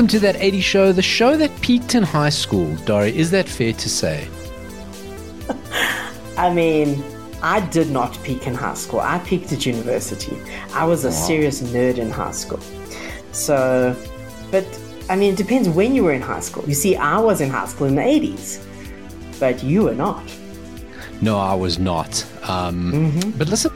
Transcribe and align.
Welcome 0.00 0.18
to 0.18 0.20
that 0.20 0.36
80 0.36 0.60
show, 0.62 0.92
the 0.92 1.02
show 1.02 1.36
that 1.36 1.60
peaked 1.60 1.94
in 1.94 2.02
high 2.02 2.30
school. 2.30 2.74
Dori, 2.86 3.14
is 3.14 3.30
that 3.32 3.46
fair 3.46 3.74
to 3.74 3.88
say? 3.90 4.26
I 6.38 6.50
mean, 6.50 7.04
I 7.42 7.60
did 7.68 7.90
not 7.90 8.18
peak 8.22 8.46
in 8.46 8.54
high 8.54 8.72
school. 8.72 9.00
I 9.00 9.18
peaked 9.18 9.52
at 9.52 9.66
university. 9.66 10.38
I 10.72 10.86
was 10.86 11.04
a 11.04 11.12
serious 11.12 11.60
nerd 11.60 11.98
in 11.98 12.10
high 12.10 12.30
school. 12.30 12.60
So, 13.32 13.94
but 14.50 14.64
I 15.10 15.16
mean, 15.16 15.34
it 15.34 15.36
depends 15.36 15.68
when 15.68 15.94
you 15.94 16.04
were 16.04 16.14
in 16.14 16.22
high 16.22 16.40
school. 16.40 16.64
You 16.66 16.72
see, 16.72 16.96
I 16.96 17.18
was 17.18 17.42
in 17.42 17.50
high 17.50 17.66
school 17.66 17.86
in 17.86 17.96
the 17.96 18.00
80s, 18.00 18.64
but 19.38 19.62
you 19.62 19.82
were 19.82 19.94
not. 19.94 20.24
No, 21.20 21.36
I 21.36 21.52
was 21.52 21.78
not. 21.78 22.24
Um, 22.48 23.34
But 23.36 23.48
listen, 23.48 23.70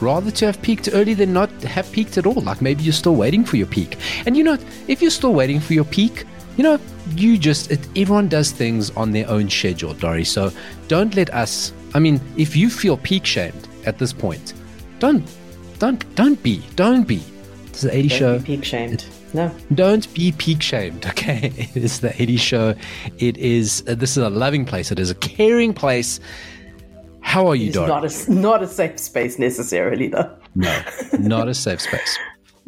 rather 0.00 0.30
to 0.30 0.46
have 0.46 0.60
peaked 0.62 0.88
early 0.92 1.14
than 1.14 1.32
not 1.32 1.50
have 1.62 1.90
peaked 1.92 2.18
at 2.18 2.26
all. 2.26 2.40
Like 2.40 2.60
maybe 2.62 2.82
you're 2.82 2.92
still 2.92 3.16
waiting 3.16 3.44
for 3.44 3.56
your 3.56 3.66
peak. 3.66 3.96
And 4.26 4.36
you 4.36 4.44
know, 4.44 4.58
if 4.86 5.02
you're 5.02 5.10
still 5.10 5.34
waiting 5.34 5.60
for 5.60 5.74
your 5.74 5.84
peak, 5.84 6.24
you 6.56 6.64
know, 6.64 6.78
you 7.14 7.38
just, 7.38 7.70
it, 7.70 7.80
everyone 7.96 8.28
does 8.28 8.50
things 8.50 8.90
on 8.90 9.12
their 9.12 9.28
own 9.28 9.48
schedule, 9.48 9.94
Dori. 9.94 10.24
So 10.24 10.50
don't 10.88 11.14
let 11.14 11.32
us, 11.32 11.72
I 11.94 12.00
mean, 12.00 12.20
if 12.36 12.56
you 12.56 12.68
feel 12.68 12.96
peak 12.96 13.24
shamed 13.24 13.68
at 13.86 13.98
this 13.98 14.12
point, 14.12 14.54
don't, 14.98 15.24
don't, 15.78 16.14
don't 16.16 16.42
be, 16.42 16.62
don't 16.74 17.06
be. 17.06 17.22
This 17.66 17.84
is 17.84 17.90
the 17.90 17.96
80 17.96 18.08
Don't 18.08 18.18
show. 18.18 18.38
be 18.40 18.44
peak 18.44 18.64
shamed. 18.64 19.04
No. 19.34 19.54
Don't 19.74 20.12
be 20.14 20.32
peak 20.32 20.62
shamed, 20.62 21.06
okay? 21.06 21.52
It 21.74 21.84
is 21.84 22.00
the 22.00 22.20
80 22.20 22.36
show. 22.38 22.74
It 23.18 23.36
is, 23.38 23.84
uh, 23.86 23.94
this 23.94 24.12
is 24.16 24.18
a 24.18 24.30
loving 24.30 24.64
place. 24.64 24.90
It 24.90 24.98
is 24.98 25.10
a 25.10 25.14
caring 25.14 25.72
place. 25.72 26.18
How 27.20 27.46
are 27.46 27.54
you, 27.56 27.72
Dori? 27.72 27.88
not 27.88 28.04
a, 28.04 28.32
not 28.32 28.62
a 28.62 28.66
safe 28.66 28.98
space 28.98 29.38
necessarily, 29.38 30.08
though. 30.08 30.34
no, 30.54 30.82
not 31.18 31.48
a 31.48 31.54
safe 31.54 31.80
space. 31.80 32.18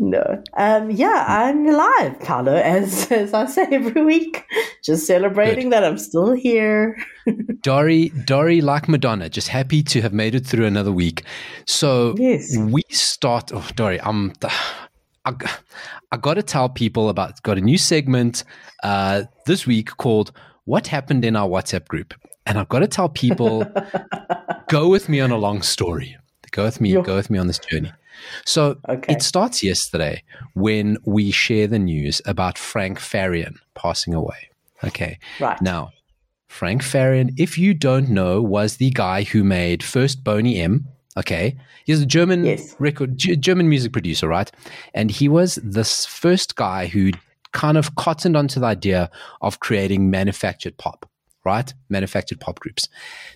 No. 0.03 0.43
Um, 0.57 0.91
yeah, 0.91 1.25
I'm 1.29 1.67
alive, 1.69 2.19
Paulo, 2.21 2.55
as, 2.55 3.11
as 3.13 3.35
I 3.35 3.45
say 3.47 3.67
every 3.71 4.03
week. 4.03 4.47
Just 4.83 5.07
celebrating 5.07 5.69
that 5.71 5.85
I'm 5.85 5.99
still 5.99 6.33
here. 6.33 6.97
Dori, 7.63 8.09
Dori, 8.25 8.63
like 8.63 8.89
Madonna, 8.89 9.29
just 9.29 9.49
happy 9.49 9.83
to 9.83 10.01
have 10.01 10.15
made 10.15 10.35
it 10.35 10.47
through 10.47 10.65
another 10.65 10.91
week. 10.93 11.25
So 11.67 12.15
Yes. 12.19 12.57
we 12.57 12.83
start. 12.89 13.51
Oh, 13.55 13.67
Dori, 13.77 14.01
I'm. 14.01 14.33
I, 15.27 15.35
I 16.13 16.17
got 16.17 16.35
to 16.35 16.43
tell 16.43 16.71
people 16.71 17.11
about. 17.11 17.43
Got 17.43 17.59
a 17.59 17.61
new 17.61 17.77
segment 17.77 18.45
uh, 18.83 19.25
this 19.45 19.67
week 19.67 19.91
called 19.99 20.33
"What 20.65 20.87
Happened 20.87 21.27
in 21.27 21.37
Our 21.37 21.47
WhatsApp 21.47 21.87
Group," 21.89 22.15
and 22.47 22.59
I've 22.59 22.69
got 22.69 22.81
to 22.81 22.89
tell 22.89 23.09
people, 23.09 23.65
go 24.69 24.89
with 24.89 25.09
me 25.09 25.21
on 25.21 25.31
a 25.31 25.37
long 25.37 25.63
story. 25.63 26.17
Go 26.53 26.65
with 26.65 26.81
me. 26.81 26.93
Go 27.01 27.15
with 27.15 27.31
me 27.31 27.39
on 27.39 27.47
this 27.47 27.59
journey. 27.59 27.93
So 28.45 28.77
Okay. 28.89 29.13
it 29.15 29.23
starts 29.23 29.63
yesterday 29.63 30.23
when 30.55 30.99
we 31.05 31.31
share 31.31 31.67
the 31.67 31.79
news 31.79 32.21
about 32.27 32.59
Frank 32.59 32.99
Farian 32.99 33.57
passing 33.75 34.15
away. 34.15 34.51
Okay. 34.85 35.19
Right. 35.39 35.61
Now, 35.63 35.91
Frank 36.49 36.83
Farian, 36.83 37.33
if 37.39 37.57
you 37.57 37.73
don't 37.73 38.09
know, 38.11 38.43
was 38.43 38.77
the 38.79 38.91
guy 38.91 39.23
who 39.23 39.45
made 39.45 39.83
first 39.83 40.25
Boney 40.25 40.61
M. 40.61 40.87
Okay, 41.17 41.57
he's 41.85 42.01
a 42.01 42.07
German 42.07 42.45
Yes. 42.45 42.75
record, 42.79 43.19
G- 43.19 43.35
German 43.37 43.69
music 43.69 43.93
producer, 43.93 44.29
right? 44.29 44.51
And 44.95 45.11
he 45.11 45.29
was 45.29 45.57
this 45.63 46.07
first 46.07 46.55
guy 46.55 46.87
who 46.87 47.11
kind 47.53 47.77
of 47.77 47.97
cottoned 47.97 48.37
onto 48.37 48.61
the 48.61 48.67
idea 48.67 49.11
of 49.43 49.59
creating 49.59 50.09
manufactured 50.09 50.79
pop, 50.79 51.10
right? 51.45 51.73
Manufactured 51.89 52.41
pop 52.41 52.59
groups. 52.61 52.89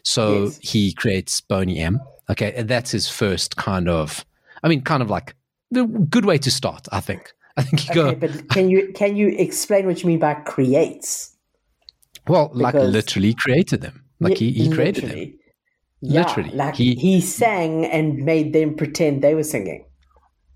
So 0.03 0.45
Yes. 0.45 0.59
he 0.63 0.93
creates 0.93 1.41
Boney 1.41 1.79
M. 1.79 2.01
Okay, 2.31 2.53
and 2.57 2.69
that's 2.69 2.91
his 2.91 3.09
first 3.09 3.57
kind 3.57 3.89
of, 3.89 4.25
I 4.63 4.69
mean, 4.69 4.83
kind 4.83 5.03
of 5.03 5.11
like 5.11 5.35
the 5.71 5.85
good 5.85 6.25
way 6.25 6.39
to 6.39 6.51
start. 6.51 6.87
I 6.93 7.01
think. 7.01 7.33
I 7.57 7.63
think 7.63 7.89
you 7.89 7.95
go. 7.95 8.15
But 8.15 8.49
can 8.49 8.69
you 8.71 8.93
can 8.95 9.17
you 9.17 9.29
explain 9.29 9.87
what 9.87 10.03
you 10.03 10.09
mean 10.09 10.19
by 10.19 10.35
creates? 10.35 11.37
Well, 12.27 12.51
like 12.55 12.75
literally 12.75 13.35
created 13.35 13.81
them. 13.83 14.03
Like 14.21 14.39
he, 14.39 14.51
he 14.53 14.71
created 14.71 15.05
them. 15.05 15.11
Literally. 15.11 15.39
Yeah, 16.01 16.21
Literally. 16.27 16.51
like 16.51 16.75
He- 16.77 16.95
he, 16.97 17.21
sang 17.21 17.85
and 17.87 18.25
made 18.25 18.53
them 18.53 18.75
pretend 18.75 19.23
they 19.23 19.35
were 19.35 19.43
singing. 19.45 19.85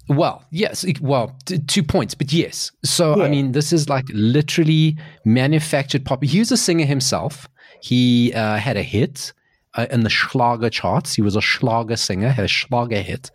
Well, 0.09 0.45
yes. 0.51 0.85
it- 0.85 1.01
Well, 1.01 1.37
t- 1.45 1.59
two 1.59 1.83
points, 1.83 2.15
but 2.15 2.33
yes. 2.33 2.73
So, 2.85 3.23
I 3.23 3.29
mean, 3.29 3.53
this 3.53 3.73
is 3.73 3.89
like 3.89 4.07
literally 4.13 4.97
manufactured 5.25 6.05
pop. 6.05 6.23
He 6.25 6.39
was 6.39 6.51
a 6.53 6.57
singer 6.57 6.85
himself. 6.87 7.49
He 7.81 8.33
uh, 8.33 8.57
had 8.57 8.77
a 8.77 8.83
hit 8.83 9.33
uh, 9.75 9.87
in 9.91 10.01
the 10.03 10.11
Schlager 10.11 10.71
charts. 10.71 11.15
He 11.15 11.23
was 11.23 11.37
a 11.37 11.41
Schlager 11.41 11.97
singer, 11.97 12.31
had 12.31 12.45
a 12.47 12.49
Schlager 12.49 13.01
hit. 13.03 13.31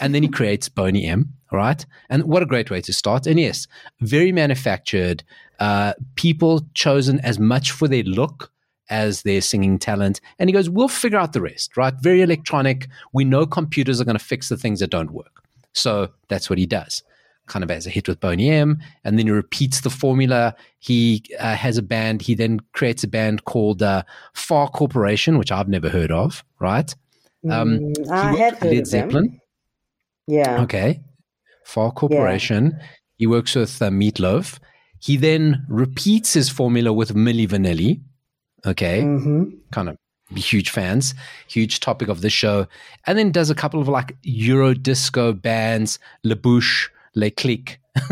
And 0.00 0.14
then 0.14 0.22
he 0.22 0.28
creates 0.28 0.68
Boney 0.68 1.06
M, 1.06 1.32
right? 1.52 1.84
And 2.10 2.24
what 2.24 2.42
a 2.42 2.46
great 2.46 2.70
way 2.70 2.80
to 2.82 2.92
start. 2.92 3.26
And 3.26 3.38
yes, 3.38 3.66
very 4.00 4.32
manufactured. 4.32 5.22
Uh, 5.60 5.94
people 6.16 6.66
chosen 6.74 7.20
as 7.20 7.38
much 7.38 7.70
for 7.70 7.88
their 7.88 8.02
look 8.02 8.52
as 8.90 9.22
their 9.22 9.40
singing 9.40 9.78
talent. 9.78 10.20
And 10.38 10.48
he 10.48 10.52
goes, 10.52 10.68
We'll 10.68 10.88
figure 10.88 11.18
out 11.18 11.32
the 11.32 11.40
rest, 11.40 11.76
right? 11.76 11.94
Very 12.02 12.20
electronic. 12.22 12.88
We 13.12 13.24
know 13.24 13.46
computers 13.46 14.00
are 14.00 14.04
going 14.04 14.18
to 14.18 14.24
fix 14.24 14.48
the 14.48 14.56
things 14.56 14.80
that 14.80 14.90
don't 14.90 15.12
work. 15.12 15.35
So 15.76 16.08
that's 16.28 16.48
what 16.50 16.58
he 16.58 16.66
does. 16.66 17.02
Kind 17.46 17.62
of 17.62 17.70
as 17.70 17.86
a 17.86 17.90
hit 17.90 18.08
with 18.08 18.18
Boney 18.18 18.50
M, 18.50 18.78
and 19.04 19.18
then 19.18 19.26
he 19.26 19.30
repeats 19.32 19.82
the 19.82 19.90
formula. 19.90 20.56
He 20.80 21.22
uh, 21.38 21.54
has 21.54 21.78
a 21.78 21.82
band. 21.82 22.22
He 22.22 22.34
then 22.34 22.58
creates 22.72 23.04
a 23.04 23.08
band 23.08 23.44
called 23.44 23.82
uh, 23.82 24.02
Far 24.34 24.68
Corporation, 24.68 25.38
which 25.38 25.52
I've 25.52 25.68
never 25.68 25.88
heard 25.88 26.10
of. 26.10 26.42
Right? 26.58 26.92
Um, 27.48 27.78
Mm, 27.78 28.10
I 28.10 28.32
worked 28.32 28.40
have 28.40 28.58
heard 28.58 28.70
Led 28.70 28.72
of 28.72 28.76
them. 28.78 28.84
Zeppelin. 28.86 29.40
Yeah. 30.26 30.62
Okay. 30.62 31.00
Far 31.64 31.92
Corporation. 31.92 32.76
He 33.16 33.26
works 33.28 33.54
with 33.54 33.80
uh, 33.80 33.90
Meatloaf. 33.90 34.58
He 34.98 35.16
then 35.16 35.64
repeats 35.68 36.32
his 36.32 36.48
formula 36.48 36.92
with 36.92 37.14
Milli 37.14 37.46
Vanilli. 37.46 38.00
Okay. 38.66 39.02
hmm 39.02 39.44
Kind 39.70 39.90
of 39.90 39.96
huge 40.34 40.70
fans, 40.70 41.14
huge 41.48 41.80
topic 41.80 42.08
of 42.08 42.20
the 42.20 42.30
show. 42.30 42.66
And 43.06 43.18
then 43.18 43.30
does 43.30 43.50
a 43.50 43.54
couple 43.54 43.80
of 43.80 43.88
like 43.88 44.16
Euro 44.22 44.74
disco 44.74 45.32
bands, 45.32 45.98
La 46.24 46.34
Bouche, 46.34 46.88
Le 47.14 47.30
Click, 47.30 47.80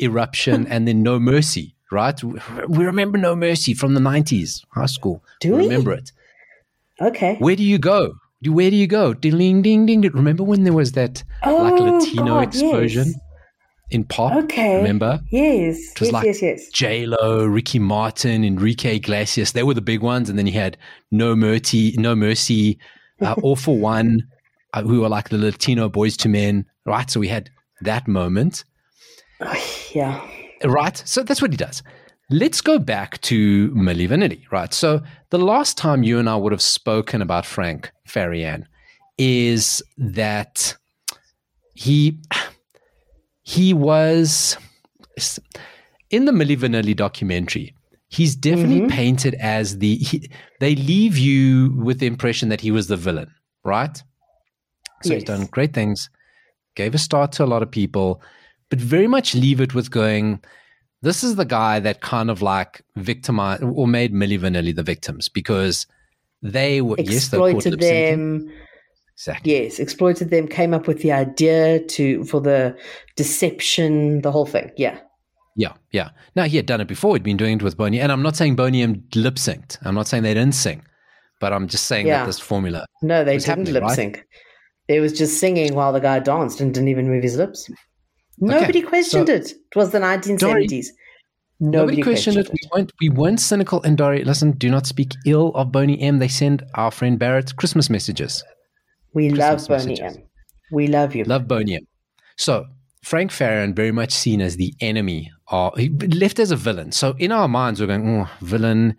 Eruption, 0.00 0.64
hmm. 0.66 0.72
and 0.72 0.86
then 0.88 1.02
No 1.02 1.18
Mercy, 1.18 1.74
right? 1.90 2.22
We 2.22 2.84
remember 2.84 3.18
No 3.18 3.34
Mercy 3.36 3.74
from 3.74 3.94
the 3.94 4.00
90s, 4.00 4.64
high 4.70 4.86
school. 4.86 5.22
Do 5.40 5.56
we? 5.56 5.62
remember 5.64 5.92
it. 5.92 6.12
Okay. 7.00 7.36
Where 7.38 7.56
do 7.56 7.62
you 7.62 7.78
go? 7.78 8.14
Do- 8.42 8.52
Where 8.52 8.70
do 8.70 8.76
you 8.76 8.86
go? 8.86 9.14
Ding, 9.14 9.38
ding, 9.38 9.62
ding. 9.86 10.00
ding. 10.00 10.10
Remember 10.12 10.42
when 10.42 10.64
there 10.64 10.72
was 10.72 10.92
that 10.92 11.22
like 11.44 11.54
Oh, 11.54 11.98
Latino 11.98 12.24
God, 12.26 12.42
explosion 12.48 13.06
yes. 13.06 13.16
In 13.92 14.04
pop? 14.04 14.32
Okay. 14.44 14.76
Remember? 14.76 15.20
Yes. 15.30 15.78
It 15.92 16.00
was 16.00 16.08
yes, 16.08 16.12
like- 16.12 16.26
yes, 16.26 16.42
yes. 16.42 16.68
J 16.70 17.06
Lo, 17.06 17.44
Ricky 17.46 17.78
Martin, 17.78 18.44
Enrique 18.44 18.96
Iglesias. 18.96 19.52
They 19.52 19.62
were 19.62 19.74
the 19.74 19.80
big 19.80 20.00
ones, 20.02 20.28
and 20.28 20.38
then 20.38 20.46
you 20.46 20.52
had 20.54 20.76
No 21.10 21.36
Mercy, 21.36 21.94
No 21.98 22.14
Mercy, 22.16 22.78
uh, 23.20 23.34
All 23.42 23.56
for 23.56 23.76
One, 23.78 24.22
uh, 24.74 24.82
who 24.82 25.02
were 25.02 25.08
like 25.08 25.28
the 25.28 25.38
Latino 25.38 25.88
boys 25.88 26.16
to 26.18 26.28
men, 26.28 26.64
right? 26.86 27.10
So 27.10 27.20
we 27.20 27.28
had 27.28 27.50
that 27.82 28.08
moment, 28.08 28.64
Yeah. 29.94 30.20
right? 30.64 30.96
So 31.04 31.22
that's 31.22 31.42
what 31.42 31.50
he 31.52 31.56
does. 31.56 31.82
Let's 32.30 32.60
go 32.62 32.78
back 32.78 33.20
to 33.22 33.70
Milli 33.72 34.08
Vanilli, 34.08 34.42
right? 34.50 34.72
So 34.72 35.02
the 35.30 35.38
last 35.38 35.76
time 35.76 36.02
you 36.02 36.18
and 36.18 36.28
I 36.30 36.36
would 36.36 36.52
have 36.52 36.62
spoken 36.62 37.20
about 37.20 37.44
Frank 37.44 37.92
Farian 38.08 38.64
is 39.18 39.82
that 39.98 40.76
he 41.74 42.18
he 43.42 43.74
was 43.74 44.56
in 46.10 46.24
the 46.24 46.32
Milli 46.32 46.56
Vanilli 46.56 46.94
documentary. 46.94 47.74
He's 48.08 48.36
definitely 48.36 48.80
mm-hmm. 48.80 48.96
painted 48.96 49.34
as 49.34 49.78
the. 49.78 49.96
He, 49.96 50.30
they 50.60 50.74
leave 50.74 51.16
you 51.16 51.72
with 51.76 51.98
the 51.98 52.06
impression 52.06 52.50
that 52.50 52.60
he 52.60 52.70
was 52.70 52.86
the 52.86 52.96
villain, 52.96 53.30
right? 53.64 54.02
So 55.02 55.14
he's 55.14 55.24
done 55.24 55.46
great 55.46 55.72
things, 55.72 56.10
gave 56.76 56.94
a 56.94 56.98
start 56.98 57.32
to 57.32 57.44
a 57.44 57.46
lot 57.46 57.62
of 57.62 57.70
people, 57.70 58.22
but 58.70 58.78
very 58.78 59.08
much 59.08 59.34
leave 59.34 59.60
it 59.60 59.74
with 59.74 59.90
going. 59.90 60.40
This 61.00 61.24
is 61.24 61.34
the 61.34 61.44
guy 61.44 61.80
that 61.80 62.00
kind 62.00 62.30
of 62.30 62.42
like 62.42 62.82
victimized 62.94 63.64
or 63.64 63.88
made 63.88 64.14
Milli 64.14 64.38
Vanilli 64.38 64.76
the 64.76 64.84
victims 64.84 65.28
because 65.28 65.86
they 66.42 66.80
were 66.80 66.96
yes 66.98 67.28
they 67.28 67.38
were 67.38 67.52
caught 67.52 67.66
Exploited 67.66 67.80
lip-syncing. 67.80 68.46
them. 68.46 68.52
Exactly 69.14 69.52
Yes, 69.52 69.78
exploited 69.78 70.30
them. 70.30 70.48
Came 70.48 70.74
up 70.74 70.86
with 70.86 71.02
the 71.02 71.12
idea 71.12 71.80
to 71.86 72.24
for 72.24 72.40
the 72.40 72.76
deception, 73.16 74.20
the 74.22 74.32
whole 74.32 74.46
thing. 74.46 74.70
Yeah. 74.76 74.98
Yeah, 75.54 75.74
yeah. 75.92 76.10
Now 76.34 76.44
he 76.44 76.56
had 76.56 76.66
done 76.66 76.80
it 76.80 76.88
before. 76.88 77.14
He'd 77.14 77.22
been 77.22 77.36
doing 77.36 77.56
it 77.56 77.62
with 77.62 77.76
Boney, 77.76 78.00
and 78.00 78.10
I'm 78.10 78.22
not 78.22 78.36
saying 78.36 78.56
Boney 78.56 78.82
M 78.82 79.04
lip 79.14 79.34
synced. 79.34 79.78
I'm 79.84 79.94
not 79.94 80.08
saying 80.08 80.22
they 80.22 80.32
didn't 80.34 80.54
sing, 80.54 80.82
but 81.40 81.52
I'm 81.52 81.68
just 81.68 81.86
saying 81.86 82.06
Yeah. 82.06 82.20
that 82.20 82.26
this 82.26 82.38
formula. 82.40 82.86
No, 83.02 83.22
they 83.22 83.36
didn't 83.38 83.68
lip 83.70 83.82
right? 83.82 83.94
sync. 83.94 84.24
They 84.88 84.98
was 85.00 85.12
just 85.12 85.38
singing 85.38 85.74
while 85.74 85.92
the 85.92 86.00
guy 86.00 86.18
danced 86.18 86.60
and 86.60 86.72
didn't 86.72 86.88
even 86.88 87.08
move 87.08 87.22
his 87.22 87.36
lips. 87.36 87.68
Nobody 88.38 88.82
questioned 88.82 89.28
so- 89.28 89.34
it. 89.34 89.52
It 89.52 89.76
was 89.76 89.90
the 89.90 89.98
1970s. 90.00 90.86
Nobody, 91.60 91.76
Nobody 91.78 92.02
questioned 92.02 92.38
it. 92.38 92.50
We 92.50 92.68
weren't. 92.74 92.92
We 93.00 93.08
weren't 93.10 93.38
cynical. 93.38 93.80
And 93.82 93.96
Dori, 93.96 94.24
listen, 94.24 94.52
do 94.52 94.68
not 94.68 94.84
speak 94.86 95.12
ill 95.26 95.52
of 95.54 95.70
Boney 95.70 96.00
M. 96.00 96.18
They 96.18 96.26
send 96.28 96.64
our 96.74 96.90
friend 96.90 97.18
Barrett 97.18 97.54
Christmas 97.56 97.88
messages. 97.88 98.42
We 99.14 99.30
love 99.30 99.58
Christmas 99.58 99.82
Boney 99.84 100.00
messages. 100.00 100.16
M. 100.18 100.22
We 100.70 100.86
love 100.86 101.14
you. 101.14 101.24
Love 101.24 101.46
Boney 101.48 101.74
M. 101.76 101.86
So 102.36 102.66
Frank 103.02 103.30
Farian 103.30 103.74
very 103.74 103.92
much 103.92 104.12
seen 104.12 104.40
as 104.40 104.56
the 104.56 104.74
enemy, 104.80 105.30
or 105.50 105.72
left 106.14 106.38
as 106.38 106.50
a 106.50 106.56
villain. 106.56 106.92
So 106.92 107.14
in 107.18 107.32
our 107.32 107.48
minds, 107.48 107.80
we're 107.80 107.86
going, 107.86 108.08
oh, 108.08 108.30
villain, 108.40 108.96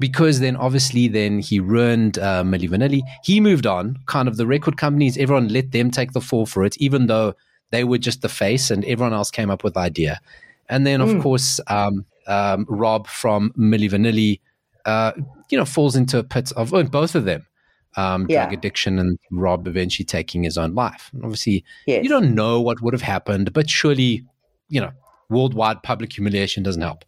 because 0.00 0.40
then 0.40 0.56
obviously 0.56 1.08
then 1.08 1.38
he 1.38 1.60
ruined 1.60 2.18
uh, 2.18 2.42
Milli 2.42 2.68
Vanilli. 2.68 3.02
He 3.22 3.40
moved 3.40 3.66
on. 3.66 3.98
Kind 4.06 4.28
of 4.28 4.36
the 4.36 4.46
record 4.46 4.76
companies, 4.76 5.18
everyone 5.18 5.48
let 5.48 5.72
them 5.72 5.90
take 5.90 6.12
the 6.12 6.20
fall 6.20 6.46
for 6.46 6.64
it, 6.64 6.76
even 6.78 7.06
though 7.06 7.34
they 7.70 7.84
were 7.84 7.98
just 7.98 8.22
the 8.22 8.28
face 8.28 8.70
and 8.70 8.84
everyone 8.84 9.12
else 9.12 9.30
came 9.30 9.50
up 9.50 9.62
with 9.62 9.74
the 9.74 9.80
idea. 9.80 10.20
And 10.68 10.86
then, 10.86 11.00
of 11.00 11.10
mm. 11.10 11.22
course, 11.22 11.60
um, 11.66 12.06
um, 12.26 12.64
Rob 12.68 13.06
from 13.06 13.52
Milli 13.58 13.90
Vanilli, 13.90 14.40
uh, 14.86 15.12
you 15.50 15.58
know, 15.58 15.66
falls 15.66 15.96
into 15.96 16.18
a 16.18 16.24
pit 16.24 16.50
of 16.52 16.72
oh, 16.72 16.82
both 16.84 17.14
of 17.14 17.26
them. 17.26 17.46
Um, 17.96 18.26
yeah. 18.28 18.46
drug 18.46 18.54
addiction 18.54 18.98
and 18.98 19.18
Rob 19.30 19.68
eventually 19.68 20.04
taking 20.04 20.42
his 20.42 20.58
own 20.58 20.74
life. 20.74 21.10
And 21.12 21.22
obviously, 21.22 21.64
yes. 21.86 22.02
you 22.02 22.08
don't 22.08 22.34
know 22.34 22.60
what 22.60 22.80
would 22.80 22.92
have 22.92 23.02
happened, 23.02 23.52
but 23.52 23.70
surely, 23.70 24.24
you 24.68 24.80
know, 24.80 24.90
worldwide 25.30 25.82
public 25.82 26.12
humiliation 26.12 26.62
doesn't 26.62 26.82
help. 26.82 27.04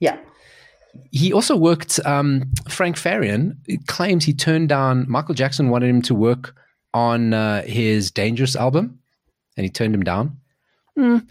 Yeah. 0.00 0.18
He 1.10 1.32
also 1.32 1.56
worked, 1.56 2.00
um, 2.06 2.44
Frank 2.68 2.96
Farian 2.96 3.56
claims 3.86 4.24
he 4.24 4.32
turned 4.32 4.68
down, 4.68 5.06
Michael 5.08 5.34
Jackson 5.34 5.68
wanted 5.68 5.88
him 5.88 6.02
to 6.02 6.14
work 6.14 6.54
on 6.94 7.32
uh, 7.34 7.62
his 7.62 8.10
Dangerous 8.10 8.56
album, 8.56 8.98
and 9.56 9.64
he 9.64 9.70
turned 9.70 9.94
him 9.94 10.02
down. 10.02 10.36
Mm. 10.98 11.26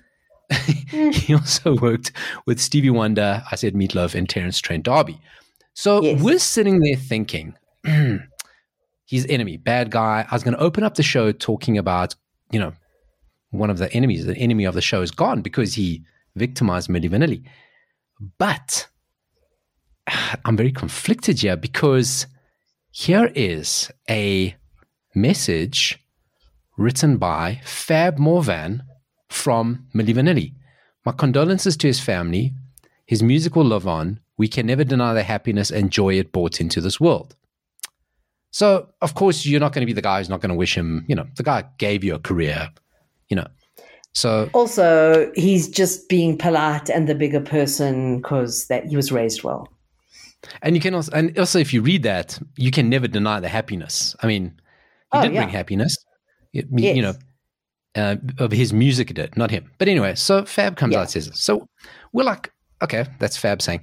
he 1.13 1.34
also 1.34 1.75
worked 1.75 2.12
with 2.46 2.60
Stevie 2.60 2.90
Wonder, 2.90 3.44
I 3.52 3.56
said 3.56 3.74
Meatloaf, 3.74 4.16
and 4.16 4.28
Terence 4.28 4.60
Trent 4.60 4.84
D'Arby. 4.84 5.19
So 5.74 6.02
yes. 6.02 6.22
we're 6.22 6.40
sitting 6.40 6.80
there 6.80 6.96
thinking, 6.96 7.56
he's 9.12 9.25
enemy, 9.28 9.58
bad 9.58 9.92
guy. 9.92 10.25
I 10.31 10.34
was 10.34 10.42
going 10.42 10.56
to 10.56 10.63
open 10.63 10.86
up 10.86 10.96
the 10.96 11.04
show 11.04 11.34
talking 11.34 11.78
about, 11.78 12.16
you 12.50 12.60
know, 12.62 12.72
one 13.50 13.69
of 13.69 13.78
the 13.78 13.92
enemies, 13.92 14.25
the 14.25 14.38
enemy 14.38 14.63
of 14.63 14.74
the 14.74 14.81
show 14.81 15.02
is 15.02 15.12
gone 15.12 15.42
because 15.42 15.74
he 15.74 16.06
victimized 16.38 16.90
Milli. 16.90 17.44
But 18.38 18.88
I'm 20.46 20.56
very 20.56 20.72
conflicted 20.72 21.42
here 21.42 21.58
because 21.58 22.25
here 22.90 23.30
is 23.36 23.92
a 24.10 24.56
message 25.13 26.00
written 26.78 27.18
by 27.18 27.60
Fab 27.66 28.18
Morvan 28.18 28.81
from 29.30 29.88
Milli. 29.94 30.54
My 31.06 31.12
condolences 31.12 31.75
to 31.78 31.88
his 31.88 32.00
family. 32.00 32.54
His 33.06 33.22
music 33.22 33.58
will 33.58 33.66
live 33.66 33.90
on. 33.90 34.22
We 34.38 34.48
can 34.48 34.68
never 34.68 34.86
deny 34.86 35.13
the 35.13 35.24
happiness 35.24 35.69
and 35.69 35.92
joy 35.92 36.13
it 36.18 36.31
brought 36.31 36.62
into 36.62 36.80
this 36.80 36.98
world. 36.98 37.36
So, 38.51 38.89
of 39.01 39.15
course, 39.15 39.45
you're 39.45 39.59
not 39.59 39.74
going 39.74 39.81
to 39.81 39.86
be 39.86 39.94
the 39.94 40.01
guy 40.01 40.19
who's 40.19 40.30
not 40.30 40.42
going 40.42 40.50
to 40.50 40.56
wish 40.56 40.77
him, 40.77 41.06
you 41.07 41.15
know, 41.15 41.25
the 41.38 41.44
guy 41.44 41.63
gave 41.77 42.03
you 42.03 42.15
a 42.15 42.19
career, 42.19 42.69
you 43.30 43.36
know. 43.36 43.48
So 44.13 44.50
also, 44.53 45.31
he's 45.36 45.69
just 45.69 46.09
being 46.09 46.38
polite 46.38 46.89
and 46.89 47.07
the 47.07 47.15
bigger 47.15 47.39
person 47.39 48.18
because 48.18 48.68
that 48.68 48.86
he 48.86 48.98
was 48.98 49.09
raised 49.12 49.44
well. 49.44 49.69
And 50.62 50.75
you 50.75 50.81
can 50.81 50.94
also, 50.94 51.12
and 51.13 51.38
also, 51.39 51.59
if 51.59 51.74
you 51.74 51.81
read 51.81 52.03
that, 52.03 52.38
you 52.57 52.71
can 52.71 52.89
never 52.89 53.07
deny 53.07 53.39
the 53.39 53.48
happiness. 53.48 54.15
I 54.21 54.27
mean, 54.27 54.59
he 55.13 55.19
oh, 55.19 55.21
did 55.21 55.33
yeah. 55.33 55.42
bring 55.42 55.50
happiness. 55.50 55.95
You, 56.51 56.68
yes. 56.71 56.95
you 56.95 57.01
know, 57.03 57.13
uh, 57.95 58.15
of 58.38 58.51
his 58.51 58.74
music 58.74 59.13
did, 59.13 59.38
not 59.38 59.51
him. 59.51 59.71
But 59.77 59.88
anyway, 59.88 60.15
so 60.15 60.44
Fab 60.45 60.75
comes 60.75 60.94
yeah. 60.94 61.01
out 61.01 61.12
says 61.12 61.30
So 61.33 61.69
we're 62.12 62.24
like, 62.24 62.51
okay, 62.81 63.06
that's 63.19 63.38
Fab 63.38 63.62
saying. 63.62 63.81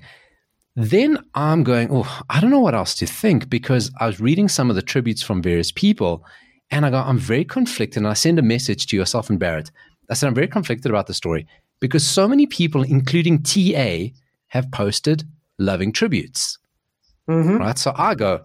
Then 0.81 1.19
I'm 1.35 1.65
going, 1.65 1.89
oh, 1.91 2.23
I 2.31 2.39
don't 2.39 2.53
know 2.53 2.61
what 2.61 2.77
else 2.77 2.95
to 2.97 3.07
think 3.07 3.51
because 3.51 3.91
I 3.99 4.07
was 4.07 4.21
reading 4.21 4.49
some 4.49 4.71
of 4.71 4.77
the 4.77 4.83
tributes 4.83 5.23
from 5.23 5.43
various 5.43 5.73
people 5.73 6.25
and 6.71 6.87
I 6.87 6.91
go, 6.91 6.99
I'm 6.99 7.19
very 7.19 7.45
conflicted. 7.45 7.97
And 7.97 8.07
I 8.07 8.13
send 8.13 8.39
a 8.39 8.43
message 8.43 8.87
to 8.87 8.97
yourself 8.97 9.29
and 9.29 9.41
Barrett. 9.41 9.73
I 10.09 10.15
said, 10.15 10.29
I'm 10.29 10.37
very 10.37 10.47
conflicted 10.47 10.89
about 10.89 11.09
the 11.09 11.15
story 11.15 11.49
because 11.81 12.07
so 12.07 12.29
many 12.29 12.47
people, 12.47 12.85
including 12.85 13.43
TA, 13.43 14.15
have 14.47 14.71
posted 14.71 15.25
loving 15.59 15.91
tributes. 15.91 16.59
Mm-hmm. 17.29 17.57
Right. 17.57 17.77
So 17.77 17.93
I 17.97 18.15
go, 18.15 18.45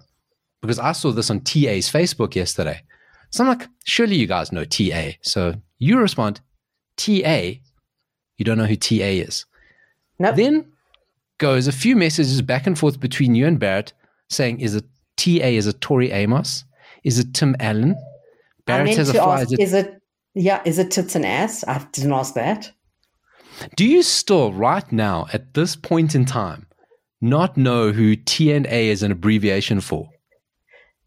because 0.59 0.79
I 0.79 0.93
saw 0.93 1.11
this 1.11 1.29
on 1.29 1.41
TA's 1.41 1.87
Facebook 1.87 2.33
yesterday. 2.33 2.81
So 3.29 3.43
I'm 3.43 3.49
like, 3.59 3.67
surely 3.85 4.15
you 4.15 4.25
guys 4.25 4.51
know 4.51 4.65
TA. 4.65 5.11
So 5.21 5.53
you 5.77 5.99
respond, 5.99 6.41
TA. 6.97 7.51
You 8.37 8.43
don't 8.43 8.57
know 8.57 8.65
who 8.65 8.75
TA 8.75 9.03
is. 9.03 9.45
Nope. 10.17 10.35
Then 10.35 10.72
goes 11.43 11.67
a 11.67 11.73
few 11.73 11.93
messages 11.97 12.41
back 12.41 12.65
and 12.65 12.79
forth 12.79 13.01
between 13.01 13.35
you 13.35 13.45
and 13.45 13.59
Barrett 13.59 13.91
saying, 14.29 14.61
is 14.61 14.75
it 14.75 14.85
TA? 15.17 15.51
Is 15.59 15.67
it 15.67 15.81
Tori 15.81 16.09
Amos? 16.09 16.63
Is 17.03 17.19
it 17.19 17.33
Tim 17.33 17.53
Allen? 17.59 17.97
Barrett 18.65 18.95
has 18.95 19.09
a 19.09 19.13
fly. 19.13 19.41
Ask, 19.41 19.51
is, 19.51 19.51
it, 19.51 19.59
is 19.59 19.73
it, 19.73 20.01
yeah, 20.35 20.61
is 20.63 20.79
it 20.79 20.89
tits 20.89 21.15
and 21.15 21.25
ass? 21.25 21.65
I 21.67 21.85
didn't 21.91 22.13
ask 22.13 22.33
that. 22.35 22.71
Do 23.75 23.83
you 23.85 24.03
still, 24.03 24.53
right 24.53 24.89
now, 24.89 25.27
at 25.33 25.53
this 25.53 25.75
point 25.75 26.15
in 26.15 26.23
time, 26.23 26.65
not 27.19 27.57
know 27.57 27.91
who 27.91 28.15
TNA 28.15 28.85
is 28.85 29.03
an 29.03 29.11
abbreviation 29.11 29.81
for? 29.81 30.07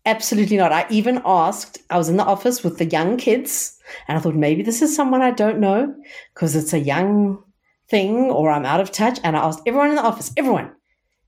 Absolutely 0.04 0.58
not. 0.58 0.70
I 0.70 0.84
even 0.90 1.22
asked, 1.24 1.78
I 1.88 1.96
was 1.96 2.10
in 2.10 2.18
the 2.18 2.24
office 2.24 2.62
with 2.62 2.76
the 2.76 2.84
young 2.84 3.16
kids, 3.16 3.78
and 4.06 4.18
I 4.18 4.20
thought 4.20 4.34
maybe 4.34 4.62
this 4.62 4.82
is 4.82 4.94
someone 4.94 5.22
I 5.22 5.30
don't 5.30 5.60
know 5.60 5.94
because 6.34 6.54
it's 6.54 6.74
a 6.74 6.78
young 6.78 7.42
thing 7.88 8.30
or 8.30 8.50
I'm 8.50 8.64
out 8.64 8.80
of 8.80 8.92
touch. 8.92 9.18
And 9.22 9.36
I 9.36 9.40
asked 9.40 9.62
everyone 9.66 9.90
in 9.90 9.96
the 9.96 10.02
office, 10.02 10.32
everyone, 10.36 10.72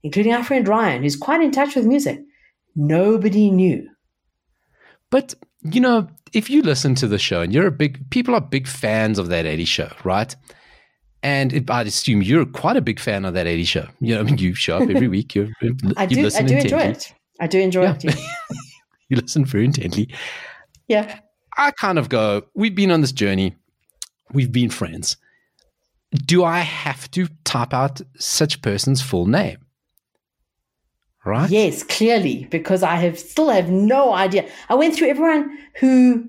including 0.03 0.33
our 0.33 0.45
friend 0.45 0.67
Ryan, 0.67 1.03
who's 1.03 1.17
quite 1.17 1.43
in 1.43 1.51
touch 1.51 1.75
with 1.75 1.87
music. 1.87 2.21
Nobody 2.75 3.51
knew. 3.51 3.89
But, 5.11 5.35
you 5.63 5.81
know, 5.81 6.09
if 6.33 6.51
you 6.51 6.63
listen 6.63 6.95
to 6.97 7.09
the 7.09 7.19
show 7.19 7.41
and 7.41 7.53
you're 7.53 7.67
a 7.67 7.73
big, 7.73 8.11
people 8.11 8.35
are 8.35 8.41
big 8.41 8.67
fans 8.67 9.19
of 9.19 9.29
that 9.29 9.47
80 9.47 9.65
show, 9.65 9.93
right? 10.05 10.35
And 11.23 11.53
it, 11.53 11.71
I'd 11.71 11.87
assume 11.87 12.23
you're 12.23 12.47
quite 12.47 12.77
a 12.77 12.81
big 12.81 13.01
fan 13.01 13.25
of 13.25 13.35
that 13.35 13.47
80 13.47 13.65
show. 13.65 13.89
You 14.01 14.15
know, 14.15 14.21
I 14.21 14.23
mean, 14.25 14.39
you 14.39 14.55
show 14.55 14.79
up 14.79 14.89
every 14.89 15.09
week. 15.09 15.35
You're, 15.35 15.49
I 15.97 16.07
do, 16.07 16.27
I 16.27 16.43
do 16.43 16.57
enjoy 16.57 16.79
it. 16.79 17.13
I 17.41 17.47
do 17.47 17.59
enjoy 17.59 17.83
yeah. 17.83 17.97
it. 18.03 18.17
you 19.09 19.17
listen 19.17 19.45
very 19.45 19.65
intently. 19.65 20.09
Yeah. 20.89 21.21
I 21.57 21.73
kind 21.73 21.99
of 21.99 22.09
go, 22.09 22.43
we've 22.55 22.75
been 22.75 22.91
on 22.91 23.01
this 23.01 23.13
journey, 23.13 23.57
we've 24.33 24.53
been 24.53 24.71
friends. 24.71 25.17
Do 26.13 26.45
I 26.45 26.61
have 26.61 27.11
to 27.13 27.29
type 27.45 27.75
out 27.75 28.01
such 28.19 28.63
person's 28.63 29.03
full 29.03 29.27
name? 29.27 29.59
Right? 31.25 31.51
Yes, 31.51 31.83
clearly, 31.83 32.47
because 32.51 32.83
I 32.83 32.97
have 32.97 33.19
still 33.19 33.51
have 33.51 33.69
no 33.69 34.15
idea. 34.15 34.49
I 34.69 34.75
went 34.75 34.95
through 34.95 35.09
everyone 35.09 35.59
who 35.79 36.29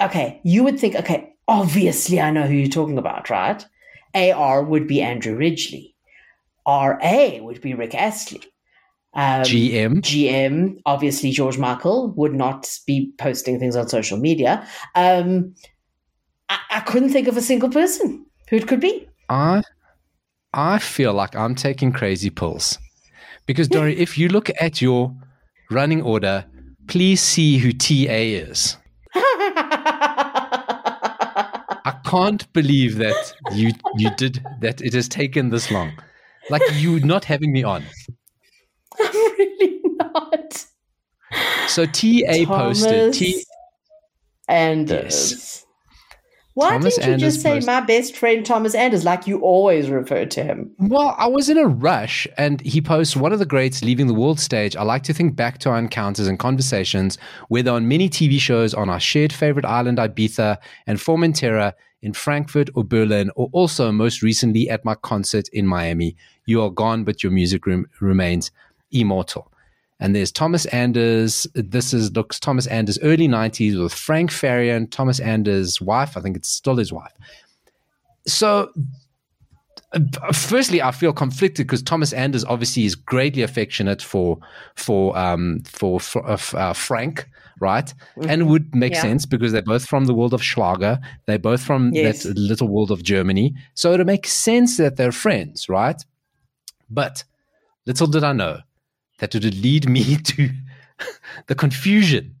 okay, 0.00 0.40
you 0.44 0.64
would 0.64 0.78
think, 0.78 0.96
okay, 0.96 1.34
obviously 1.48 2.20
I 2.20 2.30
know 2.30 2.46
who 2.46 2.54
you're 2.54 2.68
talking 2.68 2.98
about, 2.98 3.30
right? 3.30 3.64
AR 4.14 4.62
would 4.62 4.86
be 4.86 5.00
Andrew 5.00 5.36
Ridgeley. 5.36 5.94
RA 6.66 7.38
would 7.40 7.60
be 7.60 7.74
Rick 7.74 7.94
Astley. 7.94 8.42
Um, 9.14 9.42
GM. 9.42 10.00
GM, 10.00 10.80
obviously, 10.86 11.30
George 11.30 11.58
Michael 11.58 12.12
would 12.12 12.34
not 12.34 12.70
be 12.86 13.12
posting 13.18 13.58
things 13.58 13.76
on 13.76 13.88
social 13.88 14.18
media. 14.18 14.66
Um, 14.94 15.54
I, 16.48 16.58
I 16.70 16.80
couldn't 16.80 17.10
think 17.10 17.28
of 17.28 17.36
a 17.36 17.42
single 17.42 17.68
person 17.68 18.24
who 18.48 18.56
it 18.56 18.68
could 18.68 18.80
be. 18.80 19.08
I, 19.32 19.62
I 20.52 20.78
feel 20.78 21.14
like 21.14 21.34
I'm 21.34 21.54
taking 21.54 21.90
crazy 21.90 22.28
pills. 22.28 22.78
Because, 23.46 23.66
Dori, 23.66 23.98
if 23.98 24.18
you 24.18 24.28
look 24.28 24.50
at 24.60 24.82
your 24.82 25.16
running 25.70 26.02
order, 26.02 26.44
please 26.86 27.22
see 27.22 27.56
who 27.56 27.72
TA 27.72 28.12
is. 28.12 28.76
I 29.14 29.88
can't 32.04 32.52
believe 32.52 32.98
that 32.98 33.32
you 33.52 33.72
you 33.96 34.10
did 34.16 34.44
that. 34.60 34.82
It 34.82 34.92
has 34.92 35.08
taken 35.08 35.48
this 35.48 35.70
long. 35.70 35.92
Like 36.50 36.62
you 36.74 37.00
not 37.00 37.24
having 37.24 37.52
me 37.52 37.64
on. 37.64 37.84
I'm 39.00 39.12
really 39.12 39.80
not. 39.96 40.66
So 41.68 41.86
TA 41.86 42.44
Thomas 42.44 42.84
posted 42.84 43.14
T 43.14 43.44
and 44.48 44.88
yes. 44.90 45.61
Why 46.54 46.70
Thomas 46.70 46.96
didn't 46.96 47.08
you 47.08 47.12
Anders 47.14 47.34
just 47.34 47.42
say 47.42 47.60
my 47.60 47.80
best 47.80 48.16
friend 48.16 48.44
Thomas 48.44 48.74
Anders 48.74 49.04
like 49.04 49.26
you 49.26 49.40
always 49.40 49.88
refer 49.88 50.26
to 50.26 50.44
him? 50.44 50.70
Well, 50.78 51.14
I 51.18 51.26
was 51.26 51.48
in 51.48 51.56
a 51.56 51.66
rush 51.66 52.26
and 52.36 52.60
he 52.60 52.82
posts 52.82 53.16
one 53.16 53.32
of 53.32 53.38
the 53.38 53.46
greats 53.46 53.82
leaving 53.82 54.06
the 54.06 54.14
world 54.14 54.38
stage. 54.38 54.76
I 54.76 54.82
like 54.82 55.02
to 55.04 55.14
think 55.14 55.34
back 55.34 55.58
to 55.58 55.70
our 55.70 55.78
encounters 55.78 56.26
and 56.26 56.38
conversations, 56.38 57.16
whether 57.48 57.70
on 57.70 57.88
many 57.88 58.10
TV 58.10 58.38
shows 58.38 58.74
on 58.74 58.90
our 58.90 59.00
shared 59.00 59.32
favorite 59.32 59.64
island 59.64 59.98
Ibiza 59.98 60.58
and 60.86 60.98
Formentera 60.98 61.72
in 62.02 62.12
Frankfurt 62.12 62.68
or 62.74 62.84
Berlin, 62.84 63.30
or 63.36 63.48
also 63.52 63.92
most 63.92 64.22
recently 64.22 64.68
at 64.68 64.84
my 64.84 64.96
concert 64.96 65.48
in 65.48 65.66
Miami. 65.66 66.16
You 66.46 66.62
are 66.62 66.70
gone, 66.70 67.04
but 67.04 67.22
your 67.22 67.32
music 67.32 67.64
room 67.64 67.86
remains 68.00 68.50
immortal. 68.90 69.51
And 70.02 70.16
there's 70.16 70.32
Thomas 70.32 70.66
Anders. 70.66 71.46
This 71.54 71.94
is 71.94 72.10
looks 72.16 72.40
Thomas 72.40 72.66
Anders 72.66 72.98
early 73.02 73.28
90s 73.28 73.80
with 73.80 73.94
Frank 73.94 74.30
Farian, 74.32 74.90
Thomas 74.90 75.20
Anders' 75.20 75.80
wife. 75.80 76.16
I 76.16 76.20
think 76.20 76.36
it's 76.36 76.48
still 76.48 76.76
his 76.76 76.92
wife. 76.92 77.12
So 78.26 78.72
firstly, 80.32 80.82
I 80.82 80.90
feel 80.90 81.12
conflicted 81.12 81.68
because 81.68 81.84
Thomas 81.84 82.12
Anders 82.12 82.44
obviously 82.44 82.84
is 82.84 82.96
greatly 82.96 83.42
affectionate 83.42 84.02
for 84.02 84.38
for 84.74 85.16
um, 85.16 85.60
for, 85.66 86.00
for 86.00 86.28
uh, 86.28 86.38
uh, 86.54 86.72
Frank, 86.72 87.28
right? 87.60 87.94
Mm-hmm. 88.16 88.28
And 88.28 88.42
it 88.42 88.44
would 88.46 88.74
make 88.74 88.94
yeah. 88.94 89.02
sense 89.02 89.24
because 89.24 89.52
they're 89.52 89.62
both 89.62 89.86
from 89.86 90.06
the 90.06 90.14
world 90.14 90.34
of 90.34 90.42
Schlager. 90.42 90.98
They're 91.26 91.38
both 91.38 91.62
from 91.62 91.92
yes. 91.92 92.24
that 92.24 92.36
little 92.36 92.66
world 92.66 92.90
of 92.90 93.04
Germany. 93.04 93.54
So 93.74 93.92
it 93.92 94.04
makes 94.04 94.32
sense 94.32 94.78
that 94.78 94.96
they're 94.96 95.12
friends, 95.12 95.68
right? 95.68 96.04
But 96.90 97.22
little 97.86 98.08
did 98.08 98.24
I 98.24 98.32
know 98.32 98.62
that 99.22 99.36
it 99.36 99.44
would 99.44 99.62
lead 99.62 99.88
me 99.88 100.16
to 100.24 100.50
the 101.46 101.54
confusion 101.54 102.34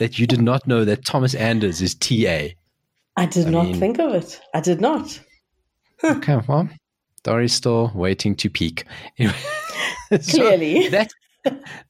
that 0.00 0.18
you 0.18 0.26
did 0.26 0.42
not 0.42 0.66
know 0.66 0.84
that 0.84 1.06
Thomas 1.06 1.32
Anders 1.32 1.80
is 1.80 1.94
TA. 1.94 2.48
I 3.16 3.26
did 3.26 3.46
I 3.46 3.50
not 3.50 3.66
mean, 3.66 3.78
think 3.78 4.00
of 4.00 4.12
it. 4.14 4.40
I 4.52 4.60
did 4.60 4.80
not. 4.80 5.20
okay, 6.02 6.40
well, 6.48 6.68
Dori's 7.22 7.52
still 7.52 7.92
waiting 7.94 8.34
to 8.34 8.50
peak. 8.50 8.84
Clearly. 10.28 10.88
that 10.90 11.12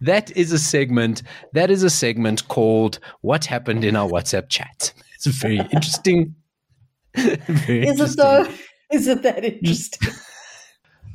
that 0.02 0.36
is 0.36 0.52
a 0.52 0.58
segment. 0.58 1.22
That 1.54 1.70
is 1.70 1.82
a 1.82 1.90
segment 1.90 2.46
called 2.48 2.98
"What 3.22 3.46
Happened 3.46 3.82
in 3.82 3.96
Our 3.96 4.10
WhatsApp 4.10 4.50
Chat." 4.50 4.92
It's 5.14 5.26
very 5.26 5.58
interesting. 5.72 6.34
very 7.14 7.86
is 7.86 7.98
interesting. 7.98 8.04
it 8.04 8.16
though? 8.16 8.52
Is 8.90 9.08
it 9.08 9.22
that 9.22 9.42
interesting? 9.42 10.08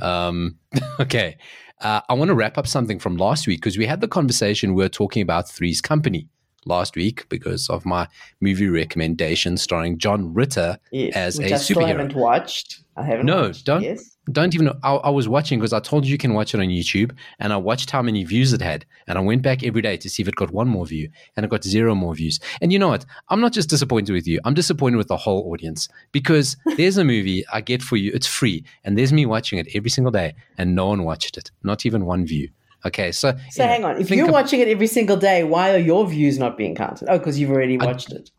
um. 0.01 0.57
Okay. 0.99 1.37
Uh, 1.83 2.01
I 2.07 2.13
want 2.13 2.29
to 2.29 2.35
wrap 2.35 2.57
up 2.57 2.65
something 2.65 2.97
from 2.97 3.17
last 3.17 3.45
week 3.45 3.59
because 3.59 3.77
we 3.77 3.85
had 3.85 4.01
the 4.01 4.07
conversation. 4.07 4.73
We 4.73 4.83
were 4.83 4.89
talking 4.89 5.21
about 5.21 5.49
Three's 5.49 5.81
Company 5.81 6.27
last 6.65 6.95
week 6.95 7.27
because 7.27 7.69
of 7.69 7.85
my 7.85 8.07
movie 8.39 8.69
recommendation 8.69 9.57
starring 9.57 9.97
John 9.97 10.33
Ritter 10.33 10.77
yes, 10.91 11.13
as 11.13 11.39
a 11.39 11.43
I 11.43 11.51
superhero. 11.51 11.59
Still 11.59 11.85
haven't 11.85 12.15
watched. 12.15 12.83
I 12.95 13.03
haven't. 13.03 13.25
No, 13.25 13.43
watched. 13.43 13.65
don't. 13.65 13.83
Yes. 13.83 14.12
Don't 14.31 14.53
even 14.55 14.67
know. 14.67 14.77
I, 14.83 14.93
I 14.95 15.09
was 15.09 15.27
watching 15.27 15.59
because 15.59 15.73
I 15.73 15.81
told 15.81 16.05
you 16.05 16.11
you 16.11 16.17
can 16.17 16.33
watch 16.33 16.53
it 16.53 16.59
on 16.59 16.67
YouTube, 16.67 17.11
and 17.39 17.51
I 17.51 17.57
watched 17.57 17.91
how 17.91 18.01
many 18.01 18.23
views 18.23 18.53
it 18.53 18.61
had, 18.61 18.85
and 19.05 19.17
I 19.17 19.21
went 19.21 19.41
back 19.41 19.63
every 19.63 19.81
day 19.81 19.97
to 19.97 20.09
see 20.09 20.21
if 20.21 20.29
it 20.29 20.35
got 20.35 20.51
one 20.51 20.69
more 20.69 20.85
view, 20.85 21.09
and 21.35 21.45
it 21.45 21.49
got 21.49 21.63
zero 21.63 21.93
more 21.93 22.15
views. 22.15 22.39
And 22.61 22.71
you 22.71 22.79
know 22.79 22.87
what? 22.87 23.05
I'm 23.29 23.41
not 23.41 23.51
just 23.51 23.69
disappointed 23.69 24.13
with 24.13 24.25
you. 24.25 24.39
I'm 24.45 24.53
disappointed 24.53 24.95
with 24.95 25.09
the 25.09 25.17
whole 25.17 25.51
audience 25.51 25.89
because 26.13 26.55
there's 26.77 26.97
a 26.97 27.03
movie 27.03 27.43
I 27.51 27.59
get 27.59 27.81
for 27.81 27.97
you. 27.97 28.11
It's 28.13 28.27
free, 28.27 28.63
and 28.85 28.97
there's 28.97 29.11
me 29.11 29.25
watching 29.25 29.59
it 29.59 29.67
every 29.75 29.89
single 29.89 30.11
day, 30.11 30.35
and 30.57 30.73
no 30.73 30.87
one 30.87 31.03
watched 31.03 31.37
it. 31.37 31.51
Not 31.63 31.85
even 31.85 32.05
one 32.05 32.25
view. 32.25 32.49
Okay, 32.85 33.11
so 33.11 33.33
so 33.51 33.65
hang 33.65 33.83
on. 33.83 33.99
If 33.99 34.09
you're 34.09 34.31
watching 34.31 34.61
it 34.61 34.67
every 34.67 34.87
single 34.87 35.17
day, 35.17 35.43
why 35.43 35.73
are 35.73 35.77
your 35.77 36.07
views 36.07 36.37
not 36.37 36.57
being 36.57 36.75
counted? 36.75 37.09
Oh, 37.09 37.17
because 37.17 37.39
you've 37.39 37.51
already 37.51 37.77
watched 37.77 38.13
I, 38.13 38.17
it. 38.17 38.31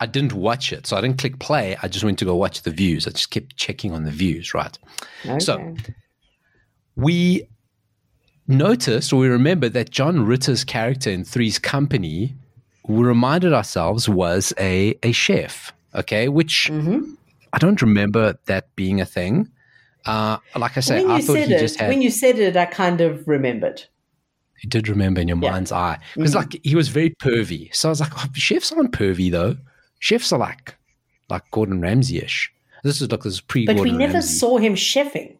I 0.00 0.06
didn't 0.06 0.32
watch 0.32 0.72
it, 0.72 0.86
so 0.86 0.96
I 0.96 1.02
didn't 1.02 1.18
click 1.18 1.38
play. 1.38 1.76
I 1.82 1.88
just 1.88 2.04
went 2.04 2.18
to 2.20 2.24
go 2.24 2.34
watch 2.34 2.62
the 2.62 2.70
views. 2.70 3.06
I 3.06 3.10
just 3.10 3.30
kept 3.30 3.56
checking 3.56 3.92
on 3.92 4.04
the 4.04 4.10
views, 4.10 4.54
right? 4.54 4.76
Okay. 5.26 5.38
So 5.38 5.76
we 6.96 7.46
noticed 8.48 9.12
or 9.12 9.20
we 9.20 9.28
remember 9.28 9.68
that 9.68 9.90
John 9.90 10.24
Ritter's 10.26 10.64
character 10.64 11.10
in 11.10 11.22
Three's 11.22 11.58
Company, 11.58 12.34
we 12.88 13.04
reminded 13.04 13.52
ourselves 13.52 14.08
was 14.08 14.54
a 14.58 14.94
a 15.02 15.12
chef. 15.12 15.72
Okay, 15.94 16.28
which 16.28 16.70
mm-hmm. 16.72 17.12
I 17.52 17.58
don't 17.58 17.82
remember 17.82 18.38
that 18.46 18.74
being 18.76 19.00
a 19.00 19.06
thing. 19.06 19.50
Uh, 20.06 20.38
like 20.56 20.78
I 20.78 20.80
say, 20.80 21.04
I 21.04 21.20
thought 21.20 21.36
he 21.36 21.42
it, 21.42 21.60
just 21.60 21.78
had. 21.78 21.88
When 21.90 22.00
you 22.00 22.10
said 22.10 22.38
it, 22.38 22.56
I 22.56 22.64
kind 22.64 23.00
of 23.00 23.28
remembered. 23.28 23.82
You 24.62 24.70
did 24.70 24.88
remember 24.88 25.20
in 25.20 25.28
your 25.28 25.38
yeah. 25.38 25.50
mind's 25.50 25.72
eye 25.72 25.98
because, 26.14 26.30
mm-hmm. 26.30 26.50
like, 26.50 26.60
he 26.64 26.74
was 26.74 26.88
very 26.88 27.10
pervy. 27.10 27.74
So 27.74 27.88
I 27.88 27.90
was 27.90 28.00
like, 28.00 28.12
oh, 28.16 28.28
chefs 28.34 28.72
aren't 28.72 28.92
pervy 28.92 29.30
though. 29.30 29.56
Chefs 30.00 30.32
are 30.32 30.38
like, 30.38 30.74
like 31.28 31.48
Gordon 31.52 31.80
Ramsay 31.80 32.18
ish. 32.18 32.52
This 32.82 33.00
is 33.00 33.10
like 33.10 33.22
this 33.22 33.40
pre. 33.40 33.66
But 33.66 33.78
we 33.78 33.92
never 33.92 34.14
Ramsay. 34.14 34.38
saw 34.38 34.58
him 34.58 34.74
chefing. 34.74 35.38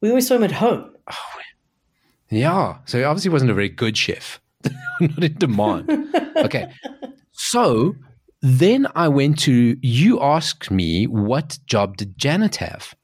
We 0.00 0.08
always 0.08 0.26
saw 0.26 0.36
him 0.36 0.44
at 0.44 0.52
home. 0.52 0.90
Oh, 1.10 1.40
yeah. 2.30 2.78
So 2.86 2.98
he 2.98 3.04
obviously 3.04 3.30
wasn't 3.30 3.50
a 3.50 3.54
very 3.54 3.68
good 3.68 3.96
chef. 3.96 4.40
Not 5.00 5.24
in 5.24 5.34
demand. 5.34 6.14
okay. 6.36 6.72
So 7.32 7.94
then 8.40 8.86
I 8.94 9.08
went 9.08 9.38
to 9.40 9.76
you 9.82 10.20
asked 10.20 10.70
me 10.70 11.06
what 11.06 11.58
job 11.66 11.96
did 11.96 12.16
Janet 12.16 12.56
have? 12.56 12.94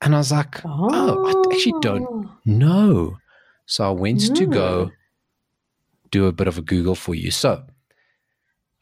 And 0.00 0.14
I 0.14 0.18
was 0.18 0.32
like, 0.32 0.64
oh, 0.64 0.88
oh 0.92 1.26
I 1.26 1.54
actually 1.54 1.80
don't 1.80 2.06
oh. 2.08 2.30
know. 2.44 3.16
So 3.66 3.88
I 3.88 3.90
went 3.92 4.20
mm. 4.20 4.34
to 4.34 4.46
go 4.46 4.84
hmm. 4.86 4.90
do 6.10 6.26
a 6.26 6.32
bit 6.32 6.48
of 6.48 6.58
a 6.58 6.62
Google 6.62 6.94
for 6.94 7.14
you. 7.14 7.30
So 7.30 7.64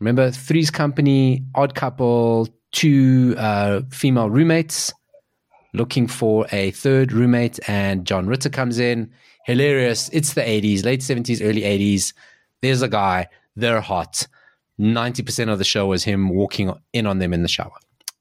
remember 0.03 0.33
Three's 0.33 0.71
Company, 0.71 1.45
odd 1.55 1.75
couple, 1.75 2.49
two 2.73 3.37
uh, 3.39 3.83
female 3.91 4.29
roommates 4.29 4.93
looking 5.75 6.07
for 6.07 6.47
a 6.53 6.73
third 6.73 7.13
roommate, 7.13 7.59
and 7.69 8.05
John 8.05 8.27
Ritter 8.27 8.51
comes 8.51 8.79
in. 8.79 9.11
Hilarious. 9.47 10.11
It's 10.13 10.35
the 10.35 10.43
80s, 10.43 10.85
late 10.85 11.01
70s, 11.01 11.41
early 11.43 11.63
80s. 11.63 12.13
There's 12.61 12.83
a 12.83 12.89
guy, 12.89 13.29
they're 13.57 13.81
hot. 13.81 14.27
90% 14.81 15.51
of 15.51 15.59
the 15.59 15.65
show 15.65 15.87
was 15.87 16.03
him 16.05 16.29
walking 16.31 16.73
in 16.93 17.07
on 17.07 17.19
them 17.19 17.33
in 17.33 17.43
the 17.43 17.49
shower. 17.49 17.73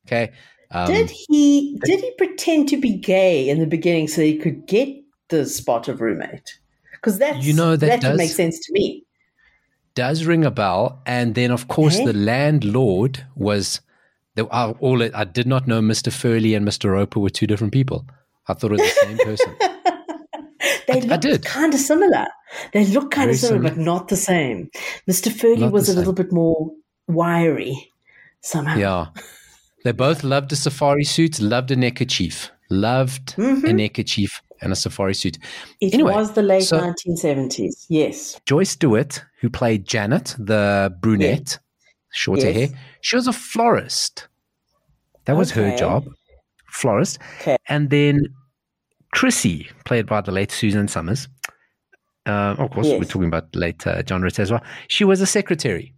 Okay. 0.08 0.32
Um, 0.72 0.88
did 0.88 1.10
he 1.10 1.78
did 1.84 2.00
he 2.00 2.12
pretend 2.18 2.70
to 2.70 2.78
be 2.78 2.94
gay 2.94 3.50
in 3.50 3.60
the 3.60 3.66
beginning 3.66 4.08
so 4.08 4.22
he 4.22 4.38
could 4.38 4.66
get 4.68 4.88
the 5.30 5.46
spot 5.46 5.90
of 5.90 6.00
roommate? 6.00 6.60
Because 6.94 7.18
that's 7.18 7.46
you 7.46 7.54
know 7.54 7.76
that, 7.76 7.88
that 7.88 8.02
does, 8.02 8.18
make 8.18 8.30
sense 8.30 8.58
to 8.60 8.72
me. 8.72 9.04
Does 9.94 10.26
ring 10.26 10.46
a 10.46 10.52
bell, 10.52 11.02
and 11.06 11.36
then 11.36 11.52
of 11.52 11.68
course 11.68 11.96
okay. 11.96 12.06
the 12.06 12.14
landlord 12.14 13.26
was. 13.36 13.82
The, 14.36 14.48
uh, 14.48 14.74
all 14.80 15.04
I 15.04 15.26
did 15.26 15.46
not 15.46 15.68
know 15.68 15.82
Mr. 15.82 16.10
Furley 16.10 16.56
and 16.56 16.66
Mr. 16.66 16.94
Roper 16.94 17.20
were 17.20 17.30
two 17.30 17.48
different 17.48 17.74
people. 17.74 18.06
I 18.48 18.54
thought 18.54 18.72
it 18.72 18.80
was 18.80 18.82
the 18.82 19.02
same 19.02 19.18
person. 19.18 19.56
they 20.88 21.14
I, 21.14 21.18
look 21.18 21.44
kind 21.44 21.74
of 21.74 21.80
similar. 21.82 22.26
They 22.72 22.86
look 22.86 23.12
kind 23.12 23.30
of 23.30 23.36
similar, 23.36 23.70
similar, 23.70 23.76
but 23.76 23.78
not 23.78 24.08
the 24.08 24.16
same. 24.16 24.70
Mr. 25.10 25.32
Furley 25.32 25.62
not 25.62 25.74
was 25.74 25.90
a 25.90 25.96
little 25.96 26.14
bit 26.14 26.32
more 26.32 26.72
wiry 27.08 27.92
somehow. 28.42 28.78
Yeah. 28.78 29.06
They 29.84 29.92
both 29.92 30.24
loved 30.24 30.52
a 30.52 30.56
safari 30.56 31.04
suit, 31.04 31.40
loved 31.42 31.72
a 31.72 31.76
neckerchief, 31.76 32.52
loved 32.70 33.36
mm-hmm. 33.36 33.66
a 33.66 33.74
neckerchief 33.74 34.42
and 34.62 34.72
a 34.72 34.76
safari 34.76 35.14
suit. 35.14 35.38
It 35.80 35.94
anyway, 35.94 36.14
was 36.14 36.34
the 36.34 36.42
late 36.42 36.64
so 36.64 36.80
1970s, 36.80 37.86
yes. 37.90 38.40
Joyce 38.46 38.76
DeWitt, 38.76 39.24
who 39.40 39.50
played 39.50 39.86
Janet, 39.86 40.36
the 40.38 40.96
brunette, 41.02 41.60
shorter 42.12 42.50
yes. 42.50 42.70
hair, 42.70 42.80
she 43.02 43.16
was 43.16 43.28
a 43.28 43.34
florist. 43.34 44.28
That 45.26 45.36
was 45.36 45.52
okay. 45.52 45.72
her 45.72 45.78
job, 45.78 46.08
florist. 46.70 47.20
Okay. 47.42 47.58
And 47.68 47.90
then 47.90 48.28
Chrissy, 49.14 49.70
played 49.86 50.08
by 50.08 50.22
the 50.22 50.32
late 50.32 50.52
Suzanne 50.52 50.88
Somers. 50.88 51.28
Uh, 52.26 52.56
of 52.58 52.72
course, 52.72 52.88
yes. 52.88 53.00
we're 53.00 53.06
talking 53.06 53.28
about 53.28 53.56
late 53.56 53.86
uh, 53.86 54.04
John 54.04 54.22
Ritter 54.22 54.42
as 54.42 54.52
well. 54.52 54.64
She 54.88 55.04
was 55.04 55.22
a 55.22 55.26
secretary. 55.26 55.94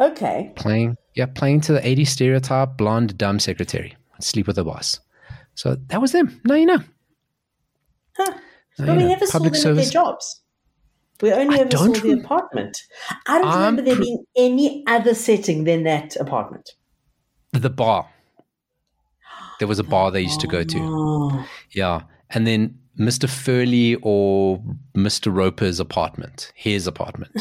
Okay. 0.00 0.52
Playing, 0.56 0.96
yeah, 1.14 1.26
playing 1.26 1.62
to 1.62 1.72
the 1.72 1.80
80s 1.80 2.08
stereotype, 2.08 2.76
blonde, 2.76 3.16
dumb 3.18 3.38
secretary. 3.38 3.96
Sleep 4.20 4.46
with 4.46 4.56
the 4.56 4.64
boss. 4.64 5.00
So 5.54 5.76
that 5.88 6.00
was 6.00 6.12
them. 6.12 6.40
Now 6.44 6.54
you 6.54 6.66
know. 6.66 6.78
Huh. 8.18 8.32
But 8.78 8.88
oh, 8.90 8.94
we 8.94 9.02
know. 9.02 9.08
never 9.08 9.26
Public 9.26 9.54
saw 9.54 9.68
them 9.68 9.76
service. 9.76 9.88
at 9.88 9.92
their 9.92 10.02
jobs. 10.02 10.42
We 11.20 11.32
only 11.32 11.58
I 11.58 11.62
ever 11.62 11.76
saw 11.76 11.88
the 11.88 12.12
apartment. 12.12 12.78
I 13.26 13.40
don't 13.40 13.52
remember 13.52 13.82
there 13.82 13.96
being 13.96 14.24
any 14.36 14.84
other 14.86 15.14
setting 15.14 15.64
than 15.64 15.82
that 15.84 16.14
apartment. 16.16 16.70
The 17.52 17.70
bar. 17.70 18.08
There 19.58 19.66
was 19.66 19.80
a 19.80 19.84
bar 19.84 20.12
they 20.12 20.20
used 20.20 20.40
to 20.40 20.46
go 20.46 20.62
to. 20.62 20.78
Oh. 20.80 21.46
Yeah. 21.72 22.02
And 22.30 22.46
then 22.46 22.78
Mr. 22.96 23.28
Furley 23.28 23.96
or 24.02 24.62
Mr. 24.94 25.34
Roper's 25.34 25.80
apartment, 25.80 26.52
his 26.54 26.86
apartment. 26.86 27.32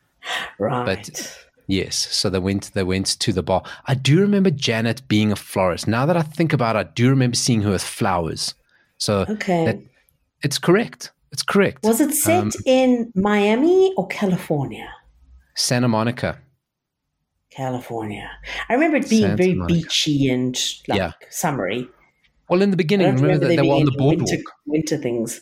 right. 0.58 0.84
But 0.84 1.46
Yes, 1.68 1.96
so 1.96 2.30
they 2.30 2.38
went. 2.38 2.72
They 2.74 2.84
went 2.84 3.06
to 3.06 3.32
the 3.32 3.42
bar. 3.42 3.62
I 3.86 3.94
do 3.94 4.20
remember 4.20 4.50
Janet 4.50 5.06
being 5.08 5.32
a 5.32 5.36
florist. 5.36 5.88
Now 5.88 6.06
that 6.06 6.16
I 6.16 6.22
think 6.22 6.52
about 6.52 6.76
it, 6.76 6.78
I 6.78 6.82
do 6.84 7.10
remember 7.10 7.34
seeing 7.34 7.62
her 7.62 7.72
with 7.72 7.82
flowers. 7.82 8.54
So 8.98 9.26
okay, 9.28 9.64
that, 9.64 9.78
it's 10.42 10.58
correct. 10.58 11.12
It's 11.32 11.42
correct. 11.42 11.84
Was 11.84 12.00
it 12.00 12.14
set 12.14 12.44
um, 12.44 12.50
in 12.64 13.12
Miami 13.14 13.92
or 13.96 14.06
California? 14.08 14.88
Santa 15.54 15.88
Monica. 15.88 16.38
California. 17.50 18.30
I 18.68 18.74
remember 18.74 18.98
it 18.98 19.08
being 19.08 19.22
Santa 19.22 19.36
very 19.36 19.54
Monica. 19.54 19.74
beachy 19.74 20.28
and 20.28 20.56
like 20.88 20.98
yeah. 20.98 21.12
summery. 21.30 21.88
Well, 22.48 22.62
in 22.62 22.70
the 22.70 22.76
beginning, 22.76 23.06
remember, 23.06 23.26
remember 23.26 23.48
that 23.48 23.62
they 23.62 23.68
were 23.68 23.74
on 23.74 23.84
the 23.84 23.92
boardwalk. 23.92 24.28
Winter, 24.28 24.44
winter, 24.66 24.96
things. 24.98 25.40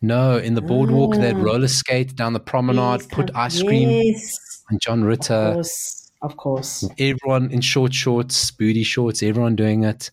No, 0.00 0.38
in 0.38 0.54
the 0.54 0.62
boardwalk, 0.62 1.14
oh. 1.14 1.20
they'd 1.20 1.34
ah. 1.34 1.42
roller 1.42 1.68
skate 1.68 2.16
down 2.16 2.32
the 2.32 2.40
promenade, 2.40 3.02
yes, 3.02 3.06
put 3.12 3.30
ice 3.34 3.62
cream. 3.62 3.90
Yes 3.90 4.38
and 4.70 4.80
John 4.80 5.04
Ritter. 5.04 5.34
Of 5.34 5.54
course, 5.54 6.12
of 6.22 6.36
course. 6.36 6.88
Everyone 6.98 7.50
in 7.50 7.60
short 7.60 7.92
shorts, 7.92 8.50
booty 8.50 8.84
shorts, 8.84 9.22
everyone 9.22 9.56
doing 9.56 9.84
it. 9.84 10.10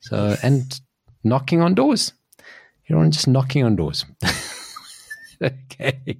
So 0.00 0.36
and 0.42 0.80
knocking 1.24 1.60
on 1.60 1.74
doors. 1.74 2.12
Everyone 2.88 3.10
just 3.10 3.28
knocking 3.28 3.64
on 3.64 3.76
doors. 3.76 4.04
okay. 5.42 6.18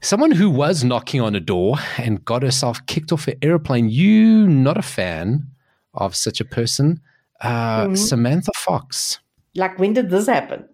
Someone 0.00 0.30
who 0.30 0.48
was 0.48 0.84
knocking 0.84 1.20
on 1.20 1.34
a 1.34 1.40
door 1.40 1.76
and 1.98 2.24
got 2.24 2.42
herself 2.42 2.84
kicked 2.86 3.10
off 3.12 3.26
an 3.26 3.34
airplane. 3.42 3.88
You 3.88 4.46
not 4.46 4.76
a 4.76 4.82
fan 4.82 5.48
of 5.94 6.14
such 6.14 6.40
a 6.40 6.44
person. 6.44 7.00
Uh, 7.40 7.94
Samantha 7.96 8.52
Fox. 8.56 9.18
Like, 9.56 9.78
when 9.78 9.92
did 9.94 10.10
this 10.10 10.26
happen? 10.26 10.68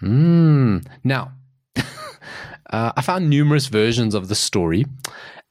Hmm. 0.00 0.78
Now, 1.04 1.32
uh, 1.76 2.92
I 2.96 3.02
found 3.02 3.30
numerous 3.30 3.68
versions 3.68 4.14
of 4.14 4.28
the 4.28 4.34
story, 4.34 4.84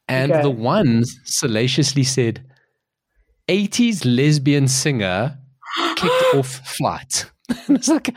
and 0.10 0.31
Okay. 0.31 0.41
the 0.41 0.50
one 0.50 1.03
salaciously 1.24 2.03
said, 2.03 2.43
"80s 3.48 4.03
lesbian 4.03 4.67
singer 4.67 5.38
kicked 5.96 6.24
off 6.36 6.48
flight." 6.67 7.31
and 7.67 7.77
it's 7.77 7.88
like, 7.88 8.13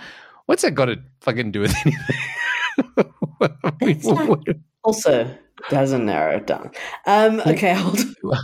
what's 0.47 0.63
that 0.63 0.73
got 0.73 0.87
to 0.87 0.97
fucking 1.21 1.53
do 1.53 1.61
with 1.61 1.75
anything? 1.85 3.15
Not- 4.05 4.45
Also, 4.85 5.35
doesn't 5.71 6.05
narrow 6.05 6.37
it 6.37 6.47
down. 6.47 6.71
Um, 7.07 7.41
okay, 7.47 7.73
hold 7.75 7.99
on. 8.25 8.39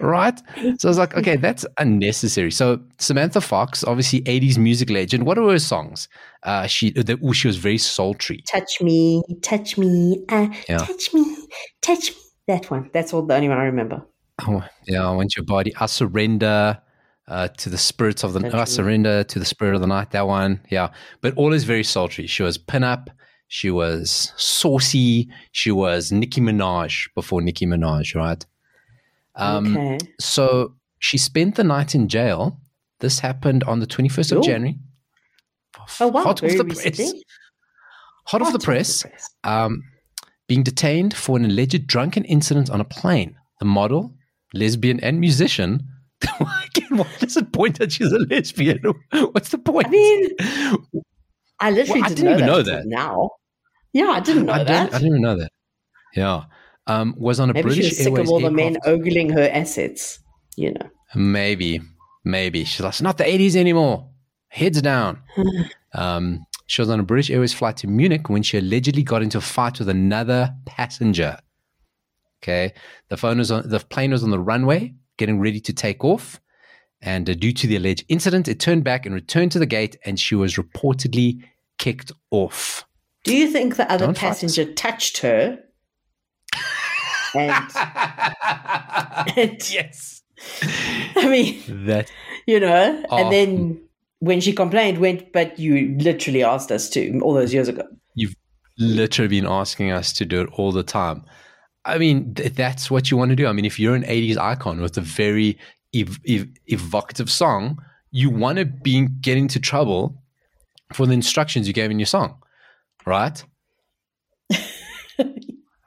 right? 0.00 0.40
So 0.78 0.88
I 0.88 0.90
was 0.90 0.98
like, 0.98 1.16
okay, 1.16 1.36
that's 1.36 1.64
unnecessary. 1.78 2.50
So 2.50 2.80
Samantha 2.98 3.40
Fox, 3.40 3.84
obviously 3.84 4.22
80s 4.22 4.58
music 4.58 4.90
legend. 4.90 5.26
What 5.26 5.38
are 5.38 5.48
her 5.50 5.58
songs? 5.60 6.08
Uh, 6.42 6.66
she 6.66 6.90
the, 6.90 7.18
ooh, 7.24 7.32
she 7.32 7.46
was 7.46 7.56
very 7.56 7.78
sultry. 7.78 8.42
Touch 8.50 8.80
me, 8.80 9.22
touch 9.42 9.78
me, 9.78 10.24
uh, 10.30 10.48
Yeah. 10.68 10.78
touch 10.78 11.14
me, 11.14 11.36
touch 11.82 12.10
me. 12.10 12.16
That 12.48 12.68
one. 12.68 12.90
That's 12.92 13.12
all 13.14 13.22
the 13.22 13.34
only 13.36 13.48
one 13.48 13.58
I 13.58 13.64
remember. 13.64 14.02
Oh, 14.48 14.64
yeah, 14.88 15.06
I 15.06 15.12
want 15.14 15.36
your 15.36 15.44
body. 15.44 15.72
I 15.78 15.86
surrender 15.86 16.80
uh, 17.30 17.48
to 17.48 17.70
the 17.70 17.78
spirits 17.78 18.24
of 18.24 18.32
the. 18.34 18.40
That's 18.40 18.54
I 18.54 18.64
surrender 18.64 19.24
to 19.24 19.38
the 19.38 19.44
spirit 19.44 19.74
of 19.74 19.80
the 19.80 19.86
night. 19.86 20.10
That 20.10 20.26
one, 20.26 20.60
yeah. 20.68 20.90
But 21.22 21.34
all 21.36 21.52
is 21.52 21.64
very 21.64 21.84
sultry. 21.84 22.26
She 22.26 22.42
was 22.42 22.58
pinup. 22.58 23.08
She 23.48 23.70
was 23.70 24.32
saucy. 24.36 25.28
She 25.52 25.70
was 25.70 26.12
Nicki 26.12 26.40
Minaj 26.40 27.08
before 27.14 27.40
Nicki 27.40 27.66
Minaj, 27.66 28.14
right? 28.14 28.44
Um, 29.36 29.76
okay. 29.76 29.98
So 30.18 30.74
she 30.98 31.18
spent 31.18 31.54
the 31.54 31.64
night 31.64 31.94
in 31.94 32.08
jail. 32.08 32.58
This 32.98 33.20
happened 33.20 33.64
on 33.64 33.80
the 33.80 33.86
21st 33.86 34.36
of 34.36 34.44
January. 34.44 34.78
Oh, 36.00 36.08
wow. 36.08 36.22
Hot 36.24 36.42
off 36.44 36.50
the 36.56 36.64
recently. 36.64 36.90
press. 36.90 37.22
Hot 38.26 38.42
off 38.42 38.48
Hot 38.48 38.60
the 38.60 38.64
press. 38.64 39.06
Um, 39.42 39.82
being 40.46 40.62
detained 40.62 41.14
for 41.14 41.38
an 41.38 41.44
alleged 41.44 41.86
drunken 41.86 42.24
incident 42.24 42.70
on 42.70 42.80
a 42.80 42.84
plane. 42.84 43.36
The 43.58 43.64
model, 43.64 44.14
lesbian, 44.52 45.00
and 45.00 45.18
musician. 45.18 45.86
Again, 46.40 46.98
why 46.98 47.06
does 47.18 47.36
it 47.36 47.52
point 47.52 47.78
that 47.78 47.92
she's 47.92 48.12
a 48.12 48.18
lesbian? 48.18 48.82
What's 49.32 49.50
the 49.50 49.58
point? 49.58 49.86
I 49.86 49.90
mean, 49.90 50.28
I 51.60 51.70
literally 51.70 52.00
Well, 52.00 52.08
didn't, 52.10 52.24
didn't 52.24 52.24
know 52.24 52.32
even 52.32 52.40
that 52.40 52.46
know 52.46 52.62
that. 52.62 52.86
Now. 52.86 53.30
Yeah, 53.92 54.10
I 54.10 54.20
didn't 54.20 54.46
know 54.46 54.52
I, 54.52 54.64
that. 54.64 54.66
don't, 54.66 54.94
I 54.94 54.98
didn't 54.98 55.08
even 55.08 55.22
know 55.22 55.36
that. 55.36 55.52
Yeah. 56.14 56.44
Um, 56.86 57.14
was 57.16 57.40
on 57.40 57.50
a 57.50 57.54
Maybe 57.54 57.70
she 57.70 57.76
British 57.76 57.90
was 57.90 57.98
sick 57.98 58.06
Airways 58.06 58.28
of 58.28 58.32
all 58.32 58.40
the 58.40 58.50
men 58.50 58.76
ogling 58.84 59.30
her 59.30 59.48
assets. 59.52 60.18
You 60.56 60.72
know. 60.72 60.90
Maybe, 61.14 61.80
maybe 62.24 62.64
she's 62.64 62.80
like, 62.80 63.00
not 63.00 63.18
the 63.18 63.26
eighties 63.26 63.56
anymore. 63.56 64.08
Heads 64.48 64.80
down. 64.82 65.22
um, 65.94 66.44
she 66.66 66.82
was 66.82 66.88
on 66.90 67.00
a 67.00 67.02
British 67.02 67.30
Airways 67.30 67.52
flight 67.52 67.76
to 67.78 67.88
Munich 67.88 68.28
when 68.28 68.42
she 68.42 68.58
allegedly 68.58 69.02
got 69.02 69.22
into 69.22 69.38
a 69.38 69.40
fight 69.40 69.78
with 69.78 69.88
another 69.88 70.54
passenger. 70.66 71.38
Okay, 72.42 72.72
the 73.08 73.16
phone 73.16 73.38
was 73.38 73.50
on 73.50 73.68
the 73.68 73.80
plane 73.80 74.12
was 74.12 74.22
on 74.22 74.30
the 74.30 74.38
runway, 74.38 74.94
getting 75.20 75.38
ready 75.38 75.60
to 75.60 75.72
take 75.72 76.02
off, 76.02 76.40
and 77.02 77.28
uh, 77.28 77.34
due 77.34 77.52
to 77.52 77.66
the 77.66 77.76
alleged 77.76 78.04
incident, 78.08 78.48
it 78.48 78.58
turned 78.58 78.82
back 78.82 79.04
and 79.04 79.14
returned 79.14 79.52
to 79.52 79.58
the 79.58 79.66
gate, 79.66 79.96
and 80.04 80.18
she 80.18 80.34
was 80.34 80.56
reportedly 80.56 81.44
kicked 81.78 82.10
off. 82.30 82.86
Do 83.24 83.36
you 83.36 83.48
think 83.50 83.76
the 83.76 83.90
other 83.92 84.06
Don't 84.06 84.16
passenger 84.16 84.64
touched 84.72 85.18
her? 85.18 85.58
And, 87.34 87.52
and 89.36 89.70
yes, 89.70 90.22
I 91.14 91.28
mean, 91.28 91.86
that 91.86 92.10
you 92.46 92.58
know, 92.58 93.04
Oh. 93.10 93.18
and 93.18 93.32
then 93.32 93.80
when 94.20 94.40
she 94.40 94.52
complained, 94.52 94.98
went, 94.98 95.32
but 95.32 95.58
you 95.58 95.96
literally 95.98 96.42
asked 96.42 96.72
us 96.72 96.88
to 96.90 97.20
all 97.20 97.34
those 97.34 97.52
years 97.54 97.68
ago. 97.68 97.82
You've 98.14 98.34
literally 98.78 99.28
been 99.28 99.46
asking 99.46 99.90
us 99.92 100.12
to 100.14 100.24
do 100.24 100.40
it 100.40 100.48
all 100.54 100.72
the 100.72 100.82
time. 100.82 101.24
I 101.84 101.98
mean, 101.98 102.34
th- 102.34 102.54
that's 102.54 102.90
what 102.90 103.10
you 103.10 103.16
want 103.16 103.30
to 103.30 103.36
do. 103.36 103.46
I 103.46 103.52
mean, 103.52 103.64
if 103.64 103.78
you're 103.78 103.94
an 103.94 104.04
80s 104.04 104.36
icon 104.36 104.80
with 104.80 104.96
a 104.98 105.00
very 105.00 105.58
ev- 105.94 106.20
ev- 106.28 106.48
evocative 106.66 107.30
song, 107.30 107.82
you 108.10 108.30
want 108.30 108.58
to 108.58 108.64
be 108.64 109.06
get 109.20 109.38
into 109.38 109.58
trouble 109.60 110.22
for 110.92 111.06
the 111.06 111.12
instructions 111.12 111.66
you 111.66 111.72
gave 111.72 111.90
in 111.90 111.98
your 111.98 112.06
song, 112.06 112.42
right? 113.06 113.42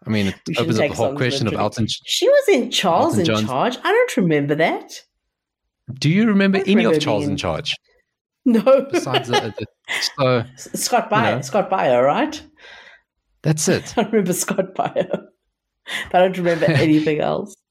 I 0.05 0.09
mean, 0.09 0.27
it 0.27 0.35
We 0.47 0.55
opens 0.57 0.79
up 0.79 0.89
the 0.89 0.95
whole 0.95 1.15
question 1.15 1.47
of. 1.47 1.53
Elton. 1.53 1.87
She 2.05 2.27
was 2.27 2.49
in 2.49 2.71
Charles 2.71 3.17
in 3.17 3.25
charge. 3.25 3.77
I 3.83 3.91
don't 3.91 4.17
remember 4.17 4.55
that. 4.55 5.01
Do 5.99 6.09
you 6.09 6.27
remember 6.27 6.59
any 6.59 6.75
remember 6.75 6.95
of 6.97 7.01
Charles 7.01 7.27
in 7.27 7.37
Charge? 7.37 7.75
No. 8.45 8.87
Besides, 8.91 9.29
the, 9.29 9.53
the, 9.57 9.65
so 10.17 10.43
Scott 10.57 11.09
Baio. 11.09 11.35
know. 11.35 11.41
Scott 11.43 11.69
Baio, 11.71 12.05
right? 12.05 12.43
that's 13.41 13.69
it. 13.69 13.93
I 13.97 14.01
remember 14.01 14.33
Scott 14.33 14.75
Baio. 14.75 15.27
but 16.11 16.21
I 16.21 16.25
don't 16.25 16.37
remember 16.37 16.65
anything 16.65 17.19
else. 17.19 17.55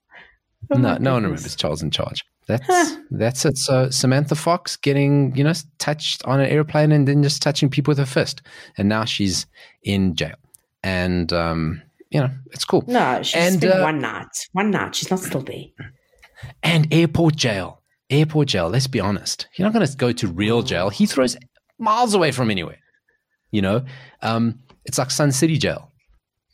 Oh 0.71 0.79
no, 0.79 0.97
no 0.97 1.15
one 1.15 1.25
remembers 1.25 1.57
Charles 1.57 1.83
in 1.83 1.91
Charge. 1.91 2.25
That's 2.47 2.65
Huh. 2.67 2.97
that's 3.11 3.45
it. 3.45 3.59
So 3.59 3.91
Samantha 3.91 4.35
Fox 4.37 4.77
getting 4.77 5.35
you 5.37 5.43
know 5.45 5.53
touched 5.79 6.25
on 6.25 6.41
an 6.41 6.47
airplane 6.47 6.93
and 6.93 7.07
then 7.07 7.23
just 7.23 7.43
touching 7.43 7.69
people 7.69 7.91
with 7.91 7.99
her 7.99 8.07
fist, 8.07 8.43
and 8.79 8.89
now 8.89 9.05
she's 9.05 9.47
in 9.83 10.15
jail, 10.15 10.37
and 10.85 11.33
um, 11.33 11.83
you 12.11 12.21
know 12.21 12.31
it's 12.53 12.65
cool. 12.65 12.85
No, 12.87 13.23
she 13.23 13.37
And, 13.39 13.57
spent 13.57 13.75
uh, 13.75 13.83
one 13.83 14.01
night. 14.01 14.29
One 14.53 14.71
night. 14.71 14.95
She's 14.95 15.11
not 15.11 15.19
still 15.19 15.43
there. 15.43 15.65
And 16.63 16.87
airport 16.95 17.37
jail, 17.37 17.81
airport 18.09 18.49
jail. 18.49 18.69
Let's 18.69 18.87
be 18.87 19.01
honest, 19.01 19.49
you're 19.57 19.67
not 19.67 19.75
going 19.75 19.87
to 19.87 19.97
go 19.97 20.13
to 20.13 20.29
real 20.29 20.63
jail. 20.63 20.91
He 20.91 21.07
throws 21.07 21.37
miles 21.79 22.15
away 22.15 22.31
from 22.31 22.51
anywhere. 22.51 22.79
You 23.51 23.63
know, 23.63 23.85
um, 24.23 24.61
it's 24.85 24.97
like 24.97 25.11
Sun 25.11 25.33
City 25.33 25.59
Jail. 25.59 25.91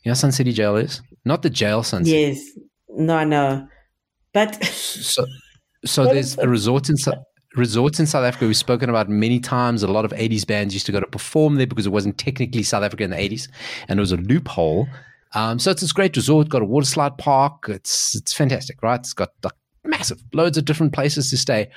You 0.03 0.09
know, 0.09 0.15
Sun 0.15 0.31
City 0.31 0.51
Jail 0.51 0.75
is 0.75 1.01
not 1.29 1.43
the 1.43 1.49
jail. 1.49 1.83
Sun 1.83 2.03
City. 2.05 2.17
Yes. 2.17 2.41
No, 2.89 3.15
I 3.15 3.23
know. 3.23 3.67
But 4.33 4.61
So, 4.65 5.25
so 5.85 6.05
there's 6.05 6.37
a 6.37 6.49
resort 6.49 6.89
in 6.89 6.97
South 6.97 7.23
resorts 7.55 7.99
in 7.99 8.05
South 8.05 8.23
Africa 8.23 8.45
we've 8.45 8.57
spoken 8.57 8.89
about 8.89 9.09
many 9.09 9.39
times. 9.39 9.81
A 9.83 9.87
lot 9.87 10.05
of 10.05 10.11
80s 10.11 10.45
bands 10.45 10.73
used 10.73 10.85
to 10.85 10.91
go 10.91 10.99
to 10.99 11.07
perform 11.07 11.55
there 11.55 11.67
because 11.67 11.85
it 11.85 11.91
wasn't 11.91 12.17
technically 12.17 12.63
South 12.63 12.83
Africa 12.83 13.03
in 13.03 13.11
the 13.11 13.17
80s, 13.17 13.47
and 13.87 13.99
it 13.99 14.01
was 14.01 14.11
a 14.11 14.17
loophole. 14.17 14.87
Um, 15.33 15.59
so 15.59 15.71
it's 15.71 15.81
this 15.81 15.91
great 15.91 16.15
resort, 16.15 16.49
got 16.49 16.61
a 16.61 16.65
water 16.65 16.85
slide 16.85 17.17
park. 17.17 17.65
It's 17.69 18.15
it's 18.15 18.33
fantastic, 18.33 18.81
right? 18.81 18.99
It's 18.99 19.13
got 19.13 19.31
like, 19.43 19.53
massive, 19.83 20.21
loads 20.33 20.57
of 20.57 20.65
different 20.65 20.93
places 20.93 21.29
to 21.29 21.37
stay, 21.37 21.69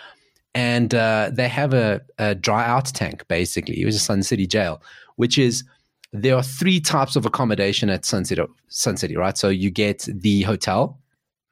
and 0.55 0.95
uh, 0.95 1.31
they 1.33 1.49
have 1.49 1.75
a, 1.75 2.01
a 2.19 2.35
dry 2.35 2.65
out 2.65 2.87
tank. 2.87 3.27
Basically, 3.29 3.81
it 3.81 3.85
was 3.85 3.97
a 3.97 4.01
Sun 4.01 4.23
City 4.23 4.47
jail, 4.47 4.83
which 5.17 5.39
is 5.39 5.65
there 6.13 6.37
are 6.37 6.43
three 6.43 6.81
types 6.81 7.17
of 7.17 7.25
accommodation 7.27 7.89
at 7.91 8.05
Sun 8.05 8.25
City, 8.27 8.43
Sun 8.69 8.97
City, 8.99 9.17
right? 9.17 9.37
So 9.39 9.49
you 9.49 9.71
get 9.71 10.07
the 10.13 10.43
hotel, 10.43 11.01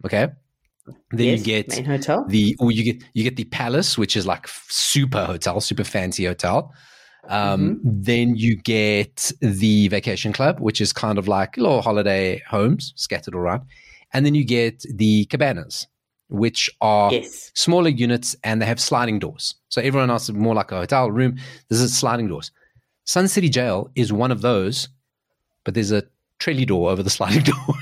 okay. 0.04 0.28
Then 1.12 1.26
yes, 1.26 1.38
you 1.38 1.44
get 1.44 1.68
main 1.68 1.84
hotel. 1.84 2.24
the 2.28 2.56
or 2.58 2.70
you 2.72 2.82
get 2.84 3.02
you 3.14 3.22
get 3.22 3.36
the 3.36 3.44
palace 3.44 3.96
which 3.98 4.16
is 4.16 4.26
like 4.26 4.48
super 4.48 5.24
hotel 5.24 5.60
super 5.60 5.84
fancy 5.84 6.24
hotel 6.24 6.72
um, 7.28 7.80
then 7.84 8.34
you 8.34 8.56
get 8.56 9.30
the 9.40 9.86
vacation 9.88 10.32
club 10.32 10.58
which 10.58 10.80
is 10.80 10.92
kind 10.92 11.18
of 11.18 11.28
like 11.28 11.56
little 11.58 11.82
holiday 11.82 12.42
homes 12.48 12.92
scattered 12.96 13.34
around 13.36 13.62
and 14.12 14.24
then 14.26 14.34
you 14.34 14.42
get 14.44 14.82
the 14.94 15.26
cabanas 15.26 15.86
which 16.28 16.70
are 16.80 17.12
Yes. 17.12 17.52
smaller 17.54 17.90
units 17.90 18.34
and 18.42 18.60
they 18.60 18.66
have 18.66 18.80
sliding 18.80 19.18
doors 19.20 19.54
so 19.68 19.80
everyone 19.82 20.10
else 20.10 20.24
is 20.28 20.34
more 20.34 20.54
like 20.54 20.72
a 20.72 20.76
hotel 20.76 21.10
room 21.10 21.36
this 21.68 21.78
is 21.80 21.96
sliding 21.96 22.26
doors 22.26 22.50
sun 23.12 23.26
city 23.34 23.48
jail 23.58 23.76
is 24.02 24.08
one 24.24 24.30
of 24.36 24.40
those 24.48 24.76
but 25.64 25.74
there's 25.74 25.92
a 25.92 26.02
trolley 26.38 26.64
door 26.72 26.90
over 26.92 27.02
the 27.02 27.10
sliding 27.18 27.42
door 27.52 27.74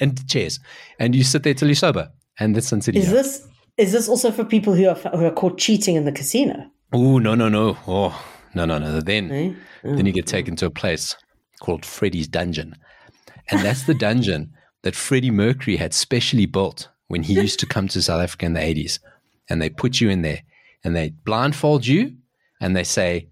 and 0.00 0.26
chairs 0.32 0.54
and 0.98 1.14
you 1.16 1.22
sit 1.24 1.42
there 1.42 1.54
till 1.54 1.68
you're 1.68 1.74
sober 1.88 2.04
and 2.38 2.54
that's 2.54 2.68
sun 2.68 2.80
city 2.82 2.98
Is 2.98 3.06
jail. 3.06 3.14
this 3.14 3.30
is 3.78 3.92
this 3.92 4.08
also 4.08 4.30
for 4.30 4.44
people 4.44 4.74
who 4.74 4.86
are 4.88 4.94
who 5.18 5.24
are 5.24 5.30
caught 5.40 5.56
cheating 5.58 5.96
in 5.96 6.04
the 6.04 6.12
casino? 6.12 6.54
Oh 6.92 7.18
no 7.18 7.34
no 7.34 7.48
no! 7.48 7.76
Oh 7.88 8.12
no 8.54 8.66
no 8.66 8.76
no! 8.78 9.00
Then 9.00 9.24
Eh? 9.32 9.52
then 9.96 10.04
you 10.06 10.12
get 10.12 10.26
taken 10.26 10.54
to 10.56 10.66
a 10.66 10.70
place 10.82 11.16
called 11.62 11.86
Freddy's 11.86 12.28
Dungeon, 12.28 12.74
and 13.50 13.62
that's 13.66 13.84
the 13.84 13.94
dungeon 13.94 14.52
that 14.82 14.94
Freddie 14.94 15.30
Mercury 15.30 15.76
had 15.78 15.94
specially 15.94 16.44
built 16.44 16.90
when 17.08 17.22
he 17.22 17.32
used 17.32 17.58
to 17.60 17.66
come 17.74 17.88
to 17.88 18.02
South 18.02 18.20
Africa 18.22 18.44
in 18.44 18.52
the 18.52 18.60
eighties. 18.70 19.00
And 19.48 19.56
they 19.62 19.70
put 19.70 20.00
you 20.02 20.10
in 20.10 20.20
there, 20.20 20.42
and 20.84 20.94
they 20.94 21.08
blindfold 21.24 21.86
you, 21.86 22.00
and 22.60 22.76
they 22.76 22.84
say, 22.84 23.28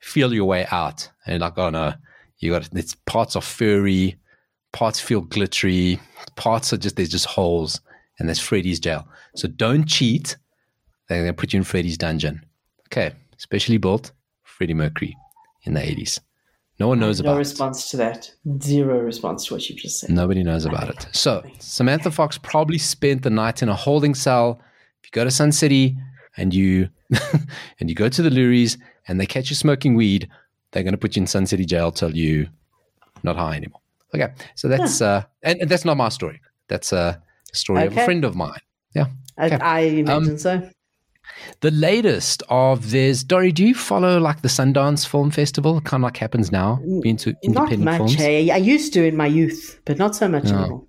"Feel 0.00 0.32
your 0.32 0.44
way 0.44 0.66
out." 0.70 1.10
And 1.24 1.34
you're 1.34 1.40
like, 1.40 1.58
"Oh 1.58 1.70
no, 1.70 1.94
you 2.38 2.52
got 2.52 2.68
it's 2.74 2.94
parts 3.06 3.36
are 3.36 3.42
furry, 3.42 4.16
parts 4.72 5.00
feel 5.00 5.20
glittery, 5.20 6.00
parts 6.36 6.72
are 6.72 6.76
just 6.76 6.96
there's 6.96 7.08
just 7.08 7.26
holes, 7.26 7.80
and 8.18 8.28
there's 8.28 8.40
Freddy's 8.40 8.80
jail. 8.80 9.06
So 9.34 9.48
don't 9.48 9.86
cheat." 9.86 10.36
They're 11.08 11.24
to 11.26 11.32
put 11.32 11.54
you 11.54 11.58
in 11.58 11.64
Freddy's 11.64 11.96
dungeon. 11.96 12.44
Okay, 12.88 13.14
specially 13.38 13.78
built 13.78 14.12
Freddie 14.42 14.74
Mercury 14.74 15.16
in 15.62 15.74
the 15.74 15.80
80s. 15.80 16.20
No 16.78 16.88
one 16.88 17.00
knows 17.00 17.20
No 17.20 17.26
about 17.26 17.34
No 17.34 17.38
response 17.38 17.90
to 17.90 17.96
that. 17.96 18.30
Zero 18.62 19.00
response 19.00 19.46
to 19.46 19.54
what 19.54 19.68
you 19.68 19.74
just 19.74 20.00
said. 20.00 20.10
Nobody 20.10 20.42
knows 20.42 20.64
about 20.64 20.88
it. 20.88 21.08
So 21.12 21.44
Samantha 21.58 22.10
Fox 22.10 22.38
probably 22.38 22.78
spent 22.78 23.22
the 23.22 23.30
night 23.30 23.62
in 23.62 23.68
a 23.68 23.74
holding 23.74 24.14
cell. 24.14 24.60
If 25.02 25.08
you 25.08 25.10
go 25.12 25.24
to 25.24 25.30
Sun 25.30 25.52
City 25.52 25.96
and 26.36 26.54
you 26.54 26.88
and 27.80 27.88
you 27.88 27.94
go 27.94 28.08
to 28.08 28.22
the 28.22 28.30
Luries 28.30 28.78
and 29.08 29.18
they 29.20 29.26
catch 29.26 29.50
you 29.50 29.56
smoking 29.56 29.94
weed, 29.94 30.28
they're 30.70 30.82
going 30.82 30.92
to 30.92 30.98
put 30.98 31.16
you 31.16 31.22
in 31.22 31.26
Sun 31.26 31.46
City 31.46 31.64
jail 31.64 31.90
till 31.90 32.14
you 32.16 32.48
not 33.22 33.36
high 33.36 33.56
anymore. 33.56 33.80
Okay, 34.14 34.28
so 34.54 34.68
that's 34.68 35.00
uh, 35.02 35.22
and, 35.42 35.60
and 35.60 35.70
that's 35.70 35.84
not 35.84 35.96
my 35.96 36.08
story. 36.08 36.40
That's 36.68 36.92
a 36.92 37.20
story 37.52 37.86
of 37.86 37.96
a 37.96 38.04
friend 38.04 38.24
of 38.24 38.36
mine. 38.36 38.60
Yeah. 38.94 39.06
I, 39.36 39.46
Okay. 39.46 39.56
I 39.56 39.80
imagine 39.80 40.30
Um, 40.32 40.38
so. 40.38 40.70
The 41.60 41.70
latest 41.70 42.42
of 42.48 42.90
this, 42.90 43.22
Dori. 43.22 43.52
Do 43.52 43.64
you 43.64 43.74
follow 43.74 44.18
like 44.18 44.40
the 44.42 44.48
Sundance 44.48 45.06
Film 45.06 45.30
Festival? 45.30 45.80
Kind 45.82 46.02
of 46.02 46.06
like 46.08 46.16
happens 46.16 46.50
now. 46.50 46.80
Been 47.02 47.16
to 47.18 47.34
Not 47.44 47.76
much. 47.78 47.96
films. 47.98 48.14
Hey, 48.14 48.50
I 48.50 48.56
used 48.56 48.92
to 48.94 49.04
in 49.04 49.14
my 49.16 49.26
youth, 49.26 49.78
but 49.84 49.98
not 49.98 50.16
so 50.16 50.26
much 50.28 50.44
No. 50.44 50.58
anymore. 50.58 50.84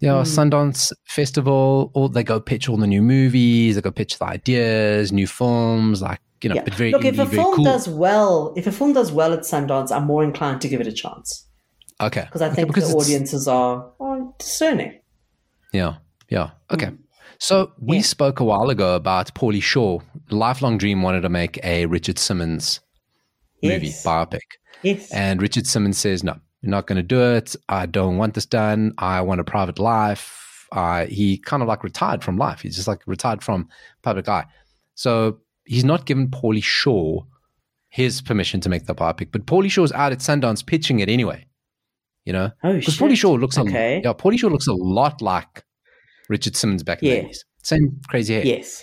Yeah, 0.00 0.22
Mm. 0.22 0.50
Sundance 0.50 0.92
Festival. 1.06 1.90
Or 1.94 2.08
they 2.08 2.22
go 2.24 2.40
pitch 2.40 2.68
all 2.68 2.76
the 2.76 2.86
new 2.86 3.02
movies. 3.02 3.74
They 3.76 3.80
go 3.80 3.90
pitch 3.90 4.18
the 4.18 4.26
ideas, 4.26 5.12
new 5.12 5.26
films. 5.26 6.02
Like 6.02 6.20
you 6.42 6.48
know, 6.50 6.56
Yeah. 6.56 6.64
but 6.64 6.74
very 6.74 6.92
Look, 6.92 7.04
if 7.06 7.14
indie, 7.16 7.22
a 7.22 7.26
film 7.26 7.54
cool. 7.56 7.64
does 7.64 7.88
well, 7.88 8.52
if 8.56 8.66
a 8.66 8.72
film 8.72 8.92
does 8.92 9.10
well 9.12 9.32
at 9.32 9.40
Sundance, 9.40 9.90
I'm 9.90 10.04
more 10.04 10.22
inclined 10.22 10.60
to 10.60 10.68
give 10.68 10.80
it 10.80 10.86
a 10.86 10.92
chance 10.92 11.46
okay, 12.02 12.22
because 12.26 12.42
I 12.42 12.46
Okay, 12.48 12.56
think 12.56 12.68
because 12.68 12.90
the 12.90 12.96
audiences 12.96 13.48
are, 13.48 13.90
are 13.98 14.20
discerning. 14.38 14.98
Yeah, 15.72 15.94
yeah. 16.28 16.50
Okay. 16.70 16.90
So 17.38 17.72
we 17.80 17.96
Mm. 17.96 18.00
Yeah. 18.00 18.06
spoke 18.06 18.40
a 18.40 18.44
while 18.44 18.68
ago 18.68 18.94
about 18.94 19.32
Pauly 19.34 19.62
Shore. 19.62 20.02
Lifelong 20.30 20.76
dream 20.76 21.00
wanted 21.02 21.22
to 21.22 21.28
make 21.30 21.58
a 21.64 21.86
Richard 21.86 22.18
Simmons 22.18 22.80
movie 23.62 23.86
Yes. 23.86 24.04
biopic. 24.04 24.40
Yes. 24.82 25.10
And 25.12 25.40
Richard 25.40 25.66
Simmons 25.66 25.96
says, 25.98 26.22
no, 26.22 26.36
you're 26.64 26.70
not 26.70 26.86
going 26.86 26.96
to 26.96 27.02
do 27.02 27.20
it. 27.34 27.54
I 27.68 27.84
don't 27.86 28.16
want 28.16 28.32
this 28.34 28.46
done. 28.46 28.94
I 28.98 29.20
want 29.20 29.40
a 29.40 29.44
private 29.44 29.78
life. 29.78 30.66
Uh, 30.72 31.04
he 31.06 31.36
kind 31.36 31.62
of 31.62 31.68
like 31.68 31.84
retired 31.84 32.24
from 32.24 32.38
life. 32.38 32.60
He's 32.60 32.74
just 32.74 32.88
like 32.88 33.02
retired 33.06 33.42
from 33.42 33.68
public 34.02 34.28
eye. 34.28 34.46
So 34.94 35.38
he's 35.64 35.84
not 35.84 36.06
given 36.06 36.28
Pauly 36.28 36.62
Shore 36.64 37.26
his 37.90 38.22
permission 38.22 38.60
to 38.62 38.68
make 38.68 38.86
the 38.86 38.94
biopic. 38.94 39.28
But 39.30 39.44
Pauly 39.46 39.70
Shore's 39.70 39.92
out 39.92 40.12
at 40.12 40.18
Sundance 40.20 40.64
pitching 40.64 41.00
it 41.00 41.08
anyway. 41.08 41.46
You 42.24 42.32
know? 42.32 42.50
oh, 42.64 42.72
Because 42.78 42.94
shit. 42.94 43.02
Pauly 43.04 43.16
Shore 43.16 43.38
looks 43.38 43.58
Okay. 43.58 43.98
a, 43.98 44.00
yeah, 44.02 44.12
Pauly 44.14 44.38
Shore 44.38 44.50
looks 44.50 44.66
a 44.66 44.72
lot 44.72 45.20
like 45.20 45.64
Richard 46.30 46.56
Simmons 46.56 46.82
back 46.82 47.02
in 47.02 47.08
Yeah. 47.08 47.14
the 47.20 47.28
80s. 47.28 47.38
Same 47.62 48.00
crazy 48.08 48.34
hair. 48.34 48.46
Yes. 48.46 48.82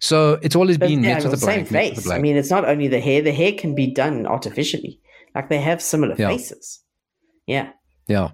So 0.00 0.38
it's 0.42 0.54
always 0.54 0.78
But 0.78 0.88
been 0.88 1.02
yeah, 1.02 1.14
met 1.14 1.24
with 1.24 1.34
a 1.34 1.36
same 1.36 1.64
blank. 1.64 1.96
face. 1.96 2.08
I 2.08 2.18
mean, 2.20 2.36
it's 2.36 2.50
not 2.50 2.64
only 2.68 2.86
the 2.86 3.00
hair. 3.00 3.20
The 3.20 3.32
hair 3.32 3.52
can 3.52 3.74
be 3.74 3.88
done 3.88 4.26
artificially. 4.26 5.00
Like 5.34 5.48
they 5.48 5.60
have 5.60 5.82
similar 5.82 6.14
Yeah. 6.18 6.28
faces. 6.28 6.80
Yeah. 7.46 7.70
Yeah. 8.06 8.30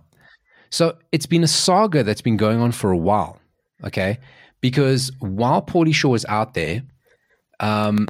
So 0.70 0.96
it's 1.12 1.26
been 1.26 1.44
a 1.44 1.48
saga 1.48 2.02
that's 2.02 2.20
been 2.22 2.36
going 2.36 2.60
on 2.60 2.72
for 2.72 2.90
a 2.90 2.96
while. 2.96 3.38
Okay. 3.84 4.18
Because 4.60 5.12
while 5.20 5.62
Pauly 5.62 5.94
Shore 5.94 6.16
is 6.16 6.24
out 6.28 6.54
there, 6.54 6.82
um, 7.60 8.08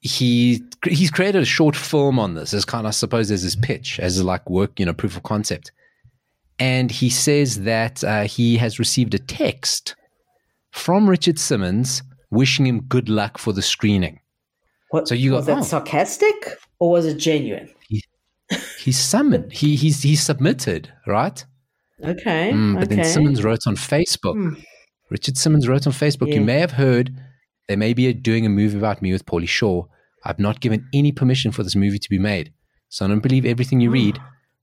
he 0.00 0.62
he's 0.86 1.10
created 1.10 1.42
a 1.42 1.46
short 1.46 1.76
film 1.76 2.18
on 2.18 2.34
this 2.34 2.54
as 2.54 2.64
kind 2.64 2.86
of 2.86 2.88
I 2.88 2.92
suppose 2.92 3.30
as 3.30 3.42
his 3.42 3.56
pitch, 3.56 3.98
as 4.00 4.22
like 4.22 4.48
work, 4.48 4.78
you 4.78 4.86
know, 4.86 4.92
proof 4.92 5.16
of 5.16 5.22
concept. 5.22 5.72
And 6.58 6.90
he 6.90 7.08
says 7.08 7.62
that 7.62 8.04
uh, 8.04 8.24
he 8.24 8.56
has 8.58 8.78
received 8.78 9.14
a 9.14 9.18
text 9.18 9.96
from 10.72 11.08
Richard 11.08 11.38
Simmons 11.38 12.02
wishing 12.30 12.66
him 12.66 12.82
good 12.82 13.08
luck 13.08 13.38
for 13.38 13.52
the 13.52 13.62
screening. 13.62 14.20
What, 14.90 15.08
So 15.08 15.14
you 15.14 15.30
got 15.30 15.36
was 15.38 15.46
that 15.46 15.58
oh. 15.58 15.62
sarcastic 15.62 16.58
or 16.80 16.90
was 16.90 17.06
it 17.06 17.18
genuine? 17.18 17.70
He's 18.78 18.98
summoned. 18.98 19.52
He 19.52 19.76
he's 19.76 20.02
he's 20.02 20.22
submitted, 20.22 20.92
right? 21.06 21.44
Okay. 22.02 22.50
Mm, 22.52 22.74
but 22.74 22.84
okay. 22.84 22.96
then 22.96 23.04
Simmons 23.04 23.44
wrote 23.44 23.66
on 23.66 23.76
Facebook. 23.76 24.34
Hmm. 24.34 24.54
Richard 25.10 25.36
Simmons 25.36 25.68
wrote 25.68 25.86
on 25.86 25.92
Facebook. 25.92 26.32
You 26.32 26.40
may 26.40 26.58
have 26.58 26.72
heard 26.72 27.14
they 27.68 27.76
may 27.76 27.92
be 27.92 28.12
doing 28.12 28.46
a 28.46 28.48
movie 28.48 28.78
about 28.78 29.02
me 29.02 29.12
with 29.12 29.26
Pauly 29.26 29.48
Shore. 29.48 29.86
I've 30.24 30.38
not 30.38 30.60
given 30.60 30.88
any 30.92 31.12
permission 31.12 31.52
for 31.52 31.62
this 31.62 31.76
movie 31.76 31.98
to 31.98 32.10
be 32.10 32.18
made, 32.18 32.52
so 32.88 33.04
I 33.04 33.08
don't 33.08 33.20
believe 33.20 33.44
everything 33.44 33.80
you 33.80 33.90
read. 33.90 34.18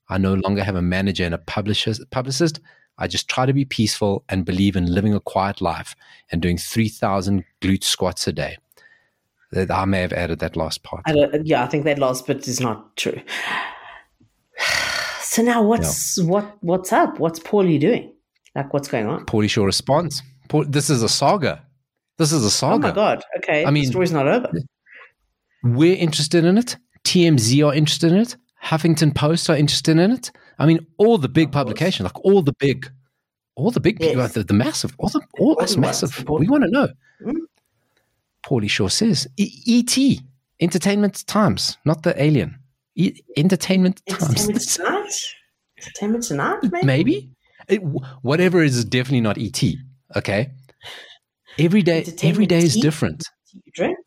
I 0.10 0.18
no 0.18 0.34
longer 0.34 0.64
have 0.64 0.76
a 0.76 0.82
manager 0.82 1.24
and 1.24 1.34
a 1.34 1.38
publicist. 1.38 2.10
Publicist. 2.12 2.60
I 2.98 3.08
just 3.08 3.30
try 3.30 3.46
to 3.46 3.54
be 3.54 3.64
peaceful 3.64 4.24
and 4.28 4.44
believe 4.44 4.76
in 4.76 4.92
living 4.92 5.14
a 5.14 5.20
quiet 5.20 5.62
life 5.62 5.96
and 6.32 6.42
doing 6.42 6.58
three 6.58 6.90
thousand 6.90 7.46
glute 7.62 7.84
squats 7.84 8.28
a 8.28 8.34
day. 8.34 8.58
I 9.56 9.86
may 9.86 10.02
have 10.02 10.14
added 10.14 10.40
that 10.40 10.56
last 10.56 10.84
part. 10.84 11.04
I 11.06 11.14
don't, 11.14 11.46
yeah, 11.46 11.64
I 11.64 11.68
think 11.68 11.86
that 11.86 12.00
last 12.00 12.28
bit 12.28 12.48
is 12.48 12.60
not 12.60 12.96
true. 12.98 13.22
So 15.30 15.44
now 15.44 15.62
what's 15.62 16.20
what 16.24 16.58
what's 16.62 16.92
up? 16.92 17.20
What's 17.20 17.40
Pauly 17.40 17.80
doing? 17.80 18.12
Like 18.56 18.74
what's 18.74 18.88
going 18.88 19.06
on? 19.08 19.26
Pauly 19.28 19.48
Shore 19.48 19.68
responds. 19.68 20.24
Paul, 20.48 20.66
this 20.66 20.90
is 20.90 21.04
a 21.04 21.10
saga. 21.10 21.64
This 22.18 22.32
is 22.32 22.44
a 22.44 22.50
saga. 22.50 22.74
Oh 22.74 22.80
my 22.80 22.92
god. 22.92 23.24
Okay. 23.38 23.64
I 23.64 23.70
mean- 23.70 23.84
the 23.84 23.92
story's 23.92 24.12
not 24.12 24.28
over. 24.28 24.50
We're 25.64 25.96
interested 25.98 26.44
in 26.44 26.58
it. 26.58 26.78
TMZ 27.04 27.68
are 27.68 27.74
interested 27.74 28.12
in 28.14 28.20
it. 28.20 28.36
Huffington 28.64 29.14
Post 29.14 29.50
are 29.50 29.56
interested 29.56 30.00
in 30.00 30.12
it. 30.12 30.32
I 30.60 30.66
mean, 30.66 30.86
all 30.98 31.18
the 31.18 31.30
big 31.30 31.52
publications, 31.52 32.06
like 32.06 32.26
all 32.26 32.42
the 32.42 32.54
big, 32.58 32.92
all 33.56 33.70
the 33.70 33.80
big 33.80 34.00
people, 34.00 34.28
the, 34.28 34.44
the 34.44 34.54
massive, 34.54 34.96
all 34.98 35.10
the 35.10 35.22
all 35.40 35.56
that's 35.56 35.78
massive. 35.78 36.18
important. 36.18 36.50
We 36.50 36.52
want 36.52 36.64
to 36.64 36.72
know. 36.72 36.88
Mm. 37.26 37.36
Pauly 38.48 38.70
Shore 38.70 38.90
says, 38.90 39.28
ET, 39.38 39.98
Entertainment 40.62 41.28
Times, 41.28 41.78
not 41.84 42.04
the 42.04 42.20
alien. 42.22 42.58
E- 42.96 43.20
Entertainment 43.36 44.02
Entertainment 44.08 44.54
Times. 44.62 44.76
tonight? 44.78 45.14
Entertainment 45.78 46.24
tonight, 46.24 46.58
maybe? 46.64 46.86
Maybe. 46.86 47.30
It, 47.68 47.82
whatever 48.22 48.64
is 48.64 48.86
definitely 48.86 49.20
not 49.22 49.38
ET. 49.38 49.62
Okay. 50.16 50.52
Every 51.60 51.82
day, 51.84 52.06
every 52.24 52.46
day 52.46 52.60
is 52.60 52.76
tea? 52.76 52.82
different. 52.82 53.26
You 53.54 53.62
drink? 53.76 53.98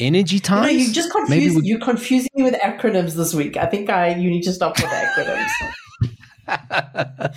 Energy 0.00 0.36
You 0.36 0.40
know, 0.40 0.46
times. 0.62 0.88
you 0.88 0.92
just 0.94 1.10
confuse 1.12 1.56
we- 1.56 1.62
you're 1.68 1.78
confusing 1.80 2.30
me 2.36 2.44
with 2.44 2.54
acronyms 2.54 3.12
this 3.14 3.34
week. 3.34 3.58
I 3.58 3.66
think 3.66 3.90
I 3.90 4.14
you 4.14 4.30
need 4.30 4.42
to 4.44 4.52
stop 4.52 4.76
with 4.80 4.86
acronyms. 4.90 5.50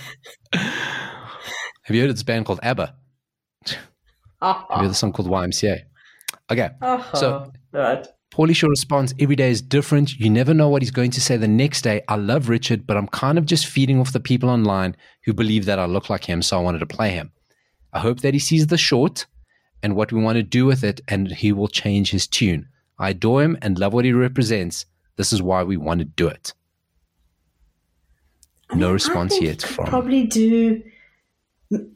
Have 0.54 1.96
you 1.96 2.02
heard 2.02 2.10
of 2.10 2.16
this 2.16 2.24
band 2.24 2.46
called 2.46 2.60
ABBA? 2.64 2.96
Have 4.42 4.66
you 4.70 4.76
heard 4.78 4.90
the 4.90 4.96
song 4.96 5.14
called 5.14 5.30
YMCA? 5.30 5.82
Okay. 6.52 6.70
So- 7.14 7.34
uh-huh. 7.36 7.50
right. 7.72 8.08
Pauly 8.32 8.56
Shore 8.56 8.70
responds, 8.70 9.16
every 9.20 9.36
day 9.36 9.50
is 9.50 9.62
different. 9.64 10.16
You 10.20 10.30
never 10.30 10.54
know 10.54 10.70
what 10.70 10.84
he's 10.84 10.92
going 10.92 11.10
to 11.12 11.22
say 11.22 11.38
the 11.38 11.48
next 11.48 11.82
day. 11.82 12.04
I 12.08 12.18
love 12.18 12.50
Richard, 12.50 12.86
but 12.86 12.96
I'm 12.96 13.08
kind 13.08 13.38
of 13.40 13.46
just 13.46 13.66
feeding 13.66 14.00
off 14.00 14.14
the 14.14 14.20
people 14.20 14.50
online 14.50 14.96
who 15.24 15.34
believe 15.34 15.66
that 15.66 15.80
I 15.80 15.86
look 15.86 16.10
like 16.10 16.26
him, 16.26 16.42
so 16.44 16.58
I 16.58 16.62
wanted 16.62 16.80
to 16.80 16.86
play 16.86 17.12
him. 17.12 17.32
I 17.94 18.00
hope 18.00 18.20
that 18.20 18.34
he 18.36 18.40
sees 18.40 18.68
the 18.68 18.78
short 18.78 19.26
and 19.82 19.96
what 19.96 20.12
we 20.12 20.22
want 20.22 20.36
to 20.36 20.44
do 20.44 20.66
with 20.66 20.84
it, 20.84 21.02
and 21.08 21.32
he 21.32 21.52
will 21.52 21.68
change 21.70 22.12
his 22.12 22.28
tune. 22.28 22.68
I 23.00 23.10
adore 23.10 23.42
him 23.42 23.58
and 23.62 23.80
love 23.80 23.94
what 23.94 24.06
he 24.06 24.12
represents. 24.12 24.86
This 25.16 25.34
is 25.34 25.42
why 25.42 25.64
we 25.64 25.78
want 25.78 26.00
to 26.00 26.06
do 26.06 26.28
it. 26.28 26.54
No 28.74 28.92
response 28.92 29.34
I 29.34 29.36
think 29.38 29.46
yet 29.46 29.62
you 29.62 29.68
could 29.68 29.76
from 29.76 29.86
probably 29.86 30.28
do. 30.28 30.84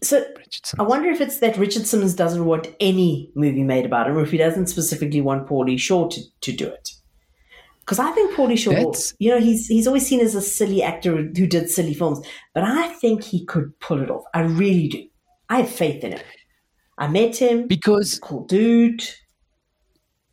So 0.03 0.25
Richardson. 0.37 0.79
I 0.79 0.83
wonder 0.83 1.09
if 1.09 1.21
it's 1.21 1.39
that 1.39 1.57
Richard 1.57 1.87
Simmons 1.87 2.13
doesn't 2.13 2.45
want 2.45 2.67
any 2.79 3.31
movie 3.35 3.63
made 3.63 3.85
about 3.85 4.07
him, 4.09 4.17
or 4.17 4.21
if 4.23 4.31
he 4.31 4.37
doesn't 4.37 4.67
specifically 4.67 5.21
want 5.21 5.47
Pauly 5.47 5.79
Shore 5.79 6.09
to, 6.09 6.21
to 6.41 6.51
do 6.51 6.67
it. 6.67 6.89
Because 7.79 7.97
I 7.99 8.11
think 8.11 8.33
Pauly 8.35 8.57
Shore, 8.57 8.73
That's- 8.73 9.13
you 9.19 9.29
know, 9.29 9.39
he's 9.39 9.67
he's 9.67 9.87
always 9.87 10.05
seen 10.05 10.19
as 10.19 10.35
a 10.35 10.41
silly 10.41 10.83
actor 10.83 11.15
who 11.15 11.47
did 11.47 11.69
silly 11.69 11.93
films, 11.93 12.19
but 12.53 12.63
I 12.63 12.89
think 12.89 13.23
he 13.23 13.45
could 13.45 13.77
pull 13.79 14.01
it 14.01 14.09
off. 14.11 14.23
I 14.33 14.41
really 14.41 14.87
do. 14.89 15.07
I 15.49 15.61
have 15.61 15.69
faith 15.69 16.03
in 16.03 16.13
him. 16.13 16.21
I 16.97 17.07
met 17.07 17.37
him. 17.37 17.67
Because 17.67 18.19
cool 18.19 18.45
dude. 18.45 19.03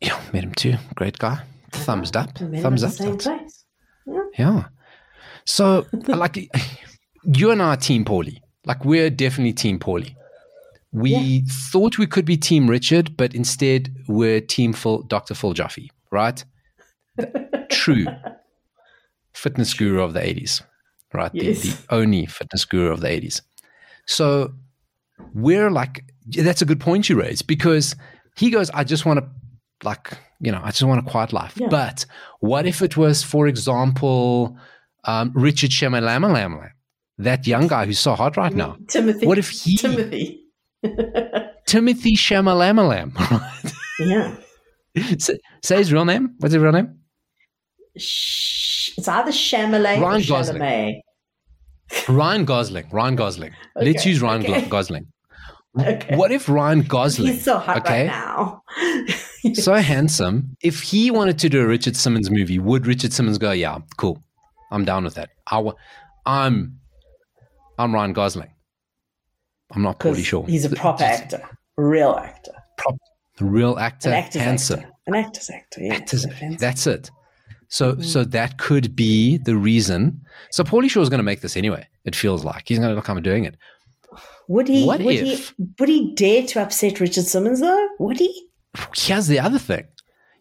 yeah, 0.01 0.21
met 0.33 0.43
him 0.43 0.53
too. 0.53 0.75
Great 0.95 1.17
guy. 1.17 1.33
Uh-huh. 1.33 1.83
Thumbs 1.83 2.15
up. 2.15 2.39
We 2.39 2.47
met 2.47 2.57
him 2.57 2.63
Thumbs 2.63 2.83
up. 2.83 3.19
place. 3.19 3.65
Yeah. 4.37 4.65
So, 5.45 5.85
like, 6.07 6.37
you 7.23 7.51
and 7.51 7.61
I 7.61 7.69
are 7.73 7.77
Team 7.77 8.05
Pauly. 8.05 8.37
Like, 8.69 8.85
we're 8.85 9.09
definitely 9.09 9.53
Team 9.53 9.79
Pauly. 9.79 10.15
We 10.91 11.11
Yeah. 11.11 11.41
thought 11.71 11.97
we 11.97 12.05
could 12.05 12.23
be 12.25 12.37
Team 12.37 12.69
Richard, 12.69 13.17
but 13.17 13.33
instead 13.33 13.91
we're 14.07 14.41
Team 14.41 14.73
Phil, 14.73 15.01
Dr. 15.01 15.33
Phil 15.33 15.55
right? 16.11 16.45
True 17.69 18.05
fitness 19.33 19.73
guru 19.73 20.01
of 20.03 20.13
the 20.13 20.19
80s, 20.19 20.61
right? 21.13 21.31
The, 21.31 21.45
Yes. 21.45 21.61
the 21.63 21.77
only 21.95 22.27
fitness 22.27 22.63
guru 22.65 22.91
of 22.91 22.99
the 23.01 23.07
80s. 23.07 23.41
So, 24.05 24.53
we're 25.33 25.71
like, 25.71 26.03
that's 26.27 26.61
a 26.61 26.65
good 26.65 26.79
point 26.79 27.09
you 27.09 27.19
raise 27.19 27.41
because 27.41 27.95
he 28.35 28.51
goes, 28.51 28.69
I 28.71 28.83
just 28.83 29.03
want 29.05 29.19
to, 29.19 29.25
like, 29.83 30.15
you 30.39 30.51
know, 30.51 30.61
I 30.63 30.69
just 30.69 30.83
want 30.83 30.99
a 31.05 31.09
quiet 31.09 31.33
life. 31.33 31.53
Yeah. 31.55 31.69
But 31.69 32.05
what 32.39 32.67
if 32.67 32.81
it 32.83 32.97
was, 32.97 33.23
for 33.23 33.47
example, 33.47 34.57
um, 35.05 35.31
Richard 35.33 35.71
Shemalam, 35.71 36.71
that 37.19 37.45
young 37.45 37.67
guy 37.67 37.85
who's 37.85 37.99
so 37.99 38.15
hot 38.15 38.37
right 38.37 38.53
now? 38.53 38.77
Timothy. 38.87 39.27
What 39.27 39.37
if 39.37 39.49
he- 39.49 39.77
Timothy? 39.77 40.45
Timothy 41.67 42.15
Shamalalam, 42.15 43.15
right? 43.15 43.73
yeah. 43.99 44.35
say, 45.19 45.37
say 45.63 45.77
his 45.77 45.93
real 45.93 46.05
name. 46.05 46.35
What's 46.39 46.53
his 46.53 46.61
real 46.63 46.71
name? 46.71 46.95
It's 47.95 49.07
either 49.07 49.31
Chamalay 49.31 50.01
Ryan 50.01 50.21
or 50.21 50.25
Gosling. 50.25 50.61
Chalamet. 50.61 50.99
Ryan 52.07 52.45
Gosling. 52.45 52.85
Ryan 52.91 53.15
Gosling. 53.15 53.51
Let's 53.75 54.05
use 54.05 54.21
Ryan 54.21 54.43
okay. 54.43 54.65
Gosling. 54.67 55.07
Okay. 55.79 56.15
What 56.15 56.31
if 56.31 56.49
Ryan 56.49 56.81
Gosling, 56.81 57.33
He's 57.33 57.43
so 57.43 57.59
hot 57.59 57.77
okay, 57.85 58.07
right 58.07 58.07
now. 58.07 58.63
so 59.53 59.75
handsome, 59.75 60.57
if 60.63 60.81
he 60.81 61.11
wanted 61.11 61.37
to 61.39 61.47
do 61.47 61.61
a 61.61 61.67
Richard 61.67 61.95
Simmons 61.95 62.31
movie, 62.31 62.57
would 62.57 62.87
Richard 62.87 63.13
Simmons 63.13 63.37
go, 63.37 63.51
"Yeah, 63.51 63.77
cool, 63.95 64.21
I'm 64.71 64.83
down 64.83 65.03
with 65.03 65.13
that. 65.13 65.29
I, 65.45 65.59
wa- 65.59 65.75
I'm, 67.79 67.93
Ryan 67.95 68.13
Gosling. 68.13 68.49
I'm 69.73 69.81
not 69.81 69.99
Pauly 69.99 70.23
Shore. 70.23 70.45
He's 70.47 70.65
a 70.65 70.69
proper 70.69 71.03
actor, 71.03 71.41
real 71.77 72.11
actor, 72.15 72.51
prop, 72.77 72.95
real 73.39 73.77
actor, 73.79 74.09
an 74.09 74.15
actor's 74.15 74.41
handsome. 74.41 74.79
actor, 74.81 74.91
an 75.07 75.15
actor's 75.15 75.49
actor. 75.49 75.81
Yeah, 75.83 75.93
Actors- 75.93 76.25
that's 76.59 76.85
it. 76.87 77.09
So, 77.69 77.91
Mm-hmm. 77.93 78.01
so 78.01 78.23
that 78.25 78.57
could 78.57 78.95
be 78.95 79.37
the 79.37 79.55
reason. 79.55 80.21
So, 80.51 80.63
Pauly 80.63 80.89
Shore 80.89 81.03
is 81.03 81.09
going 81.09 81.19
to 81.19 81.23
make 81.23 81.41
this 81.41 81.55
anyway. 81.55 81.87
It 82.03 82.15
feels 82.15 82.43
like 82.43 82.63
he's 82.67 82.79
going 82.79 82.89
to 82.89 82.95
look, 82.95 83.09
I'm 83.09 83.21
doing 83.21 83.45
it. 83.45 83.55
Would 84.47 84.67
he? 84.67 84.85
What 84.85 85.01
would 85.01 85.15
if- 85.15 85.53
he? 85.55 85.65
Would 85.79 85.89
he 85.89 86.13
dare 86.15 86.43
to 86.47 86.61
upset 86.63 86.99
Richard 86.99 87.25
Simmons 87.25 87.61
though? 87.61 87.87
Would 87.99 88.17
he? 88.19 88.47
Here's 88.95 89.27
the 89.27 89.39
other 89.39 89.59
thing. 89.59 89.85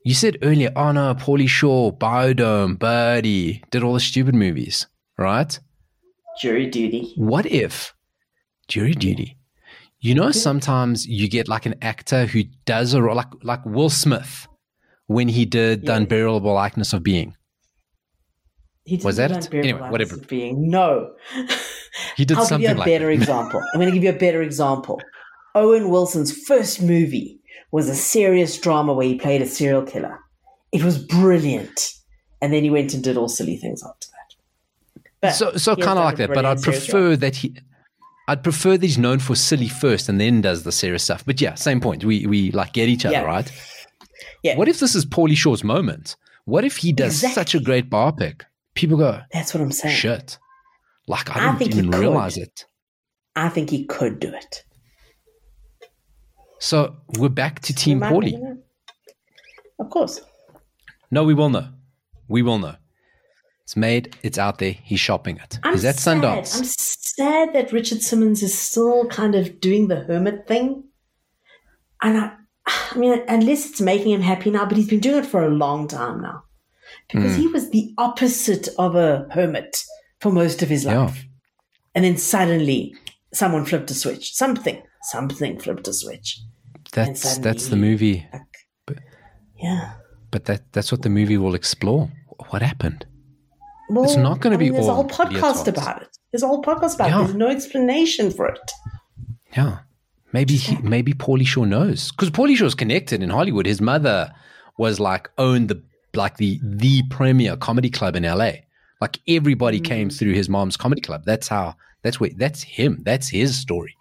You 0.05 0.14
said 0.14 0.38
earlier, 0.42 0.72
oh 0.74 0.92
no, 0.92 1.14
Pauly 1.14 1.48
Shore, 1.48 1.92
Bio-Dome, 1.92 2.77
Birdie, 2.77 3.62
did 3.70 3.83
all 3.83 3.92
the 3.92 4.01
stupid 4.01 4.35
movies, 4.35 4.87
right? 5.18 5.59
Jury 6.40 6.66
duty. 6.66 7.12
What 7.16 7.46
if 7.46 7.94
jury 8.68 8.92
duty? 8.92 9.37
You 10.01 10.14
know, 10.14 10.31
sometimes 10.31 11.07
you 11.07 11.29
get 11.29 11.48
like 11.48 11.66
an 11.66 11.74
actor 11.83 12.27
who 12.27 12.44
does 12.64 12.94
a 12.94 13.03
role, 13.03 13.16
like 13.16 13.33
like 13.42 13.64
Will 13.66 13.90
Smith 13.90 14.46
when 15.07 15.29
he 15.29 15.44
did 15.44 15.87
the 15.87 15.94
unbearable 15.94 16.53
likeness 16.53 16.92
of 16.92 17.03
being. 17.03 17.35
He 18.85 18.96
Was 18.98 19.16
that 19.16 19.31
it? 19.31 19.55
Anyway, 19.55 19.90
whatever. 19.90 20.16
Being. 20.16 20.70
No. 20.70 21.14
He 22.16 22.24
did 22.24 22.38
I'll 22.38 22.46
give 22.48 22.61
you 22.61 22.68
a 22.68 22.74
like 22.74 22.87
better 22.87 23.07
that. 23.07 23.12
example. 23.22 23.61
I'm 23.72 23.81
going 23.81 23.90
to 23.90 23.94
give 23.94 24.05
you 24.05 24.11
a 24.11 24.18
better 24.18 24.40
example. 24.40 25.01
Owen 25.55 25.90
Wilson's 25.90 26.33
first 26.46 26.81
movie 26.81 27.40
was 27.72 27.88
a 27.88 27.94
serious 27.94 28.57
drama 28.59 28.92
where 28.92 29.07
he 29.07 29.16
played 29.16 29.42
a 29.42 29.46
serial 29.46 29.83
killer. 29.83 30.18
It 30.70 30.85
was 30.85 30.98
brilliant, 30.98 31.92
and 32.40 32.53
then 32.53 32.62
he 32.62 32.70
went 32.70 32.94
and 32.94 33.03
did 33.03 33.16
all 33.16 33.29
silly 33.29 33.57
things. 33.57 33.83
But 35.21 35.33
So, 35.33 35.53
so 35.57 35.75
kind 35.77 35.99
of 35.99 36.05
like 36.05 36.17
that. 36.17 36.33
But 36.33 36.45
I'd 36.45 36.63
prefer 36.63 37.17
that 37.17 37.37
he, 37.37 37.55
I'd 38.29 38.43
prefer 38.43 38.77
that 38.77 38.85
he's 38.87 38.99
known 38.99 39.19
for 39.19 39.35
silly 39.35 39.69
first 39.69 40.09
and 40.09 40.21
then 40.21 40.41
does 40.41 40.63
the 40.63 40.73
serious 40.73 41.03
stuff. 41.03 41.25
But 41.25 41.41
yeah, 41.41 41.55
same 41.55 41.81
point. 41.81 42.05
We 42.05 42.27
we 42.27 42.51
like 42.53 42.73
get 42.73 42.89
each 42.89 43.05
other, 43.05 43.15
Yeah. 43.17 43.23
right? 43.23 43.51
Yeah. 44.43 44.57
What 44.57 44.69
if 44.69 44.79
this 44.81 44.95
is 44.95 45.05
Pauly 45.05 45.37
Shore's 45.37 45.65
moment? 45.65 46.17
What 46.45 46.65
if 46.65 46.77
he 46.77 46.93
does 46.93 47.15
Exactly. 47.15 47.35
such 47.35 47.55
a 47.55 47.61
great 47.61 47.91
biopic? 47.91 48.43
People 48.75 48.97
go, 48.97 49.21
That's 49.33 49.53
what 49.55 49.61
I'm 49.63 49.73
saying. 49.73 49.97
shit. 49.97 50.39
Like 51.09 51.35
I 51.35 51.41
I 51.41 51.45
didn't 51.47 51.59
think 51.59 51.73
he 51.75 51.79
even 51.81 51.91
realize 51.91 52.37
it. 52.37 52.65
I 53.35 53.49
think 53.49 53.71
he 53.71 53.87
could 53.87 54.21
do 54.21 54.29
it. 54.33 54.65
So 56.61 56.97
we're 57.19 57.29
back 57.29 57.61
to 57.61 57.75
Team 57.75 58.01
Pauly. 58.01 58.35
Of 59.79 59.91
course. 59.91 60.21
No, 61.11 61.25
we 61.25 61.35
will 61.35 61.51
know. 61.51 61.69
We 62.29 62.43
will 62.43 62.59
know. 62.59 62.75
It's 63.69 63.77
made. 63.77 64.17
It's 64.23 64.39
out 64.39 64.61
there. 64.61 64.73
He's 64.83 64.99
shopping 64.99 65.37
it. 65.37 65.59
I'm 65.63 65.75
Is 65.75 65.83
that 65.83 65.97
sad. 65.97 66.23
Sundance? 66.23 66.57
I'm 66.57 66.65
sad 66.65 67.53
that 67.53 67.71
Richard 67.71 68.01
Simmons 68.01 68.43
is 68.43 68.59
still 68.59 69.05
kind 69.09 69.35
of 69.35 69.61
doing 69.61 69.89
the 69.89 69.97
hermit 70.05 70.47
thing. 70.49 70.85
And 72.01 72.17
I, 72.17 72.33
I 72.67 72.97
mean, 72.97 73.23
unless 73.29 73.69
it's 73.69 73.83
making 73.83 74.13
him 74.13 74.23
happy 74.23 74.51
now, 74.51 74.65
but 74.65 74.79
he's 74.79 74.89
been 74.89 75.01
doing 75.01 75.19
it 75.23 75.27
for 75.27 75.45
a 75.45 75.51
long 75.51 75.87
time 75.87 76.23
now. 76.23 76.45
Because 77.13 77.35
Hmm. 77.35 77.43
he 77.43 77.47
was 77.49 77.69
the 77.69 77.93
opposite 77.99 78.69
of 78.79 78.95
a 78.95 79.27
hermit 79.33 79.85
for 80.19 80.33
most 80.33 80.63
of 80.63 80.71
his 80.71 80.85
Yeah. 80.85 81.03
life. 81.03 81.27
And 81.95 82.07
then 82.07 82.17
suddenly 82.17 82.95
someone 83.35 83.67
flipped 83.67 83.91
a 83.91 83.95
switch. 83.95 84.33
Something, 84.35 84.83
something 85.03 85.61
flipped 85.61 85.87
a 85.89 85.93
switch. 85.93 86.41
That's 86.93 87.37
that's 87.37 87.67
the 87.69 87.77
movie. 87.77 88.27
Like, 88.33 88.97
yeah. 89.63 89.93
But 90.31 90.47
that 90.47 90.73
that's 90.73 90.91
what 90.91 91.03
the 91.03 91.11
movie 91.11 91.37
will 91.37 91.55
explore. 91.55 92.11
What 92.49 92.63
happened? 92.63 93.05
Well, 93.88 94.05
It's 94.05 94.16
not 94.16 94.44
I 94.44 94.51
mean, 94.51 94.59
be 94.59 94.70
There's 94.70 94.87
a 94.87 94.90
all 94.90 94.96
whole 94.96 95.09
podcast 95.09 95.66
about 95.66 96.03
it. 96.03 96.18
There's 96.31 96.42
a 96.42 96.46
whole 96.46 96.62
podcast 96.62 96.96
about 96.96 97.11
Yeah. 97.11 97.20
it. 97.20 97.24
There's 97.24 97.37
no 97.37 97.48
explanation 97.48 98.31
for 98.31 98.46
it. 98.46 98.70
Yeah. 99.57 99.79
Maybe 100.33 100.57
he, 100.57 100.77
maybe 100.83 101.14
Pauly 101.14 101.46
Shore 101.46 101.66
knows 101.66 102.12
because 102.12 102.31
Pauly 102.31 102.55
Shore's 102.55 102.74
connected 102.74 103.22
in 103.22 103.31
Hollywood. 103.31 103.66
His 103.66 103.81
mother 103.81 104.33
was 104.77 105.01
like 105.01 105.31
owned 105.38 105.68
the 105.68 105.83
like 106.14 106.37
the 106.37 106.61
the 106.62 107.03
premier 107.11 107.57
comedy 107.57 107.88
club 107.88 108.14
in 108.14 108.24
LA. 108.24 108.53
Like 109.01 109.20
everybody 109.27 109.79
hmm. 109.79 109.85
came 109.85 110.11
through 110.11 110.33
his 110.33 110.48
mom's 110.48 110.77
comedy 110.77 111.01
club. 111.01 111.22
That's 111.24 111.48
how. 111.48 111.77
That's 112.03 112.20
where. 112.20 112.31
That's 112.37 112.62
him. 112.62 113.03
That's 113.05 113.29
his 113.29 113.59
story. 113.59 113.96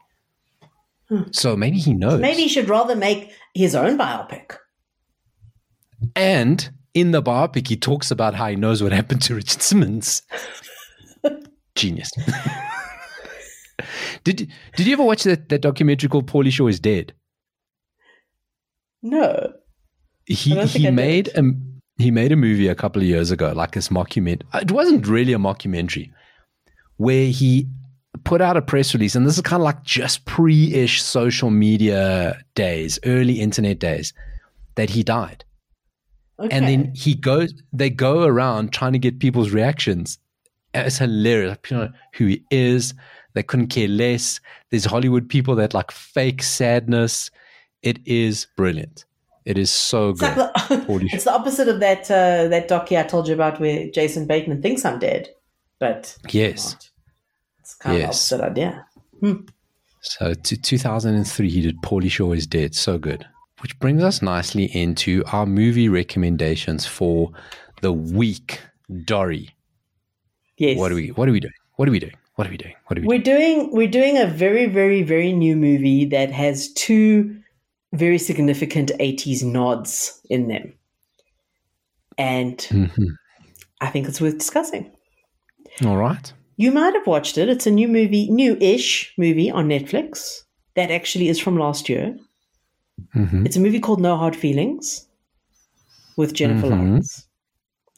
Hmm. 1.08 1.24
So 1.32 1.56
maybe 1.56 1.78
he 1.78 1.94
knows. 1.94 2.20
Maybe 2.20 2.44
he 2.44 2.48
should 2.50 2.68
rather 2.68 2.96
make 2.96 3.32
his 3.54 3.74
own 3.74 3.98
biopic. 3.98 4.58
And 6.16 6.70
in 7.00 7.12
the 7.12 7.22
biopic, 7.22 7.68
he 7.68 7.78
talks 7.78 8.12
about 8.12 8.34
how 8.34 8.48
he 8.48 8.56
knows 8.56 8.82
what 8.82 8.92
happened 8.92 9.22
to 9.24 9.36
Richard 9.36 9.62
Simmons. 9.62 10.22
Genius. 11.76 12.10
did 14.24 14.52
Did 14.76 14.88
you 14.88 14.94
ever 14.94 15.04
watch 15.04 15.24
that, 15.24 15.50
that 15.50 15.62
documentary 15.62 16.10
called 16.10 16.30
Pauly 16.30 16.52
Shore 16.52 16.70
is 16.70 16.80
Dead? 16.80 17.14
No. 19.04 19.54
He 20.26 20.54
I 20.54 20.56
don't 20.56 20.70
think 20.70 20.86
he 20.86 20.92
made 20.92 21.30
a 21.36 21.44
he 22.00 22.12
made 22.12 22.32
a 22.32 22.36
movie 22.36 22.68
a 22.68 22.76
couple 22.76 23.02
of 23.02 23.08
years 23.08 23.32
ago, 23.32 23.54
like 23.54 23.72
this 23.72 23.90
mockument. 23.90 24.42
It 24.56 24.72
wasn't 24.72 25.08
really 25.08 25.34
a 25.34 25.38
mockumentary, 25.38 26.12
where 26.98 27.28
he 27.28 27.68
put 28.24 28.42
out 28.42 28.58
a 28.58 28.62
press 28.62 28.94
release, 28.94 29.16
and 29.16 29.26
this 29.26 29.36
is 29.36 29.42
kind 29.42 29.62
of 29.62 29.66
like 29.66 29.84
just 29.84 30.26
pre-ish 30.26 31.02
social 31.02 31.50
media 31.50 32.40
days, 32.54 33.00
early 33.06 33.40
internet 33.40 33.80
days, 33.80 34.14
that 34.76 34.92
he 34.92 35.02
died. 35.02 35.44
Okay. 36.40 36.56
and 36.56 36.68
then 36.68 36.92
he 36.94 37.16
goes 37.16 37.54
they 37.74 37.90
go 37.90 38.24
around 38.24 38.72
trying 38.72 38.94
to 38.94 39.00
get 39.00 39.20
people's 39.20 39.50
reactions. 39.52 40.20
It's 40.74 40.98
hilarious. 41.00 41.58
Know 41.72 41.90
who 42.14 42.26
he 42.28 42.44
is. 42.52 42.94
They 43.34 43.42
couldn't 43.44 43.68
care 43.68 43.88
less. 43.88 44.40
There's 44.70 44.86
hollywood 44.86 45.30
people 45.30 45.56
that 45.56 45.74
like 45.74 45.92
fake 45.92 46.44
sadness. 46.44 47.32
It 47.82 48.00
is 48.06 48.48
brilliant. 48.56 49.06
It 49.46 49.58
is 49.58 49.72
so 49.72 50.10
it's, 50.10 50.20
good. 50.20 50.38
like 50.38 50.54
the, 50.68 51.08
it's 51.14 51.24
the 51.24 51.32
opposite 51.34 51.68
of 51.70 51.80
that 51.80 52.12
uh, 52.12 52.48
that 52.50 52.70
docu 52.70 53.00
I 53.00 53.04
told 53.04 53.28
you 53.28 53.34
about 53.34 53.60
where 53.60 53.90
Jason 53.90 54.28
Bateman 54.28 54.62
thinks 54.62 54.84
I'm 54.86 55.00
dead, 55.00 55.30
but 55.80 56.16
yes. 56.30 56.74
not. 56.74 56.90
it's 57.60 57.74
kind 57.76 57.98
Yes. 57.98 58.30
the 58.30 58.36
opposite 58.36 58.52
idea. 58.52 58.86
so 60.02 60.34
to 60.34 60.58
2003 60.58 61.50
he 61.50 61.62
did 61.62 61.82
pauly 61.82 62.12
shore 62.12 62.36
is 62.36 62.46
dead. 62.46 62.76
So 62.76 62.98
good 63.00 63.26
which 63.62 63.78
brings 63.80 64.04
us 64.04 64.22
nicely 64.22 64.66
into 64.66 65.24
our 65.32 65.46
movie 65.46 65.90
recommendations 65.90 66.86
for 66.86 67.32
the 67.82 67.92
week 67.92 68.60
dori 69.04 69.50
Yes. 70.58 70.78
what 70.78 70.92
are 70.92 70.96
we 70.96 71.10
what 71.10 71.28
are 71.30 71.32
we 71.32 71.40
doing 71.40 71.54
what 71.76 71.88
are 71.88 71.92
we 71.92 72.00
doing 72.00 72.16
what 72.36 72.48
are 72.48 72.52
we 72.52 72.58
doing 72.58 72.74
what 72.88 72.98
are 72.98 73.02
we 73.02 73.08
doing 73.08 73.18
We're 73.20 73.24
doing 73.24 73.70
we're 73.72 73.88
doing 73.88 74.18
a 74.18 74.26
very 74.28 74.66
very 74.68 75.04
very 75.04 75.34
new 75.34 75.56
movie 75.56 76.06
that 76.06 76.32
has 76.32 76.72
two 76.74 77.36
very 77.94 78.18
significant 78.18 78.92
80s 79.00 79.44
nods 79.44 80.20
in 80.30 80.50
them. 80.50 80.74
And 82.18 82.58
Mhm. 82.58 83.16
I 83.82 83.88
think 83.88 84.08
it's 84.08 84.20
worth 84.22 84.38
discussing. 84.38 84.92
all 85.86 85.98
right 85.98 86.34
You 86.58 86.72
might 86.72 86.94
have 86.96 87.06
watched 87.06 87.38
it. 87.38 87.50
It's 87.50 87.68
a 87.68 87.72
new 87.72 87.88
movie, 87.88 88.30
new-ish 88.32 89.14
movie 89.18 89.52
on 89.52 89.68
Netflix 89.70 90.42
that 90.76 90.90
actually 90.90 91.28
is 91.28 91.40
from 91.40 91.56
last 91.58 91.88
year. 91.88 92.18
Mhm. 93.16 93.46
It's 93.46 93.56
a 93.56 93.60
movie 93.60 93.80
called 93.80 94.02
No 94.02 94.18
Hard 94.18 94.36
Feelings 94.36 95.08
with 96.18 96.34
Jennifer 96.34 96.68
Mhm. 96.68 96.72
Lawrence. 96.72 97.26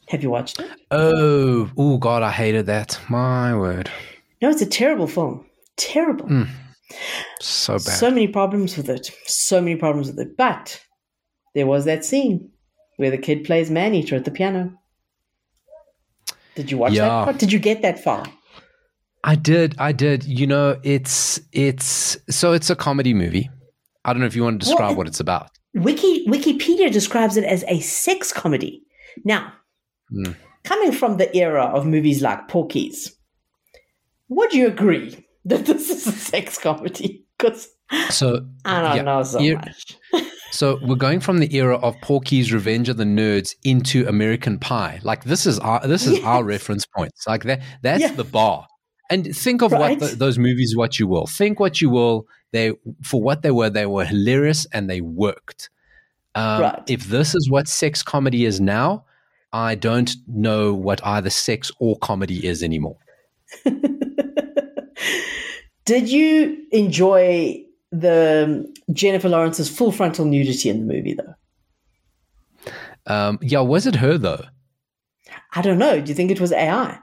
Have 0.08 0.24
you 0.24 0.30
watched 0.30 0.60
it? 0.60 0.70
Oh, 0.92 1.70
oh 1.78 1.98
God, 1.98 2.24
I 2.24 2.32
hated 2.32 2.66
that. 2.66 3.00
My 3.10 3.56
word, 3.56 3.90
No, 4.42 4.50
it's 4.50 4.62
a 4.62 4.66
terrible 4.66 5.08
film. 5.08 5.46
Terrible. 5.78 6.28
so 7.42 7.74
bad. 7.74 7.82
So 7.82 8.10
many 8.10 8.28
problems 8.28 8.76
with 8.78 8.90
it. 8.90 9.12
So 9.26 9.62
many 9.62 9.76
problems 9.76 10.08
with 10.08 10.20
it. 10.20 10.36
But 10.38 10.82
there 11.54 11.68
was 11.68 11.86
that 11.86 12.04
scene 12.06 12.50
where 12.98 13.12
the 13.12 13.18
kid 13.18 13.44
plays 13.44 13.70
man 13.70 13.94
eater 13.94 14.16
at 14.16 14.26
the 14.26 14.32
piano. 14.32 14.74
Did 16.56 16.72
you 16.72 16.78
watch 16.78 16.94
Yeah. 16.94 17.04
that 17.06 17.26
part? 17.26 17.38
Did 17.38 17.52
you 17.52 17.60
get 17.60 17.82
that 17.84 18.04
far? 18.04 18.26
I 19.24 19.36
did, 19.36 19.76
I 19.78 19.92
did. 19.92 20.24
You 20.24 20.48
know, 20.48 20.80
it's 20.84 21.40
it's 21.52 22.18
so 22.30 22.54
it's 22.54 22.70
a 22.70 22.76
comedy 22.76 23.14
movie. 23.14 23.50
I 24.06 24.14
don't 24.14 24.20
know 24.22 24.26
if 24.28 24.36
you 24.36 24.44
want 24.44 24.60
to 24.62 24.66
describe 24.66 24.90
Well, 24.90 24.98
what 24.98 25.08
it's 25.08 25.20
about. 25.20 25.50
Wiki 25.76 26.26
Wikipedia 26.28 26.92
describes 26.92 27.38
it 27.38 27.44
as 27.44 27.64
a 27.68 27.80
sex 27.82 28.32
comedy. 28.34 28.84
Now, 29.26 29.54
Hmm. 30.10 30.32
coming 30.64 30.92
from 30.92 31.18
the 31.18 31.36
era 31.36 31.64
of 31.66 31.86
movies 31.86 32.22
like 32.22 32.48
Porky's, 32.48 33.16
would 34.30 34.54
you 34.54 34.68
agree 34.68 35.26
that 35.46 35.66
this 35.66 35.90
is 35.90 36.08
a 36.08 36.12
sex 36.12 36.58
comedy? 36.58 37.26
Because 37.38 37.70
So 38.10 38.46
I 38.66 38.82
don't 38.82 38.96
yeah, 38.98 39.02
know 39.04 39.24
so 39.24 39.40
you- 39.40 39.56
much. 39.56 39.98
So 40.52 40.80
we're 40.82 40.96
going 40.96 41.20
from 41.20 41.38
the 41.38 41.56
era 41.56 41.78
of 41.78 41.96
Porky's 42.02 42.52
Revenge 42.52 42.90
of 42.90 42.98
the 42.98 43.04
Nerds 43.04 43.54
into 43.64 44.08
American 44.08 44.58
Pie. 44.58 45.00
Like 45.04 45.24
this 45.26 45.46
is 45.46 45.60
our 45.60 45.80
this 45.88 46.08
is 46.08 46.18
our 46.24 46.40
Yes. 46.40 46.46
reference 46.48 46.86
points. 46.88 47.28
Like 47.28 47.44
that 47.44 47.62
that's 47.84 48.02
Yeah. 48.02 48.14
the 48.14 48.24
bar. 48.24 48.66
And 49.12 49.28
think 49.36 49.62
of 49.62 49.72
Right. 49.72 50.00
what 50.00 50.08
th 50.08 50.18
those 50.18 50.40
movies 50.40 50.76
what 50.76 50.98
you 50.98 51.08
will. 51.08 51.28
Think 51.28 51.60
what 51.60 51.82
you 51.82 51.92
will. 51.92 52.26
They, 52.52 52.74
for 53.04 53.22
what 53.22 53.42
they 53.42 53.52
were, 53.52 53.70
they 53.70 53.86
were 53.86 54.06
hilarious 54.06 54.66
and 54.74 54.90
they 54.90 55.02
worked. 55.02 55.70
Um, 56.36 56.62
Right. 56.62 56.84
If 56.88 57.06
this 57.06 57.36
is 57.36 57.50
what 57.50 57.68
sex 57.68 58.02
comedy 58.04 58.46
is 58.46 58.60
now, 58.60 59.06
I 59.52 59.76
don't 59.76 60.16
know 60.28 60.74
what 60.74 61.06
either 61.06 61.30
sex 61.30 61.72
or 61.80 61.98
comedy 61.98 62.46
is 62.46 62.64
anymore. 62.64 62.98
Did 65.86 66.10
you 66.10 66.66
enjoy 66.72 67.64
the 67.92 68.46
um, 68.46 68.74
Jennifer 68.94 69.28
Lawrence's 69.30 69.70
full 69.70 69.92
frontal 69.92 70.26
nudity 70.26 70.70
in 70.70 70.86
the 70.86 70.94
movie, 70.94 71.16
though? 71.16 71.34
Um, 73.08 73.40
yeah, 73.42 73.62
was 73.62 73.88
it 73.88 73.96
her 73.96 74.20
though, 74.20 74.44
I 75.54 75.62
don't 75.62 75.80
know. 75.80 76.00
Do 76.00 76.10
you 76.10 76.16
think 76.16 76.32
it 76.32 76.40
was 76.40 76.52
AI? 76.52 77.00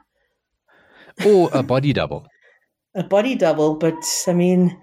or 1.24 1.50
a 1.52 1.62
body 1.62 1.92
double? 1.92 2.26
A 2.94 3.02
body 3.02 3.34
double, 3.34 3.74
but 3.74 4.02
I 4.26 4.32
mean, 4.32 4.74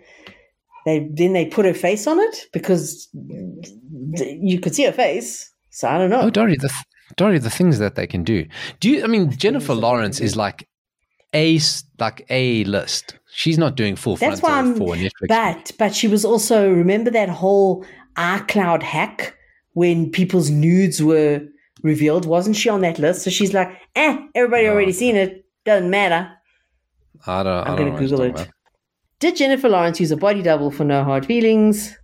they 0.86 1.08
then 1.12 1.34
they 1.34 1.46
put 1.46 1.66
her 1.66 1.74
face 1.74 2.08
on 2.08 2.20
it 2.20 2.48
because 2.54 3.08
you 4.18 4.60
could 4.60 4.76
see 4.76 4.84
her 4.86 4.92
face. 4.92 5.52
So 5.70 5.88
I 5.88 5.98
don't 5.98 6.10
know. 6.10 6.22
Oh, 6.22 6.30
Dori, 6.30 6.56
the 6.56 6.70
th- 6.70 6.84
Dori, 7.16 7.40
the 7.40 7.50
things 7.50 7.80
that 7.80 7.96
they 7.96 8.08
can 8.08 8.24
do. 8.24 8.46
Do 8.80 8.90
you? 8.90 9.04
I 9.04 9.08
mean, 9.08 9.32
Jennifer 9.32 9.74
Lawrence 9.74 10.20
is 10.20 10.36
like 10.36 10.68
a 11.34 11.56
s- 11.56 11.84
like 12.00 12.26
a 12.30 12.64
list. 12.66 13.18
She's 13.32 13.58
not 13.58 13.76
doing 13.76 13.96
full 13.96 14.16
That's 14.18 14.40
frontal 14.40 14.50
why 14.50 14.60
I'm. 14.60 14.76
for 14.78 14.96
Netflix. 14.96 15.28
But 15.28 15.72
but 15.80 15.96
she 15.96 16.08
was 16.08 16.24
also 16.26 16.70
remember 16.72 17.10
that 17.12 17.30
whole 17.30 17.86
iCloud 18.18 18.84
hack 18.84 19.36
when 19.74 20.12
people's 20.12 20.50
nudes 20.52 21.02
were 21.02 21.42
revealed. 21.82 22.26
Wasn't 22.26 22.56
she 22.56 22.70
on 22.70 22.82
that 22.82 23.00
list? 23.00 23.24
So 23.24 23.32
she's 23.32 23.54
like, 23.54 23.72
eh, 23.96 24.18
everybody 24.36 24.66
No. 24.66 24.74
already 24.74 24.92
seen 24.92 25.16
it. 25.16 25.46
Doesn't 25.66 25.90
matter. 25.90 26.30
I 27.26 27.42
don't. 27.42 27.48
I 27.48 27.60
I'm 27.62 27.66
don't 27.66 27.78
gonna 27.78 27.92
know 27.92 27.98
Google 28.00 28.22
it. 28.22 28.30
about. 28.32 28.48
Did 29.20 29.36
Jennifer 29.36 29.70
Lawrence 29.70 30.00
use 30.00 30.12
a 30.12 30.18
body 30.18 30.42
double 30.42 30.72
for 30.72 30.84
No 30.84 31.04
Hard 31.04 31.26
Feelings? 31.26 31.96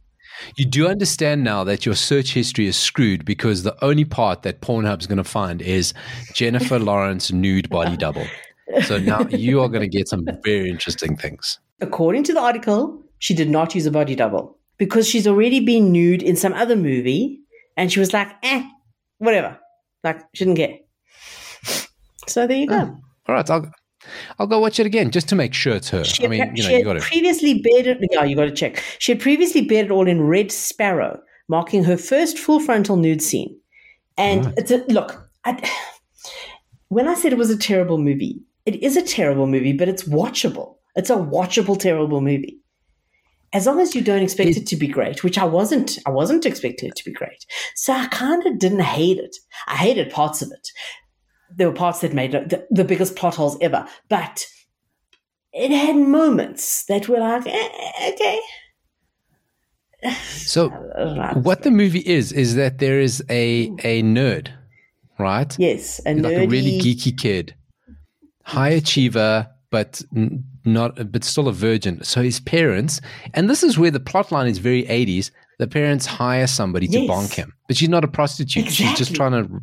You 0.55 0.65
do 0.65 0.87
understand 0.87 1.43
now 1.43 1.63
that 1.65 1.85
your 1.85 1.95
search 1.95 2.33
history 2.33 2.65
is 2.65 2.77
screwed 2.77 3.25
because 3.25 3.63
the 3.63 3.75
only 3.83 4.05
part 4.05 4.43
that 4.43 4.61
Pornhub's 4.61 5.05
going 5.05 5.17
to 5.17 5.23
find 5.23 5.61
is 5.61 5.93
Jennifer 6.33 6.79
Lawrence 6.79 7.31
nude 7.31 7.69
body 7.69 7.97
double. 7.97 8.25
So 8.83 8.99
now 8.99 9.21
you 9.29 9.61
are 9.61 9.67
going 9.67 9.81
to 9.81 9.87
get 9.87 10.07
some 10.07 10.25
very 10.43 10.69
interesting 10.69 11.17
things. 11.17 11.59
According 11.81 12.23
to 12.25 12.33
the 12.33 12.39
article, 12.39 13.01
she 13.17 13.33
did 13.33 13.49
not 13.49 13.75
use 13.75 13.85
a 13.85 13.91
body 13.91 14.15
double 14.15 14.57
because 14.77 15.07
she's 15.07 15.27
already 15.27 15.59
been 15.59 15.91
nude 15.91 16.23
in 16.23 16.35
some 16.35 16.53
other 16.53 16.75
movie, 16.75 17.39
and 17.75 17.91
she 17.91 17.99
was 17.99 18.13
like, 18.13 18.29
eh, 18.43 18.63
whatever. 19.17 19.57
Like, 20.03 20.21
she 20.33 20.45
didn't 20.45 20.57
care. 20.57 20.77
So 22.27 22.47
there 22.47 22.57
you 22.57 22.67
go. 22.67 22.95
All 23.27 23.35
right, 23.35 23.49
I'll 23.49 23.69
I'll 24.37 24.47
go 24.47 24.59
watch 24.59 24.79
it 24.79 24.85
again 24.85 25.11
just 25.11 25.29
to 25.29 25.35
make 25.35 25.53
sure 25.53 25.73
it's 25.75 25.89
her. 25.89 26.03
She 26.03 26.25
I 26.25 26.27
mean, 26.27 26.39
had, 26.39 26.57
you 26.57 26.63
know, 26.63 26.69
you 26.69 26.83
got 26.83 26.93
to. 26.93 26.99
previously 27.01 27.61
it. 27.63 27.97
Yeah, 28.11 28.23
you 28.23 28.35
got 28.35 28.45
to 28.45 28.51
check. 28.51 28.83
She 28.99 29.11
had 29.11 29.21
previously 29.21 29.61
bared 29.61 29.87
it 29.87 29.91
all 29.91 30.07
in 30.07 30.21
Red 30.21 30.51
Sparrow, 30.51 31.19
marking 31.47 31.83
her 31.83 31.97
first 31.97 32.37
full 32.37 32.59
frontal 32.59 32.95
nude 32.97 33.21
scene. 33.21 33.55
And 34.17 34.45
Right. 34.45 34.53
it's 34.57 34.71
a 34.71 34.77
look. 34.87 35.29
I, 35.45 35.69
when 36.89 37.07
I 37.07 37.13
said 37.15 37.31
it 37.31 37.37
was 37.37 37.49
a 37.49 37.57
terrible 37.57 37.97
movie, 37.97 38.41
it 38.65 38.81
is 38.83 38.97
a 38.97 39.01
terrible 39.01 39.47
movie, 39.47 39.73
but 39.73 39.87
it's 39.89 40.03
watchable. 40.03 40.75
It's 40.95 41.09
a 41.09 41.15
watchable 41.15 41.79
terrible 41.79 42.21
movie. 42.21 42.59
As 43.51 43.65
long 43.65 43.79
as 43.79 43.95
you 43.95 44.01
don't 44.01 44.21
expect 44.21 44.49
It- 44.51 44.57
it 44.57 44.67
to 44.67 44.75
be 44.75 44.87
great, 44.87 45.23
which 45.23 45.37
I 45.37 45.43
wasn't. 45.45 45.97
I 46.05 46.11
wasn't 46.11 46.45
expecting 46.45 46.89
it 46.89 46.95
to 46.97 47.05
be 47.05 47.11
great, 47.13 47.45
so 47.75 47.93
I 47.93 48.05
kind 48.07 48.45
of 48.45 48.59
didn't 48.59 48.81
hate 48.81 49.17
it. 49.17 49.35
I 49.67 49.75
hated 49.75 50.11
parts 50.11 50.41
of 50.43 50.51
it. 50.51 50.67
There 51.59 51.67
were 51.69 51.75
parts 51.75 51.99
that 51.99 52.13
made 52.13 52.31
the, 52.31 52.65
the 52.71 52.85
biggest 52.85 53.15
plot 53.17 53.35
holes 53.35 53.57
ever, 53.61 53.85
but 54.07 54.45
it 55.53 55.71
had 55.71 55.95
moments 55.97 56.85
that 56.85 57.09
were 57.09 57.19
like, 57.19 57.45
eh, 57.45 58.11
okay. 58.13 58.39
So 60.23 60.69
what 61.43 61.63
the 61.63 61.71
movie 61.71 61.99
is 61.99 62.31
is 62.31 62.55
that 62.55 62.79
there 62.79 62.99
is 63.01 63.21
a 63.29 63.67
a 63.83 64.01
nerd, 64.01 64.47
right? 65.19 65.53
Yes, 65.59 65.99
a 66.05 66.13
like 66.15 66.33
nerdy, 66.33 66.45
a 66.45 66.47
really 66.47 66.79
geeky 66.79 67.15
kid, 67.15 67.53
high 68.43 68.69
achiever, 68.69 69.47
but 69.69 70.01
not, 70.63 71.11
but 71.11 71.23
still 71.25 71.47
a 71.49 71.53
virgin. 71.53 72.01
So 72.03 72.21
his 72.23 72.39
parents, 72.39 73.01
and 73.33 73.49
this 73.49 73.61
is 73.61 73.77
where 73.77 73.91
the 73.91 73.99
plot 73.99 74.31
line 74.31 74.47
is 74.47 74.57
very 74.59 74.87
eighties. 74.87 75.31
The 75.59 75.67
parents 75.67 76.05
hire 76.05 76.47
somebody 76.47 76.87
to 76.87 76.99
Yes. 77.01 77.09
bonk 77.09 77.33
him, 77.33 77.53
but 77.67 77.75
she's 77.75 77.89
not 77.89 78.05
a 78.05 78.07
prostitute. 78.07 78.71
She's 78.71 78.93
just 78.97 79.13
trying 79.13 79.33
to 79.33 79.61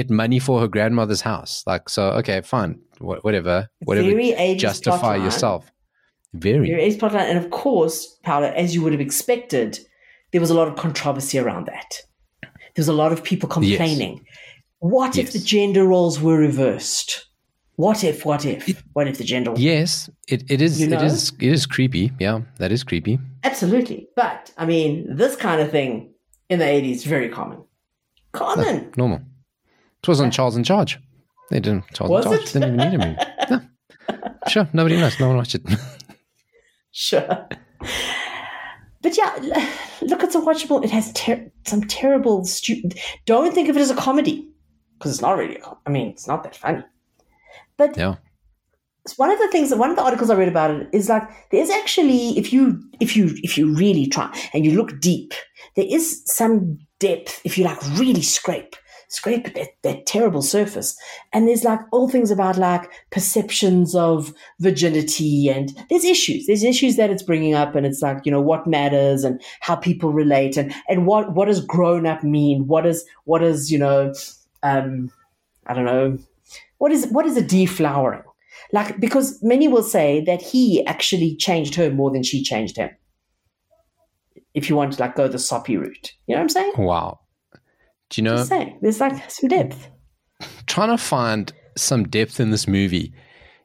get 0.00 0.10
money 0.10 0.38
for 0.46 0.60
her 0.60 0.68
grandmother's 0.68 1.22
house. 1.32 1.52
Like, 1.66 1.88
so 1.88 2.02
okay, 2.20 2.40
fine, 2.42 2.72
Wha- 3.00 3.20
whatever, 3.26 3.68
whatever. 3.84 4.08
very 4.08 4.54
justify 4.56 5.16
yourself. 5.26 5.62
Very. 6.34 6.68
There 6.70 6.78
is 6.88 6.96
plotline, 6.96 7.28
and 7.32 7.38
of 7.38 7.48
course, 7.50 7.96
Paulo, 8.22 8.48
as 8.62 8.74
you 8.74 8.80
would 8.82 8.92
have 8.92 9.00
expected, 9.00 9.78
there 10.32 10.40
was 10.40 10.50
a 10.50 10.54
lot 10.60 10.68
of 10.68 10.74
controversy 10.76 11.38
around 11.38 11.66
that. 11.66 11.90
There 12.42 12.82
was 12.84 12.88
a 12.96 12.98
lot 13.02 13.10
of 13.12 13.22
people 13.30 13.48
complaining. 13.48 14.14
What 14.80 15.16
if 15.16 15.32
the 15.32 15.38
gender 15.54 15.84
roles 15.86 16.20
were 16.20 16.36
reversed? 16.38 17.26
What 17.76 18.04
if? 18.04 18.24
What 18.26 18.44
if? 18.44 18.82
what 18.94 19.06
if 19.08 19.16
the 19.18 19.24
gender? 19.24 19.52
Yes, 19.56 20.10
it, 20.28 20.42
it 20.50 20.60
is. 20.60 20.78
You 20.80 20.86
It 20.86 20.90
know? 20.90 21.02
is. 21.04 21.32
It 21.40 21.52
is 21.52 21.64
creepy. 21.66 22.12
Yeah, 22.20 22.40
that 22.58 22.70
is 22.72 22.84
creepy. 22.84 23.18
Absolutely, 23.44 24.08
but 24.16 24.52
I 24.58 24.66
mean, 24.66 25.16
this 25.16 25.36
kind 25.36 25.60
of 25.62 25.70
thing 25.70 26.12
in 26.50 26.58
the 26.58 26.66
eighties 26.66 27.04
very 27.04 27.28
common. 27.30 27.58
Common. 28.32 28.92
Normal. 28.96 29.20
It 30.06 30.08
was 30.08 30.20
on 30.20 30.30
Charles 30.30 30.56
in 30.56 30.62
Charge. 30.64 30.98
They 31.50 31.58
didn't. 31.60 31.84
Charles 31.92 32.10
Was 32.10 32.26
in 32.26 32.32
Charge 32.32 32.42
it? 32.48 32.52
didn't 32.52 32.80
even 32.80 32.90
need 32.90 32.98
movie. 32.98 33.16
No. 33.50 33.60
Sure, 34.48 34.68
nobody 34.72 34.96
knows. 34.96 35.18
No 35.18 35.26
one 35.28 35.36
watched 35.38 35.56
it. 35.56 35.62
Sure. 36.92 37.48
But 39.02 39.16
yeah, 39.16 39.34
look, 40.02 40.22
it's 40.22 40.34
a 40.34 40.40
watchable. 40.40 40.84
It 40.84 40.90
has 40.90 41.12
ter- 41.12 41.50
some 41.66 41.82
terrible. 41.82 42.44
Stu- 42.44 42.82
Don't 43.24 43.52
think 43.54 43.68
of 43.68 43.76
it 43.76 43.80
as 43.80 43.90
a 43.90 43.96
comedy 43.96 44.48
because 44.98 45.12
it's 45.12 45.20
not 45.20 45.36
really. 45.36 45.56
A 45.56 45.60
com- 45.60 45.78
I 45.86 45.90
mean, 45.90 46.08
it's 46.08 46.26
not 46.26 46.42
that 46.44 46.56
funny. 46.56 46.82
But 47.76 47.96
yeah. 47.96 48.14
it's 49.04 49.18
one 49.18 49.30
of 49.30 49.38
the 49.38 49.48
things, 49.48 49.74
one 49.74 49.90
of 49.90 49.96
the 49.96 50.02
articles 50.02 50.30
I 50.30 50.34
read 50.36 50.48
about 50.48 50.70
it 50.70 50.88
is 50.92 51.08
like 51.08 51.24
there's 51.50 51.70
actually, 51.70 52.38
if 52.38 52.52
you 52.52 52.80
if 53.00 53.16
you 53.16 53.30
if 53.42 53.58
you 53.58 53.74
really 53.74 54.06
try 54.06 54.32
and 54.54 54.64
you 54.64 54.76
look 54.76 54.98
deep, 55.00 55.34
there 55.74 55.86
is 55.88 56.22
some 56.24 56.78
depth 57.00 57.40
if 57.44 57.58
you 57.58 57.64
like 57.64 57.80
really 57.98 58.22
scrape 58.22 58.74
scrape 59.16 59.54
that, 59.54 59.70
that 59.82 60.06
terrible 60.06 60.42
surface. 60.42 60.96
And 61.32 61.48
there's 61.48 61.64
like 61.64 61.80
all 61.90 62.08
things 62.08 62.30
about 62.30 62.58
like 62.58 62.90
perceptions 63.10 63.94
of 63.94 64.34
virginity 64.60 65.48
and 65.48 65.72
there's 65.88 66.04
issues. 66.04 66.46
There's 66.46 66.62
issues 66.62 66.96
that 66.96 67.10
it's 67.10 67.22
bringing 67.22 67.54
up 67.54 67.74
and 67.74 67.86
it's 67.86 68.02
like 68.02 68.18
you 68.24 68.30
know 68.30 68.42
what 68.42 68.66
matters 68.66 69.24
and 69.24 69.42
how 69.60 69.76
people 69.76 70.12
relate 70.12 70.56
and 70.56 70.74
and 70.88 71.06
what 71.06 71.34
what 71.34 71.46
does 71.46 71.64
grown 71.64 72.06
up 72.06 72.22
mean? 72.22 72.66
What 72.66 72.86
is 72.86 73.04
what 73.24 73.42
is 73.42 73.72
you 73.72 73.78
know 73.78 74.12
um 74.62 75.10
i 75.66 75.74
don't 75.74 75.84
know 75.84 76.18
what 76.78 76.92
is 76.92 77.06
what 77.06 77.26
is 77.26 77.36
a 77.36 77.42
deflowering? 77.42 78.24
Like 78.72 79.00
because 79.00 79.42
many 79.42 79.68
will 79.68 79.82
say 79.82 80.22
that 80.24 80.42
he 80.42 80.84
actually 80.86 81.36
changed 81.36 81.74
her 81.76 81.90
more 81.90 82.10
than 82.10 82.22
she 82.22 82.42
changed 82.42 82.76
him. 82.76 82.90
If 84.54 84.68
you 84.68 84.76
want 84.76 84.94
to 84.94 85.00
like 85.00 85.14
go 85.14 85.28
the 85.28 85.38
soppy 85.38 85.76
route. 85.76 86.12
You 86.26 86.34
know 86.34 86.40
what 86.40 86.44
i'm 86.44 86.48
saying? 86.48 86.72
Wow. 86.76 87.20
Do 88.10 88.20
you 88.20 88.24
know? 88.24 88.36
just 88.36 88.48
saying 88.48 88.78
there's 88.82 89.00
like 89.00 89.30
some 89.30 89.48
depth. 89.48 89.88
Trying 90.66 90.90
to 90.90 90.98
find 90.98 91.52
some 91.76 92.08
depth 92.08 92.40
in 92.40 92.50
this 92.50 92.66
movie 92.66 93.12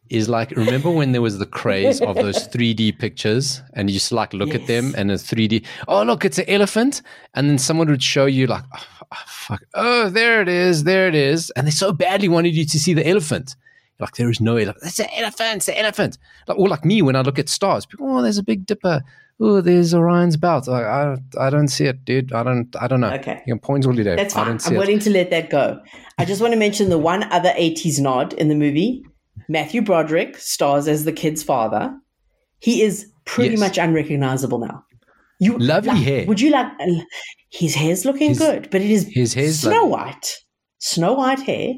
is 0.10 0.28
like 0.28 0.52
remember 0.52 0.92
when 0.92 1.14
there 1.14 1.22
was 1.22 1.40
the 1.40 1.46
craze 1.46 2.02
of 2.02 2.16
those 2.16 2.48
3D 2.50 3.00
pictures 3.00 3.62
and 3.74 3.90
you 3.90 3.94
just 3.94 4.12
like 4.12 4.34
look 4.34 4.54
at 4.54 4.68
them 4.68 4.94
and 4.98 5.10
it's 5.10 5.24
3D 5.24 5.66
oh 5.88 6.04
look 6.04 6.26
it's 6.26 6.38
an 6.38 6.50
elephant. 6.50 7.02
And 7.34 7.50
then 7.50 7.58
someone 7.58 7.88
would 7.90 8.04
show 8.04 8.26
you 8.26 8.48
like 8.48 8.64
oh, 8.74 9.08
f- 9.12 9.24
fuck. 9.28 9.64
Oh 9.74 10.10
there 10.10 10.42
it 10.42 10.50
is 10.50 10.84
there 10.84 11.08
it 11.08 11.16
is. 11.16 11.50
And 11.52 11.66
they 11.66 11.72
so 11.72 11.94
badly 11.94 12.28
wanted 12.28 12.56
you 12.56 12.66
to 12.66 12.80
see 12.80 12.94
the 12.94 13.08
elephant. 13.08 13.56
Like 14.00 14.16
there 14.16 14.30
is 14.30 14.42
no 14.42 14.58
elephant 14.58 14.86
it's 14.86 15.00
an 15.00 15.08
elephant 15.16 15.58
it's 15.58 15.70
an 15.70 15.76
elephant. 15.76 16.18
Like, 16.48 16.58
or 16.58 16.68
like 16.68 16.84
me 16.84 17.02
when 17.02 17.16
I 17.16 17.22
look 17.22 17.40
at 17.40 17.48
stars 17.48 17.86
people 17.86 18.08
oh 18.10 18.22
there's 18.22 18.38
a 18.38 18.44
big 18.44 18.66
dipper 18.66 19.02
oh 19.42 19.60
there's 19.62 19.94
Orion's 19.94 20.38
belt 20.38 20.68
like, 20.68 20.86
I, 20.86 21.16
I 21.40 21.50
don't 21.50 21.68
see 21.68 21.86
it 21.86 22.06
dude 22.06 22.32
I 22.32 22.44
don't 22.44 22.74
I 22.80 22.88
don't 22.88 23.02
know 23.02 23.12
Okay. 23.14 23.42
you 23.46 23.54
can 23.56 23.60
point 23.60 23.86
all 23.86 23.96
you 23.96 24.04
day 24.04 24.16
That's 24.16 24.36
I 24.36 24.40
fine. 24.40 24.48
don't 24.48 24.60
see 24.60 24.70
I'm 24.70 24.76
it 24.76 24.80
willing 24.80 25.00
to 25.00 25.10
let 25.10 25.30
that 25.32 25.50
go. 25.50 25.80
I 26.18 26.26
just 26.26 26.42
want 26.42 26.54
to 26.54 26.60
mention 26.60 26.90
the 26.90 26.98
one 27.00 27.24
other 27.32 27.50
80s 27.50 28.00
nod 28.00 28.34
in 28.34 28.48
the 28.50 28.56
movie. 28.56 29.04
Matthew 29.50 29.82
Broderick 29.82 30.38
stars 30.38 30.88
as 30.88 31.04
the 31.06 31.12
kid's 31.12 31.42
father. 31.44 31.94
He 32.60 32.84
is 32.84 33.12
pretty 33.26 33.52
Yes. 33.56 33.60
much 33.60 33.78
unrecognizable 33.80 34.60
now. 34.60 34.86
You 35.40 35.58
Lovely 35.58 35.90
like, 35.94 36.04
hair. 36.04 36.26
Would 36.28 36.40
you 36.40 36.52
like 36.52 36.68
his 37.50 37.74
hair's 37.74 38.06
looking 38.06 38.30
His- 38.30 38.38
good, 38.40 38.70
but 38.72 38.82
it 38.82 38.92
is 38.92 39.08
his 39.12 39.34
hair's 39.34 39.60
Snow 39.60 39.72
lovely. 39.72 39.90
White. 39.90 40.38
Snow 40.78 41.14
White 41.14 41.40
hair. 41.42 41.74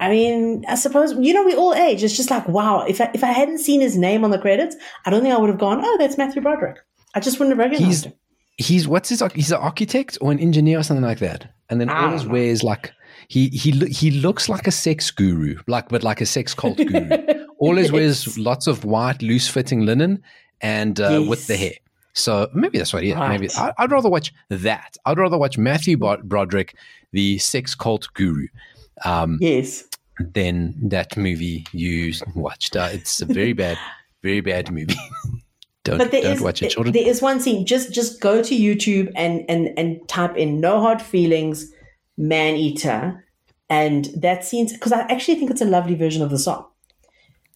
I 0.00 0.08
mean, 0.10 0.64
I 0.68 0.74
suppose 0.76 1.12
you 1.18 1.32
know 1.34 1.44
we 1.44 1.54
all 1.54 1.74
age. 1.74 2.02
It's 2.04 2.16
just 2.16 2.30
like 2.30 2.46
wow. 2.48 2.84
If 2.86 3.00
I 3.00 3.10
if 3.14 3.24
I 3.24 3.32
hadn't 3.32 3.58
seen 3.58 3.80
his 3.80 3.96
name 3.96 4.24
on 4.24 4.30
the 4.30 4.38
credits, 4.38 4.76
I 5.04 5.10
don't 5.10 5.22
think 5.22 5.34
I 5.34 5.38
would 5.38 5.50
have 5.50 5.58
gone. 5.58 5.80
Oh, 5.82 5.96
that's 5.98 6.16
Matthew 6.18 6.40
Broderick. 6.42 6.78
I 7.14 7.20
just 7.20 7.38
wouldn't 7.38 7.58
have 7.58 7.70
recognized 7.70 8.04
He's- 8.04 8.12
him. 8.12 8.12
he's 8.58 8.86
what's 8.88 9.08
his 9.08 9.22
he's 9.34 9.50
an 9.52 9.58
architect 9.58 10.18
or 10.20 10.30
an 10.32 10.38
engineer 10.38 10.78
or 10.78 10.82
something 10.82 11.04
like 11.04 11.18
that 11.20 11.50
and 11.70 11.80
then 11.80 11.88
I 11.88 12.06
always 12.06 12.24
know. 12.24 12.32
wears 12.32 12.62
like 12.62 12.92
he 13.28 13.48
he 13.48 13.70
he 13.86 14.10
looks 14.10 14.48
like 14.48 14.66
a 14.66 14.70
sex 14.72 15.10
guru 15.10 15.56
like 15.68 15.88
but 15.88 16.02
like 16.02 16.20
a 16.20 16.26
sex 16.26 16.54
cult 16.54 16.76
guru 16.76 17.08
always 17.58 17.86
Yes. 17.86 17.92
wears 17.92 18.38
lots 18.38 18.66
of 18.66 18.84
white 18.84 19.22
loose 19.22 19.48
fitting 19.48 19.86
linen 19.86 20.22
and 20.60 21.00
uh, 21.00 21.24
with 21.28 21.46
the 21.46 21.56
hair. 21.56 21.72
So 22.14 22.48
maybe 22.52 22.78
that's 22.78 22.92
what 22.92 23.04
it 23.04 23.08
is. 23.10 23.14
Right. 23.14 23.30
Maybe 23.40 23.48
I, 23.56 23.72
I'd 23.78 23.92
rather 23.92 24.08
watch 24.10 24.32
that. 24.50 24.96
I'd 25.06 25.18
rather 25.18 25.38
watch 25.38 25.56
Matthew 25.56 25.96
Broderick, 25.96 26.74
the 27.12 27.38
sex 27.38 27.76
cult 27.76 28.08
guru, 28.14 28.48
um, 29.04 29.38
Yes. 29.40 29.84
Than 30.20 30.74
that 30.88 31.16
movie 31.16 31.66
you 31.72 32.12
watched. 32.34 32.76
Uh, 32.76 32.88
it's 32.92 33.20
a 33.20 33.26
very 33.26 33.52
bad, 33.52 33.78
very 34.22 34.40
bad 34.40 34.70
movie. 34.70 34.96
don't 35.84 35.98
But 35.98 36.10
there 36.10 36.22
don't 36.22 36.32
is 36.36 36.40
watch 36.40 36.62
it, 36.62 36.70
children. 36.70 36.92
there 36.92 37.06
is 37.06 37.22
one 37.22 37.40
scene. 37.40 37.64
Just 37.66 37.92
just 37.92 38.20
go 38.20 38.42
to 38.42 38.54
YouTube 38.54 39.10
and 39.16 39.44
and 39.48 39.78
and 39.78 40.06
type 40.08 40.36
in 40.36 40.60
"No 40.60 40.80
Hard 40.80 41.00
Feelings, 41.00 41.72
Man 42.16 42.56
Eater," 42.56 43.24
and 43.70 44.06
that 44.16 44.44
scene 44.44 44.68
because 44.72 44.92
I 44.92 45.00
actually 45.02 45.36
think 45.36 45.50
it's 45.50 45.62
a 45.62 45.66
lovely 45.66 45.94
version 45.94 46.22
of 46.22 46.30
the 46.30 46.38
song. 46.38 46.66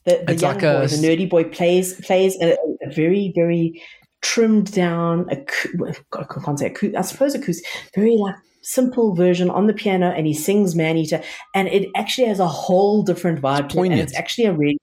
The, 0.04 0.24
the 0.26 0.34
young 0.34 0.54
like 0.54 0.62
a 0.64 0.80
boy, 0.80 0.86
the 0.88 0.96
nerdy 0.96 1.28
boy, 1.30 1.44
plays 1.44 1.94
plays 2.00 2.36
a, 2.40 2.56
a 2.82 2.90
very 2.90 3.32
very 3.34 3.80
trimmed 4.20 4.72
down. 4.72 5.24
acou- 5.26 5.94
I 6.12 6.24
can't 6.44 6.58
say 6.58 6.70
acou- 6.70 6.96
I 6.96 7.02
suppose 7.02 7.34
acoustic, 7.34 7.66
very 7.94 8.16
like 8.16 8.36
simple 8.62 9.14
version 9.14 9.50
on 9.50 9.66
the 9.66 9.72
piano, 9.74 10.08
and 10.10 10.26
he 10.26 10.34
sings 10.34 10.74
"Man 10.74 10.96
Eater," 10.96 11.22
and 11.54 11.68
it 11.68 11.88
actually 11.96 12.28
has 12.28 12.40
a 12.40 12.46
whole 12.48 13.02
different 13.02 13.40
vibe. 13.42 13.68
to 13.70 13.78
it, 13.78 13.92
and 13.92 14.00
it's 14.00 14.14
actually 14.16 14.46
a 14.46 14.52
really 14.52 14.78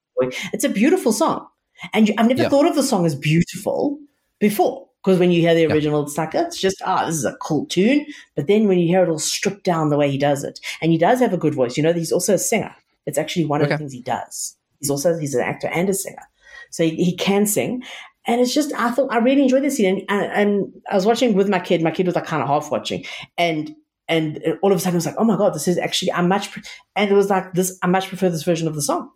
it's 0.54 0.64
a 0.66 0.70
beautiful 0.70 1.12
song. 1.14 1.48
And 1.94 2.10
you, 2.10 2.14
I've 2.18 2.28
never 2.28 2.42
Yeah. 2.44 2.50
thought 2.50 2.68
of 2.68 2.76
the 2.76 2.84
song 2.84 3.06
as 3.06 3.16
beautiful 3.16 3.98
before. 4.40 4.86
Because 5.02 5.18
when 5.18 5.32
you 5.32 5.40
hear 5.40 5.56
the 5.56 5.66
original, 5.66 6.04
it's 6.04 6.18
like, 6.18 6.36
it's 6.36 6.60
just, 6.60 6.82
ah, 6.86 7.06
this 7.06 7.16
is 7.16 7.24
a 7.24 7.38
cool 7.42 7.66
tune. 7.68 8.06
But 8.36 8.48
then 8.48 8.68
when 8.68 8.80
you 8.80 8.86
hear 8.88 9.02
it 9.02 9.08
all 9.10 9.18
stripped 9.18 9.64
down 9.64 9.88
the 9.88 9.96
way 9.98 10.12
he 10.12 10.18
does 10.18 10.44
it, 10.44 10.60
and 10.82 10.92
he 10.92 10.98
does 10.98 11.22
have 11.22 11.32
a 11.32 11.38
good 11.38 11.56
voice, 11.56 11.78
you 11.78 11.84
know, 11.84 11.94
he's 11.94 12.12
also 12.12 12.34
a 12.34 12.38
singer. 12.38 12.76
It's 13.06 13.18
actually 13.18 13.46
one 13.46 13.62
of 13.62 13.70
the 13.70 13.78
things 13.78 13.94
he 13.94 14.02
does. 14.02 14.58
He's 14.82 14.90
also, 14.90 15.18
he's 15.18 15.36
an 15.36 15.42
actor 15.42 15.68
and 15.70 15.88
a 15.90 15.94
singer. 15.94 16.24
So 16.70 16.84
he, 16.84 16.96
he 17.02 17.16
can 17.16 17.46
sing. 17.46 17.82
And 18.30 18.40
it's 18.42 18.54
just, 18.54 18.72
I 18.76 18.92
thought, 18.92 19.12
I 19.12 19.18
really 19.18 19.42
enjoyed 19.44 19.64
this 19.64 19.78
scene. 19.78 20.06
And, 20.08 20.22
and, 20.24 20.32
and 20.34 20.74
I 20.92 20.96
was 20.96 21.06
watching 21.06 21.34
with 21.34 21.50
my 21.50 21.60
kid. 21.60 21.82
My 21.82 21.90
kid 21.92 22.06
was 22.06 22.14
like 22.16 22.26
kind 22.26 22.44
of 22.44 22.48
half 22.48 22.70
watching. 22.70 23.04
And, 23.38 23.74
and 24.08 24.40
all 24.62 24.72
of 24.72 24.78
a 24.78 24.80
sudden 24.80 24.96
it 24.96 24.98
was 24.98 25.06
like, 25.08 25.16
oh 25.18 25.24
my 25.24 25.36
God, 25.38 25.54
this 25.56 25.68
is 25.68 25.78
actually, 25.80 26.12
I 26.12 26.22
much, 26.22 26.52
pre-, 26.52 26.62
and 26.96 27.10
it 27.10 27.16
was 27.16 27.30
like 27.30 27.54
this, 27.54 27.78
I 27.82 27.88
much 27.88 28.08
prefer 28.08 28.30
this 28.30 28.44
version 28.44 28.68
of 28.68 28.76
the 28.76 28.82
song. 28.84 29.10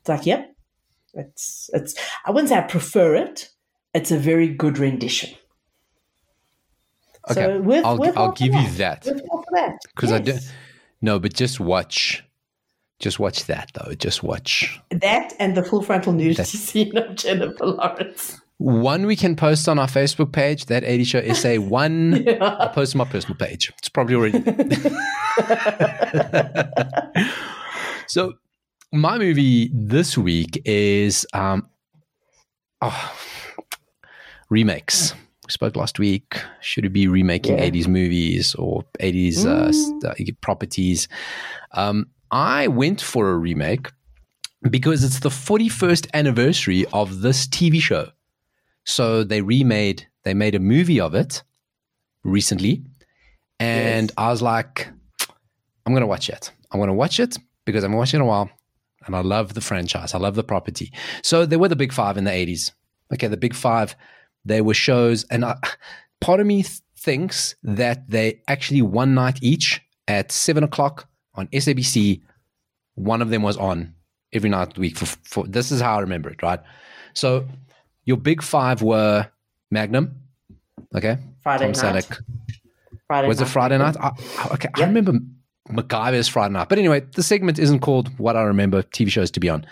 It's 0.00 0.08
like, 0.08 0.26
yep, 0.26 0.54
it's 1.14 1.70
it's. 1.74 1.94
I 2.24 2.30
wouldn't 2.30 2.48
say 2.48 2.56
I 2.56 2.62
prefer 2.62 3.14
it. 3.16 3.50
It's 3.94 4.10
a 4.10 4.18
very 4.18 4.48
good 4.48 4.78
rendition. 4.78 5.30
Okay, 7.30 7.34
So 7.42 7.60
worth, 7.60 7.84
I'll, 7.84 8.18
I'll 8.18 8.32
give 8.32 8.54
you 8.54 8.68
that. 8.78 9.04
for 9.04 9.14
that. 9.52 9.78
because 9.94 10.10
I 10.12 10.18
Yes. 10.18 10.44
do. 10.46 10.50
No, 11.02 11.18
but 11.18 11.34
just 11.34 11.60
watch, 11.60 12.24
just 12.98 13.18
watch 13.20 13.44
that 13.46 13.70
though. 13.74 13.94
Just 13.94 14.22
watch 14.22 14.80
that 14.90 15.34
and 15.38 15.56
the 15.56 15.62
full 15.64 15.82
frontal 15.82 16.12
nudity 16.12 16.44
scene 16.58 16.96
of 16.96 17.14
Jennifer 17.16 17.66
Lawrence. 17.66 18.40
One 18.62 19.06
we 19.06 19.16
can 19.16 19.34
post 19.34 19.68
on 19.68 19.80
our 19.80 19.88
Facebook 19.88 20.30
page. 20.32 20.66
That 20.66 20.84
80 20.84 21.04
Show 21.04 21.32
SA. 21.32 21.54
One 21.56 22.24
I'll 22.40 22.68
post 22.68 22.94
on 22.94 22.98
my 22.98 23.04
personal 23.04 23.36
page. 23.36 23.72
It's 23.78 23.88
probably 23.88 24.14
already. 24.14 24.38
so 28.06 28.34
my 28.92 29.18
movie 29.18 29.68
this 29.74 30.16
week 30.16 30.62
is 30.64 31.26
um, 31.32 31.68
oh, 32.80 33.12
remakes. 34.48 35.12
We 35.46 35.50
spoke 35.50 35.74
last 35.74 35.98
week. 35.98 36.40
Should 36.60 36.84
it 36.84 36.92
be 36.92 37.08
remaking 37.08 37.58
Yeah. 37.58 37.68
80s 37.68 37.88
movies 37.88 38.54
or 38.54 38.84
80s 39.00 39.44
uh, 39.44 39.72
st- 39.72 40.04
uh, 40.04 40.14
properties? 40.40 41.08
Um, 41.72 42.06
I 42.30 42.68
went 42.68 43.00
for 43.00 43.30
a 43.30 43.36
remake 43.36 43.90
because 44.70 45.02
it's 45.02 45.18
the 45.18 45.30
41st 45.30 46.06
anniversary 46.14 46.86
of 46.92 47.22
this 47.22 47.48
TV 47.48 47.80
show. 47.80 48.10
So 48.84 49.24
they 49.24 49.42
remade, 49.42 50.06
they 50.24 50.34
made 50.34 50.54
a 50.54 50.60
movie 50.60 51.00
of 51.00 51.14
it 51.14 51.42
recently. 52.24 52.84
And 53.60 54.10
I 54.16 54.30
was 54.30 54.42
like, 54.42 54.88
I'm 55.86 55.92
going 55.92 56.00
to 56.00 56.06
watch 56.06 56.28
it. 56.28 56.50
I'm 56.70 56.80
going 56.80 56.88
to 56.88 56.94
watch 56.94 57.20
it 57.20 57.38
because 57.64 57.84
I 57.84 57.86
haven't 57.86 57.98
watched 57.98 58.14
it 58.14 58.20
a 58.20 58.24
while. 58.24 58.50
And 59.06 59.16
I 59.16 59.20
love 59.20 59.54
the 59.54 59.60
franchise. 59.60 60.14
I 60.14 60.18
love 60.18 60.34
the 60.34 60.44
property. 60.44 60.92
So 61.22 61.44
there 61.44 61.58
were 61.58 61.68
the 61.68 61.76
big 61.76 61.92
five 61.92 62.16
in 62.16 62.24
the 62.24 62.30
80s. 62.30 62.72
Okay, 63.12 63.26
the 63.26 63.36
big 63.36 63.54
five, 63.54 63.96
they 64.44 64.60
were 64.60 64.74
shows. 64.74 65.24
And 65.24 65.44
I, 65.44 65.56
part 66.20 66.40
of 66.40 66.46
me 66.46 66.62
th- 66.62 66.80
thinks 66.96 67.56
that 67.62 68.08
they 68.08 68.40
actually 68.48 68.82
one 68.82 69.14
night 69.14 69.38
each 69.42 69.80
at 70.08 70.30
seven 70.30 70.62
o'clock 70.64 71.08
on 71.34 71.48
SABC, 71.48 72.22
one 72.94 73.22
of 73.22 73.30
them 73.30 73.42
was 73.42 73.56
on 73.56 73.94
every 74.32 74.50
night 74.50 74.68
of 74.68 74.74
the 74.74 74.80
week. 74.80 74.96
For, 74.96 75.06
for 75.24 75.46
This 75.46 75.72
is 75.72 75.80
how 75.80 75.96
I 75.96 76.00
remember 76.00 76.30
it, 76.30 76.42
right? 76.42 76.60
So 77.14 77.46
your 78.04 78.16
big 78.16 78.42
five 78.42 78.82
were 78.82 79.28
Magnum, 79.70 80.14
okay? 80.94 81.18
Friday 81.42 81.72
Tom 81.72 81.92
night. 81.94 82.04
Selleck. 82.04 82.22
Friday 83.06 83.28
Was 83.28 83.40
it 83.40 83.46
Friday 83.46 83.78
night? 83.78 83.96
I, 83.98 84.08
okay, 84.52 84.68
I 84.74 84.80
Yep. 84.80 84.88
remember 84.88 85.12
MacGyver's 85.70 86.28
Friday 86.28 86.52
night. 86.54 86.68
But 86.68 86.78
anyway, 86.78 87.00
the 87.14 87.22
segment 87.22 87.58
isn't 87.58 87.80
called 87.80 88.16
What 88.18 88.36
I 88.36 88.42
Remember 88.42 88.82
TV 88.82 89.10
shows 89.10 89.30
to 89.32 89.40
be 89.40 89.48
on. 89.48 89.66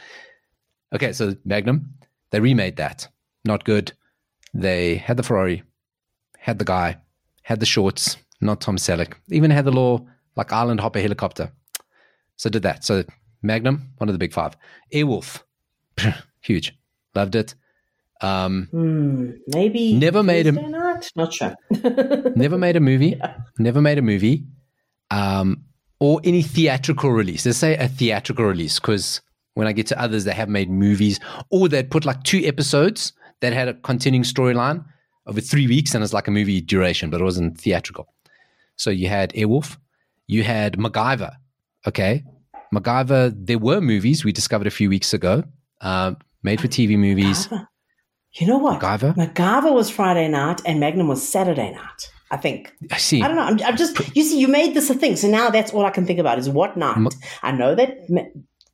Okay, 0.95 1.13
so 1.13 1.35
Magnum, 1.45 1.95
they 2.31 2.41
remade 2.41 2.77
that. 2.77 3.09
Not 3.45 3.65
good. 3.65 3.93
They 4.53 4.97
had 4.97 5.17
the 5.17 5.23
Ferrari, 5.23 5.63
had 6.39 6.59
the 6.59 6.65
guy, 6.65 6.99
had 7.43 7.61
the 7.61 7.67
shorts, 7.67 8.17
not 8.41 8.61
Tom 8.61 8.77
Selleck. 8.77 9.15
Even 9.31 9.51
had 9.51 9.65
the 9.65 9.71
little 9.71 10.09
like 10.37 10.53
island 10.53 10.81
hopper 10.81 11.01
helicopter. 11.01 11.53
So 12.37 12.51
did 12.51 12.63
that. 12.63 12.85
So 12.85 13.05
Magnum, 13.43 13.91
one 13.99 14.09
of 14.09 14.13
the 14.13 14.19
big 14.19 14.33
five. 14.33 14.57
Airwolf, 14.93 15.43
huge. 16.41 16.77
Loved 17.15 17.35
it. 17.35 17.55
Um, 18.23 18.69
Hmm, 18.71 19.31
maybe 19.49 19.95
Never 19.95 20.23
made 20.23 20.47
a 20.47 20.53
night? 20.53 21.11
Not 21.17 21.33
sure. 21.33 21.55
never 22.37 22.59
made 22.59 22.77
a 22.77 22.81
movie. 22.81 23.21
Never 23.59 23.81
made 23.81 23.99
a 23.99 24.03
movie. 24.03 24.45
Um, 25.11 25.65
or 26.01 26.21
any 26.25 26.43
theatrical 26.43 27.11
release. 27.11 27.45
Let's 27.47 27.59
say 27.59 27.77
a 27.77 27.89
theatrical 27.89 28.45
release, 28.45 28.79
because 28.79 29.21
when 29.55 29.67
I 29.67 29.73
get 29.73 29.87
to 29.89 30.01
others, 30.01 30.25
they 30.25 30.33
have 30.33 30.49
made 30.49 30.71
movies, 30.71 31.21
or 31.51 31.69
they'd 31.69 31.91
put 31.91 32.05
like 32.05 32.23
two 32.23 32.43
episodes 32.45 33.13
that 33.41 33.53
had 33.53 33.69
a 33.69 33.75
continuing 33.75 34.25
storyline 34.25 34.85
over 35.27 35.41
three 35.41 35.67
weeks, 35.67 35.95
and 35.95 36.03
it's 36.03 36.13
like 36.13 36.29
a 36.29 36.31
movie 36.31 36.61
duration, 36.61 37.11
but 37.11 37.21
it 37.21 37.25
wasn't 37.25 37.59
theatrical. 37.61 38.13
So 38.77 38.91
you 38.91 39.09
had 39.09 39.33
Airwolf, 39.35 39.77
you 40.27 40.43
had 40.43 40.75
MacGyver. 40.79 41.33
Okay, 41.87 42.25
MacGyver. 42.75 43.35
There 43.37 43.59
were 43.59 43.81
movies 43.81 44.25
we 44.25 44.33
discovered 44.33 44.67
a 44.67 44.71
few 44.71 44.89
weeks 44.89 45.13
ago, 45.13 45.45
um, 45.81 46.17
made 46.43 46.61
for 46.61 46.69
TV 46.69 46.97
movies. 46.99 47.49
You 48.35 48.47
know 48.47 48.59
what? 48.59 48.81
MacGyver? 48.81 49.15
MacGyver 49.17 49.73
was 49.75 49.91
Friday 49.91 50.29
night 50.29 50.61
and 50.65 50.79
Magnum 50.81 51.09
was 51.09 51.27
Saturday 51.27 51.73
night. 51.73 52.11
I 52.31 52.37
think. 52.37 52.73
I 52.93 52.97
see. 52.99 53.21
I 53.23 53.27
don't 53.27 53.37
know. 53.37 53.43
I'm, 53.43 53.61
I'm 53.65 53.77
just. 53.77 53.99
You 54.17 54.23
see, 54.23 54.39
you 54.39 54.47
made 54.47 54.75
this 54.75 54.89
a 54.89 54.95
thing, 54.95 55.17
so 55.17 55.29
now 55.29 55.51
that's 55.51 55.73
all 55.73 55.85
I 55.85 55.91
can 55.91 56.07
think 56.07 56.21
about 56.21 56.39
is 56.39 56.49
what 56.49 56.77
night. 56.77 56.97
Ma- 56.97 57.11
I 57.43 57.51
know 57.51 57.75
that 57.75 58.09
Ma- 58.09 58.23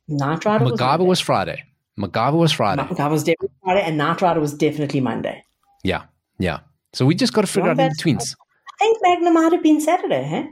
Knight 0.07 0.45
Rider 0.45 0.65
was 0.65 0.73
MacGyver 0.73 0.79
Monday. 0.99 1.05
was 1.05 1.19
Friday. 1.19 1.63
MacGyver 1.99 2.37
was 2.37 2.51
Friday. 2.51 2.83
MacGyver 2.83 3.09
was 3.11 3.23
definitely 3.23 3.55
Friday, 3.63 3.81
and 3.81 3.97
Knight 3.97 4.21
Rider 4.21 4.39
was 4.39 4.53
definitely 4.53 4.99
Monday. 5.01 5.43
Yeah, 5.83 6.03
yeah. 6.37 6.59
So 6.93 7.07
we 7.07 7.15
just 7.15 7.33
got 7.33 7.41
to 7.41 7.47
figure 7.47 7.69
out 7.69 7.71
in 7.71 7.77
that's- 7.77 7.97
betweens. 7.97 8.35
I 8.79 8.85
think 8.85 8.97
Magnum 9.01 9.33
might 9.33 9.51
have 9.53 9.63
been 9.63 9.81
Saturday, 9.81 10.27
huh? 10.29 10.43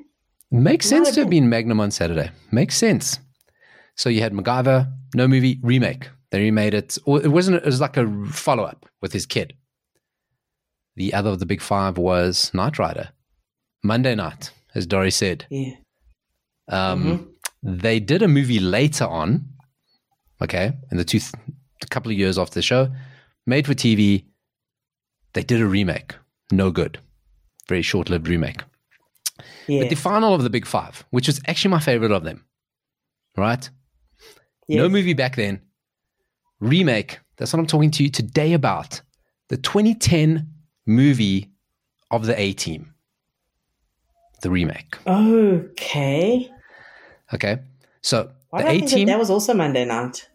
Makes 0.50 0.88
sense 0.88 1.10
have 1.10 1.16
to 1.16 1.22
have 1.22 1.30
been 1.30 1.48
Magnum 1.48 1.80
on 1.80 1.92
Saturday. 1.92 2.32
Makes 2.52 2.76
sense. 2.76 3.20
So 3.96 4.10
you 4.10 4.22
had 4.22 4.34
MacGyver, 4.34 4.92
no 5.14 5.28
movie 5.28 5.60
remake. 5.62 6.10
They 6.36 6.42
remade 6.42 6.74
it, 6.74 6.98
it 6.98 7.30
wasn't. 7.30 7.64
It 7.64 7.66
was 7.66 7.80
like 7.80 7.96
a 7.96 8.06
follow 8.26 8.66
up 8.66 8.86
with 9.02 9.14
his 9.14 9.26
kid. 9.26 9.54
The 10.98 11.14
other 11.14 11.30
of 11.30 11.40
the 11.40 11.46
big 11.46 11.62
five 11.62 11.98
was 11.98 12.54
Knight 12.54 12.78
Rider, 12.78 13.12
Monday 13.86 14.16
night, 14.16 14.52
as 14.74 14.86
Dori 14.86 15.12
said. 15.12 15.46
Yeah. 15.50 15.76
Um, 16.68 17.30
They 17.64 18.02
did 18.02 18.22
a 18.22 18.28
movie 18.28 18.60
later 18.60 19.06
on, 19.06 19.48
okay, 20.42 20.74
in 20.92 20.98
the 20.98 21.06
two, 21.06 21.22
a 21.82 21.88
couple 21.88 22.12
of 22.12 22.18
years 22.18 22.38
after 22.38 22.56
the 22.56 22.62
show, 22.62 22.92
made 23.46 23.66
for 23.66 23.74
TV. 23.74 24.26
They 25.36 25.44
did 25.44 25.62
a 25.62 25.66
remake, 25.66 26.16
no 26.52 26.70
good, 26.70 27.00
very 27.70 27.82
short 27.82 28.10
lived 28.10 28.28
remake. 28.28 28.62
Yeah. 29.68 29.84
But 29.84 29.90
the 29.90 29.96
final 29.96 30.34
of 30.34 30.44
the 30.44 30.50
big 30.50 30.66
five, 30.66 31.06
which 31.12 31.28
was 31.28 31.40
actually 31.48 31.72
my 31.72 31.80
favorite 31.80 32.12
of 32.12 32.26
them, 32.26 32.44
right? 33.38 33.70
No 34.68 34.90
movie 34.90 35.14
back 35.14 35.38
then. 35.38 35.62
Remake. 36.60 37.20
That's 37.38 37.52
what 37.54 37.60
I'm 37.60 37.68
talking 37.68 37.92
to 37.92 38.04
you 38.04 38.10
today 38.10 38.54
about. 38.54 39.02
The 39.50 39.58
2010 39.58 40.50
movie 40.86 41.52
of 42.12 42.26
the 42.26 42.40
A 42.40 42.54
Team. 42.54 42.94
The 44.42 44.50
remake. 44.50 44.98
Okay. 45.06 46.50
Okay. 47.34 47.58
So 48.02 48.32
Why 48.50 48.64
the 48.64 48.70
A 48.70 48.88
Team 48.88 49.08
that 49.08 49.20
was 49.20 49.30
also 49.30 49.54
Monday 49.54 49.86
night? 49.86 50.30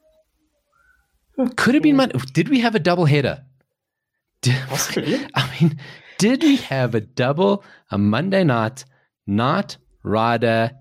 could 1.56 1.74
have 1.74 1.82
been. 1.82 1.94
Hmm. 1.94 1.98
Mon- 1.98 2.12
Did 2.32 2.48
we 2.48 2.60
have 2.60 2.74
a 2.74 2.78
double 2.78 3.06
header? 3.06 3.44
Did, 4.42 4.56
Possibly. 4.68 5.26
I 5.34 5.50
mean, 5.60 5.78
did 6.18 6.42
we 6.42 6.56
have 6.56 6.94
a 6.94 7.00
double, 7.00 7.64
a 7.90 7.96
Monday 7.98 8.44
night, 8.44 8.84
night 9.26 9.78
rider, 10.02 10.72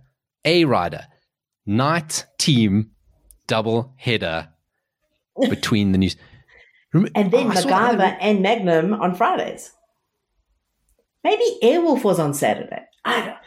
a 0.44 0.66
rider, 0.66 1.06
night 1.66 2.26
team 2.38 2.92
double 3.48 3.94
header 3.98 4.50
between 5.50 5.92
the 5.92 5.98
news? 5.98 6.16
And 6.94 7.32
then 7.32 7.52
Oh, 7.56 8.16
and 8.20 8.42
Magnum 8.42 8.94
on 8.94 9.14
Fridays. 9.16 9.72
Maybe 11.24 11.44
Airwolf 11.62 12.04
was 12.04 12.20
on 12.20 12.34
Saturday. 12.34 12.82
I 13.06 13.26
don't. 13.26 13.38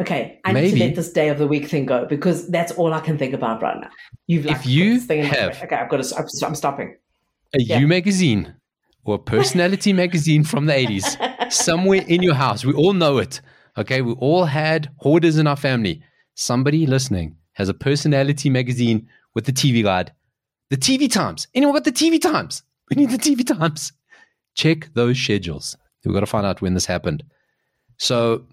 Okay, 0.00 0.40
I 0.44 0.52
need 0.52 0.70
to 0.70 0.78
let 0.78 0.94
this 0.94 1.12
day 1.12 1.28
of 1.28 1.38
the 1.38 1.46
week 1.46 1.68
thing 1.68 1.84
go 1.86 2.06
because 2.06 2.48
that's 2.48 2.72
all 2.72 2.92
I 2.94 3.00
can 3.00 3.18
think 3.18 3.34
about 3.34 3.62
right 3.62 3.78
now. 3.80 3.90
You've 4.26 4.46
like, 4.46 4.56
If 4.56 4.66
you 4.66 4.94
this 4.94 5.06
thing 5.06 5.24
have- 5.24 5.62
okay, 5.62 5.76
I've 5.76 5.90
got 5.90 6.02
to. 6.02 6.16
I'm, 6.16 6.26
I'm 6.44 6.54
stopping. 6.54 6.96
a 7.54 7.60
Yeah. 7.60 7.78
U 7.78 7.86
magazine 7.86 8.54
or 9.04 9.16
a 9.16 9.18
personality 9.18 9.92
magazine 10.04 10.44
from 10.44 10.66
the 10.66 10.72
80s 10.72 11.52
somewhere 11.52 12.02
in 12.08 12.22
your 12.22 12.34
house. 12.34 12.64
We 12.64 12.72
all 12.72 12.94
know 12.94 13.18
it. 13.18 13.40
Okay. 13.76 14.00
We 14.02 14.12
all 14.14 14.44
had 14.46 14.90
hoarders 14.98 15.36
in 15.38 15.46
our 15.46 15.56
family. 15.56 16.02
Somebody 16.34 16.86
listening 16.86 17.36
has 17.54 17.68
a 17.68 17.74
personality 17.74 18.48
magazine 18.48 19.08
with 19.34 19.44
the 19.44 19.52
TV 19.52 19.82
guide. 19.82 20.12
The 20.72 20.78
TV 20.78 21.12
times. 21.12 21.48
Anyone 21.54 21.74
got 21.74 21.84
the 21.84 21.92
TV 21.92 22.18
times? 22.18 22.62
We 22.88 22.96
need 22.96 23.10
the 23.10 23.18
TV 23.18 23.46
times. 23.46 23.92
Check 24.54 24.88
those 24.94 25.18
schedules. 25.18 25.76
We've 26.02 26.14
got 26.14 26.20
to 26.20 26.26
find 26.26 26.46
out 26.46 26.62
when 26.62 26.72
this 26.72 26.86
happened. 26.86 27.22
So 27.98 28.46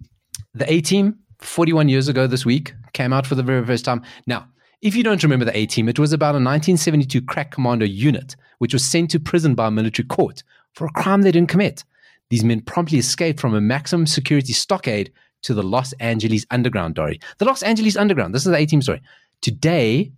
the 0.54 0.70
A 0.70 0.82
team, 0.82 1.20
41 1.40 1.88
years 1.88 2.10
ago 2.10 2.28
this 2.28 2.46
week, 2.46 2.74
came 2.92 3.14
out 3.14 3.26
for 3.26 3.36
the 3.36 3.42
very 3.42 3.66
first 3.66 3.86
time. 3.86 4.02
Now, 4.28 4.50
if 4.82 4.98
you 4.98 5.04
don't 5.04 5.24
remember 5.24 5.46
the 5.46 5.56
A 5.56 5.66
team, 5.66 5.88
it 5.88 5.98
was 5.98 6.12
about 6.12 6.36
a 6.36 6.44
1972 6.44 7.22
crack 7.22 7.52
commando 7.52 7.86
unit, 7.86 8.36
which 8.58 8.74
was 8.74 8.84
sent 8.84 9.12
to 9.12 9.20
prison 9.22 9.56
by 9.56 9.68
a 9.68 9.72
military 9.72 10.06
court 10.06 10.44
for 10.74 10.88
a 10.88 10.92
crime 10.92 11.22
they 11.22 11.32
didn't 11.32 11.48
commit. 11.48 11.86
These 12.30 12.44
men 12.44 12.60
promptly 12.60 12.98
escaped 12.98 13.40
from 13.40 13.54
a 13.54 13.62
maximum 13.62 14.06
security 14.06 14.52
stockade 14.52 15.14
to 15.44 15.54
the 15.54 15.64
Los 15.64 15.94
Angeles 16.02 16.46
Underground, 16.52 16.96
Dori. 16.96 17.22
The 17.38 17.46
Los 17.46 17.64
Angeles 17.64 17.96
Underground, 17.96 18.36
this 18.36 18.46
is 18.46 18.52
the 18.52 18.58
A 18.58 18.66
team 18.66 18.82
story. 18.82 19.02
Today, 19.40 20.12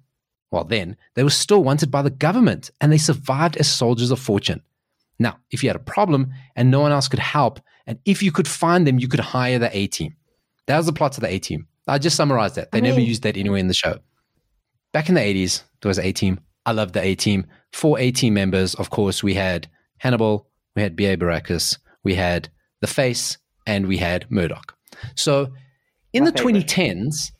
well, 0.52 0.66
then, 0.66 0.98
they 1.16 1.24
were 1.24 1.30
still 1.30 1.64
wanted 1.64 1.90
by 1.90 2.02
the 2.02 2.10
government 2.10 2.72
and 2.82 2.92
they 2.92 2.98
survived 2.98 3.58
as 3.58 3.72
soldiers 3.72 4.12
of 4.12 4.20
fortune. 4.20 4.62
Now, 5.18 5.38
if 5.50 5.64
you 5.64 5.70
had 5.70 5.76
a 5.76 5.80
problem 5.80 6.34
and 6.56 6.70
no 6.70 6.82
one 6.82 6.92
else 6.92 7.08
could 7.08 7.20
help, 7.20 7.60
and 7.88 8.00
if 8.06 8.22
you 8.22 8.32
could 8.32 8.48
find 8.48 8.86
them, 8.86 9.00
you 9.00 9.08
could 9.08 9.20
hire 9.20 9.60
the 9.60 9.76
A 9.76 9.88
team. 9.88 10.16
That 10.68 10.78
was 10.78 10.86
the 10.86 10.94
plot 10.94 11.18
of 11.18 11.22
the 11.22 11.30
A 11.30 11.40
team. 11.40 11.68
I 11.88 11.98
just 11.98 12.16
summarized 12.16 12.56
that. 12.56 12.72
They 12.72 12.80
I 12.80 12.82
never 12.82 13.00
used 13.00 13.24
that 13.24 13.38
anywhere 13.38 13.60
in 13.60 13.68
the 13.68 13.74
show. 13.74 14.00
Back 14.92 15.10
in 15.10 15.16
the 15.16 15.22
80s, 15.22 15.64
there 15.82 15.90
was 15.90 16.00
A 16.00 16.12
team. 16.12 16.40
I 16.66 16.74
loved 16.74 16.94
the 16.94 17.02
A 17.02 17.16
team. 17.16 17.48
Four 17.72 17.98
A 18.00 18.12
team 18.12 18.34
members, 18.34 18.76
of 18.76 18.90
course, 18.90 19.24
we 19.24 19.34
had 19.34 19.68
Hannibal, 19.98 20.48
we 20.76 20.82
had 20.82 20.96
B.A. 20.96 21.18
Baracus, 21.18 21.78
we 22.04 22.16
had 22.16 22.50
The 22.82 22.88
Face, 22.88 23.38
and 23.66 23.88
we 23.88 23.98
had 23.98 24.30
Murdock. 24.30 24.76
So 25.16 25.54
in 26.14 26.24
My 26.24 26.32
the 26.32 26.38
favorite. 26.38 26.68
2010s, 26.68 27.32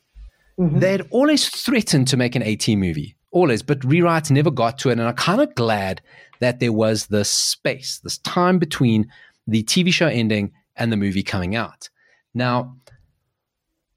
Mhm. 0.58 0.80
they 0.80 0.92
had 0.92 1.06
always 1.10 1.48
threatened 1.48 2.08
to 2.08 2.16
make 2.16 2.34
an 2.36 2.42
AT 2.42 2.76
movie, 2.76 3.16
always, 3.30 3.62
but 3.62 3.80
rewrites 3.80 4.30
never 4.30 4.50
got 4.50 4.78
to 4.78 4.90
it. 4.90 4.92
And 4.92 5.02
I'm 5.02 5.14
kind 5.14 5.40
of 5.40 5.54
glad 5.54 6.00
that 6.40 6.60
there 6.60 6.72
was 6.72 7.06
this 7.06 7.30
space, 7.30 8.00
this 8.02 8.18
time 8.18 8.58
between 8.58 9.10
the 9.46 9.62
TV 9.62 9.90
show 9.92 10.06
ending 10.06 10.52
and 10.76 10.92
the 10.92 10.96
movie 10.96 11.22
coming 11.22 11.56
out. 11.56 11.88
Now, 12.34 12.76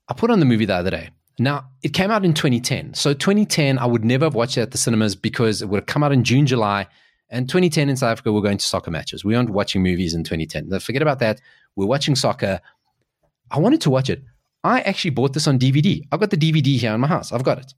I 0.08 0.14
put 0.14 0.30
on 0.32 0.40
the 0.40 0.46
movie 0.46 0.66
the 0.66 0.76
other 0.76 0.92
day. 0.92 1.10
Now, 1.40 1.66
it 1.84 1.90
came 1.90 2.12
out 2.12 2.24
in 2.24 2.34
2010. 2.34 2.94
So 2.94 3.14
2010, 3.14 3.78
I 3.78 3.86
would 3.86 4.06
never 4.06 4.26
have 4.26 4.36
watched 4.36 4.58
it 4.58 4.62
at 4.62 4.72
the 4.72 4.78
cinemas 4.78 5.16
because 5.16 5.62
it 5.62 5.68
would 5.70 5.82
have 5.82 5.86
come 5.88 6.04
out 6.04 6.14
in 6.14 6.24
June, 6.24 6.46
July. 6.46 6.88
And 7.30 7.50
2010 7.50 7.90
in 7.90 7.98
South 7.98 8.12
Africa, 8.12 8.32
we're 8.32 8.42
going 8.42 8.60
to 8.60 8.66
soccer 8.66 8.92
matches. 8.92 9.26
We 9.26 9.36
aren't 9.36 9.50
watching 9.50 9.82
movies 9.84 10.14
in 10.14 10.24
2010. 10.24 10.70
Now, 10.70 10.80
Forget 10.80 11.02
about 11.02 11.20
that. 11.20 11.42
We're 11.76 11.88
watching 11.88 12.16
soccer. 12.16 12.62
I 13.52 13.60
wanted 13.60 13.82
to 13.82 13.90
watch 13.90 14.10
it. 14.10 14.24
I 14.66 14.80
actually 14.80 15.12
bought 15.12 15.34
this 15.34 15.48
on 15.48 15.60
DVD. 15.60 16.02
I've 16.12 16.20
got 16.20 16.32
the 16.32 16.38
DVD 16.38 16.80
here 16.80 16.92
in 16.96 17.00
my 17.00 17.08
house. 17.08 17.32
I've 17.32 17.44
got 17.44 17.60
it. 17.60 17.76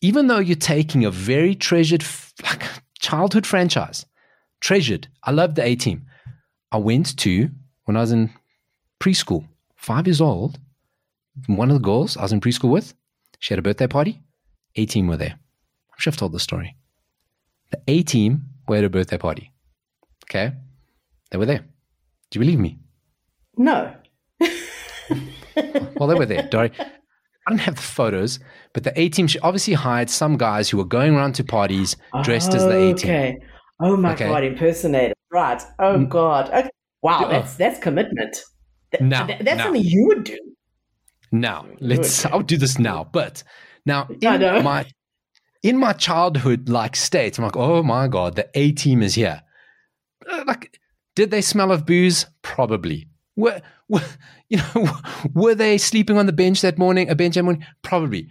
Even 0.00 0.26
though 0.26 0.40
you're 0.40 0.56
taking 0.56 1.04
a 1.04 1.10
very 1.12 1.54
treasured 1.54 2.04
like 2.42 2.64
childhood 2.98 3.46
franchise, 3.46 4.04
treasured. 4.60 5.06
I 5.22 5.30
love 5.30 5.54
the 5.54 5.64
A 5.64 5.76
Team. 5.76 6.06
I 6.72 6.78
went 6.78 7.16
to 7.18 7.50
when 7.84 7.96
I 7.96 8.00
was 8.00 8.10
in 8.10 8.30
preschool, 8.98 9.46
five 9.76 10.08
years 10.08 10.20
old. 10.20 10.58
One 11.46 11.70
of 11.70 11.74
the 11.76 11.86
girls 11.86 12.16
I 12.16 12.22
was 12.22 12.32
in 12.32 12.40
preschool 12.40 12.70
with, 12.70 12.94
she 13.38 13.54
had 13.54 13.60
a 13.60 13.62
birthday 13.62 13.86
party. 13.86 14.20
A 14.74 14.86
Team 14.86 15.06
were 15.06 15.16
there. 15.16 15.38
I'm 15.38 15.98
sure 15.98 16.10
I've 16.10 16.16
told 16.16 16.32
the 16.32 16.40
story. 16.40 16.74
The 17.70 17.80
A 17.86 18.02
Team 18.02 18.42
were 18.66 18.78
at 18.78 18.84
a 18.84 18.90
birthday 18.90 19.18
party. 19.18 19.52
Okay, 20.24 20.52
they 21.30 21.38
were 21.38 21.46
there. 21.46 21.64
Do 22.30 22.38
you 22.38 22.40
believe 22.40 22.58
me? 22.58 22.80
No. 23.56 23.94
Well, 25.96 26.08
they 26.08 26.14
were 26.14 26.26
there, 26.26 26.48
Dori. 26.50 26.70
I 26.78 27.50
don't 27.50 27.58
have 27.58 27.76
the 27.76 27.82
photos, 27.82 28.38
but 28.72 28.84
the 28.84 28.98
A 28.98 29.08
team 29.10 29.28
obviously 29.42 29.74
hired 29.74 30.08
some 30.10 30.36
guys 30.36 30.68
who 30.70 30.78
were 30.78 30.84
going 30.84 31.14
around 31.14 31.34
to 31.36 31.44
parties 31.44 31.96
dressed 32.22 32.54
as 32.54 32.62
the 32.64 32.72
A 32.74 32.94
team. 32.94 33.10
Okay. 33.10 33.36
Oh 33.80 33.96
my 33.96 34.12
Okay. 34.14 34.28
god, 34.28 34.44
impersonator. 34.44 35.14
Right. 35.30 35.60
Oh 35.78 35.98
Mm. 35.98 36.08
god. 36.08 36.48
Okay. 36.50 36.70
Wow, 37.02 37.28
that's 37.28 37.54
that's 37.56 37.78
commitment. 37.80 38.36
Th- 38.92 39.02
Now, 39.02 39.26
th- 39.26 39.40
that's 39.40 39.62
something 39.62 39.82
you 39.84 40.06
would 40.06 40.24
do. 40.24 40.38
Now, 41.32 41.66
let's. 41.80 42.24
I'll 42.26 42.40
do 42.42 42.56
this 42.56 42.78
now, 42.78 43.04
but 43.12 43.42
now 43.84 44.06
in 44.08 44.62
my 44.64 44.86
in 45.62 45.76
my 45.76 45.92
childhood 45.92 46.68
like 46.68 46.94
state, 46.96 47.36
I'm 47.38 47.44
like, 47.44 47.56
oh 47.56 47.82
my 47.82 48.08
god, 48.08 48.36
the 48.36 48.48
A 48.54 48.72
team 48.72 49.02
is 49.02 49.14
here. 49.16 49.42
Uh, 50.30 50.44
Like, 50.46 50.78
did 51.14 51.30
they 51.30 51.42
smell 51.42 51.72
of 51.72 51.84
booze? 51.84 52.26
Probably. 52.42 53.06
Were, 53.36 53.60
were 53.88 54.02
you 54.48 54.58
know 54.58 54.88
were 55.34 55.54
they 55.54 55.78
sleeping 55.78 56.18
on 56.18 56.26
the 56.26 56.32
bench 56.32 56.60
that 56.62 56.78
morning? 56.78 57.08
A 57.10 57.14
bench 57.14 57.34
that 57.34 57.42
morning? 57.42 57.64
Probably. 57.82 58.28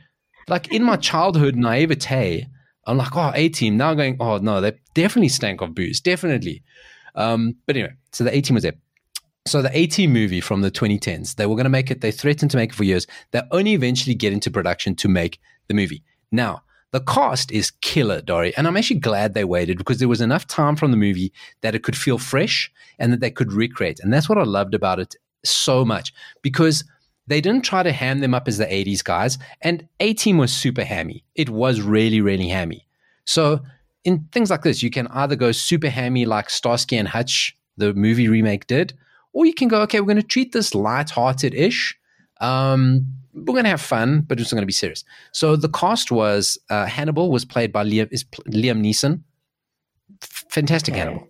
Like 0.47 0.71
in 0.71 0.83
my 0.83 0.95
childhood 1.11 1.55
naivete, 1.55 2.47
I'm 2.85 2.97
like, 2.97 3.15
oh, 3.15 3.31
A 3.33 3.49
team. 3.49 3.77
Now 3.77 3.91
I'm 3.91 3.97
going, 3.97 4.17
oh 4.19 4.37
no, 4.37 4.61
they 4.61 4.73
definitely 4.93 5.29
stank 5.29 5.61
of 5.61 5.73
booze, 5.75 6.01
definitely. 6.01 6.63
Um, 7.15 7.55
but 7.65 7.75
anyway, 7.75 7.93
so 8.11 8.23
the 8.23 8.35
A 8.35 8.41
team 8.41 8.55
was 8.55 8.63
there. 8.63 8.73
So 9.45 9.61
the 9.61 9.77
A 9.77 9.87
Team 9.87 10.13
movie 10.13 10.39
from 10.39 10.61
the 10.61 10.71
2010s, 10.71 11.35
they 11.35 11.45
were 11.45 11.55
going 11.55 11.65
to 11.65 11.69
make 11.69 11.91
it. 11.91 11.99
They 11.99 12.11
threatened 12.11 12.49
to 12.51 12.57
make 12.57 12.71
it 12.71 12.75
for 12.75 12.85
years. 12.85 13.05
They 13.31 13.41
only 13.51 13.73
eventually 13.73 14.15
get 14.15 14.31
into 14.31 14.49
production 14.49 14.95
to 14.95 15.09
make 15.09 15.37
the 15.67 15.73
movie. 15.73 16.01
Now 16.31 16.61
the 16.93 17.01
cast 17.01 17.51
is 17.51 17.71
killer, 17.81 18.21
Dori, 18.21 18.55
and 18.55 18.67
I'm 18.67 18.77
actually 18.77 18.99
glad 18.99 19.33
they 19.33 19.43
waited 19.43 19.79
because 19.79 19.97
there 19.97 20.07
was 20.07 20.21
enough 20.21 20.45
time 20.45 20.75
from 20.75 20.91
the 20.91 20.97
movie 20.97 21.33
that 21.61 21.73
it 21.73 21.81
could 21.81 21.97
feel 21.97 22.19
fresh 22.19 22.71
and 22.99 23.11
that 23.11 23.19
they 23.19 23.31
could 23.31 23.51
recreate. 23.51 23.99
And 23.99 24.13
that's 24.13 24.29
what 24.29 24.37
I 24.37 24.43
loved 24.43 24.75
about 24.75 24.99
it 24.99 25.15
so 25.43 25.83
much 25.83 26.13
because 26.43 26.83
they 27.25 27.41
didn't 27.41 27.65
try 27.65 27.81
to 27.81 27.91
ham 27.91 28.19
them 28.19 28.35
up 28.35 28.47
as 28.47 28.59
the 28.59 28.65
80s 28.65 29.03
guys. 29.03 29.39
And 29.61 29.87
A 29.99 30.13
Team 30.13 30.37
was 30.37 30.53
super 30.53 30.83
hammy. 30.83 31.23
It 31.33 31.49
was 31.49 31.81
really, 31.81 32.21
really 32.21 32.47
hammy. 32.47 32.85
So 33.25 33.61
in 34.03 34.27
things 34.31 34.51
like 34.51 34.61
this, 34.61 34.83
you 34.83 34.91
can 34.91 35.07
either 35.07 35.35
go 35.35 35.51
super 35.51 35.89
hammy 35.89 36.27
like 36.27 36.51
Starsky 36.51 36.97
and 36.97 37.07
Hutch, 37.07 37.57
the 37.75 37.95
movie 37.95 38.27
remake 38.27 38.67
did, 38.67 38.93
or 39.31 39.47
you 39.47 39.55
can 39.55 39.67
go, 39.67 39.81
okay, 39.81 39.99
we're 39.99 40.13
going 40.13 40.17
to 40.17 40.23
treat 40.23 40.51
this 40.51 40.75
light-hearted 40.75 41.55
ish. 41.55 41.97
Um, 42.41 43.05
we're 43.33 43.53
going 43.53 43.63
to 43.63 43.69
have 43.69 43.81
fun, 43.81 44.21
but 44.21 44.39
it's 44.39 44.51
not 44.51 44.57
going 44.57 44.63
to 44.63 44.67
be 44.67 44.73
serious. 44.73 45.03
So 45.31 45.55
the 45.55 45.69
cast 45.69 46.11
was 46.11 46.57
uh, 46.69 46.85
Hannibal 46.85 47.31
was 47.31 47.45
played 47.45 47.71
by 47.71 47.83
Liam, 47.83 48.07
is 48.11 48.23
Liam 48.47 48.81
Neeson. 48.85 49.21
Fantastic. 50.21 50.95
Hannibal. 50.95 51.27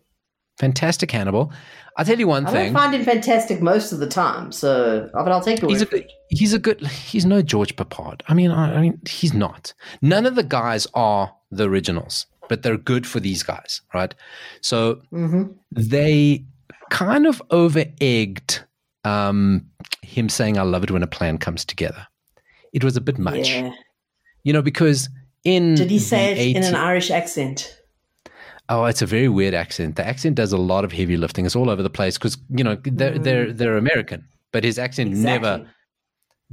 Fantastic 0.60 1.12
Hannibal. 1.12 1.51
I'll 1.97 2.06
tell 2.06 2.20
you 2.20 2.28
one 2.28 2.45
I 2.45 2.51
thing. 2.51 2.66
don't 2.66 2.82
find 2.82 2.95
him 2.95 3.04
fantastic 3.04 3.62
most 3.62 3.91
of 3.91 3.99
the 3.99 4.08
time, 4.08 4.51
so 4.51 5.10
but 5.14 5.32
I'll 5.32 5.41
take 5.41 5.62
He's 5.64 5.82
a 5.82 5.86
good, 5.86 6.10
he's 6.30 6.54
a 6.54 6.60
good 6.60 6.86
he's 6.88 7.26
no 7.26 7.41
George 7.41 7.76
Peppard. 7.76 8.22
I 8.28 8.34
mean, 8.34 8.51
I, 8.51 8.76
I 8.78 8.82
mean, 8.82 8.99
he's 9.08 9.34
not. 9.34 9.74
None 10.01 10.26
of 10.26 10.36
the 10.36 10.43
guys 10.43 10.88
are 10.95 11.34
the 11.51 11.70
originals, 11.70 12.26
but 12.49 12.64
they're 12.64 12.78
good 12.78 13.06
for 13.08 13.20
these 13.20 13.43
guys, 13.43 13.82
right? 13.93 14.14
So 14.62 15.01
Mhm. 15.12 15.56
they 15.72 16.45
kind 16.89 17.26
of 17.28 17.41
over 17.51 17.86
egged 18.01 18.64
um, 19.04 19.66
him 20.01 20.30
saying, 20.30 20.58
"I 20.58 20.64
love 20.64 20.84
it 20.84 20.91
when 20.91 21.04
a 21.04 21.08
plan 21.08 21.38
comes 21.38 21.66
together." 21.66 22.08
It 22.74 22.84
was 22.84 22.97
a 22.97 23.01
bit 23.01 23.18
much, 23.20 23.49
Yeah. 23.49 23.72
you 24.43 24.54
know, 24.54 24.62
because 24.62 25.10
in 25.43 25.76
Did 25.76 25.91
he 25.91 25.99
say 25.99 26.34
the 26.34 26.41
it 26.51 26.56
in 26.58 26.64
an 26.64 26.76
Irish 26.76 27.12
accent? 27.12 27.78
Oh, 28.70 28.86
it's 28.86 29.01
a 29.01 29.06
very 29.06 29.28
weird 29.28 29.54
accent. 29.54 29.97
The 29.97 30.08
accent 30.08 30.36
does 30.36 30.54
a 30.54 30.58
lot 30.58 30.86
of 30.86 30.91
heavy 30.93 31.18
lifting. 31.18 31.45
It's 31.45 31.56
all 31.56 31.70
over 31.70 31.84
the 31.84 31.89
place 31.89 32.18
because 32.18 32.38
you 32.49 32.64
know 32.64 32.78
they're 32.84 33.20
they're 33.20 33.51
they're 33.54 33.78
American, 33.78 34.26
but 34.51 34.64
his 34.64 34.80
accent 34.80 35.12
never 35.12 35.60
Mm. 35.60 35.68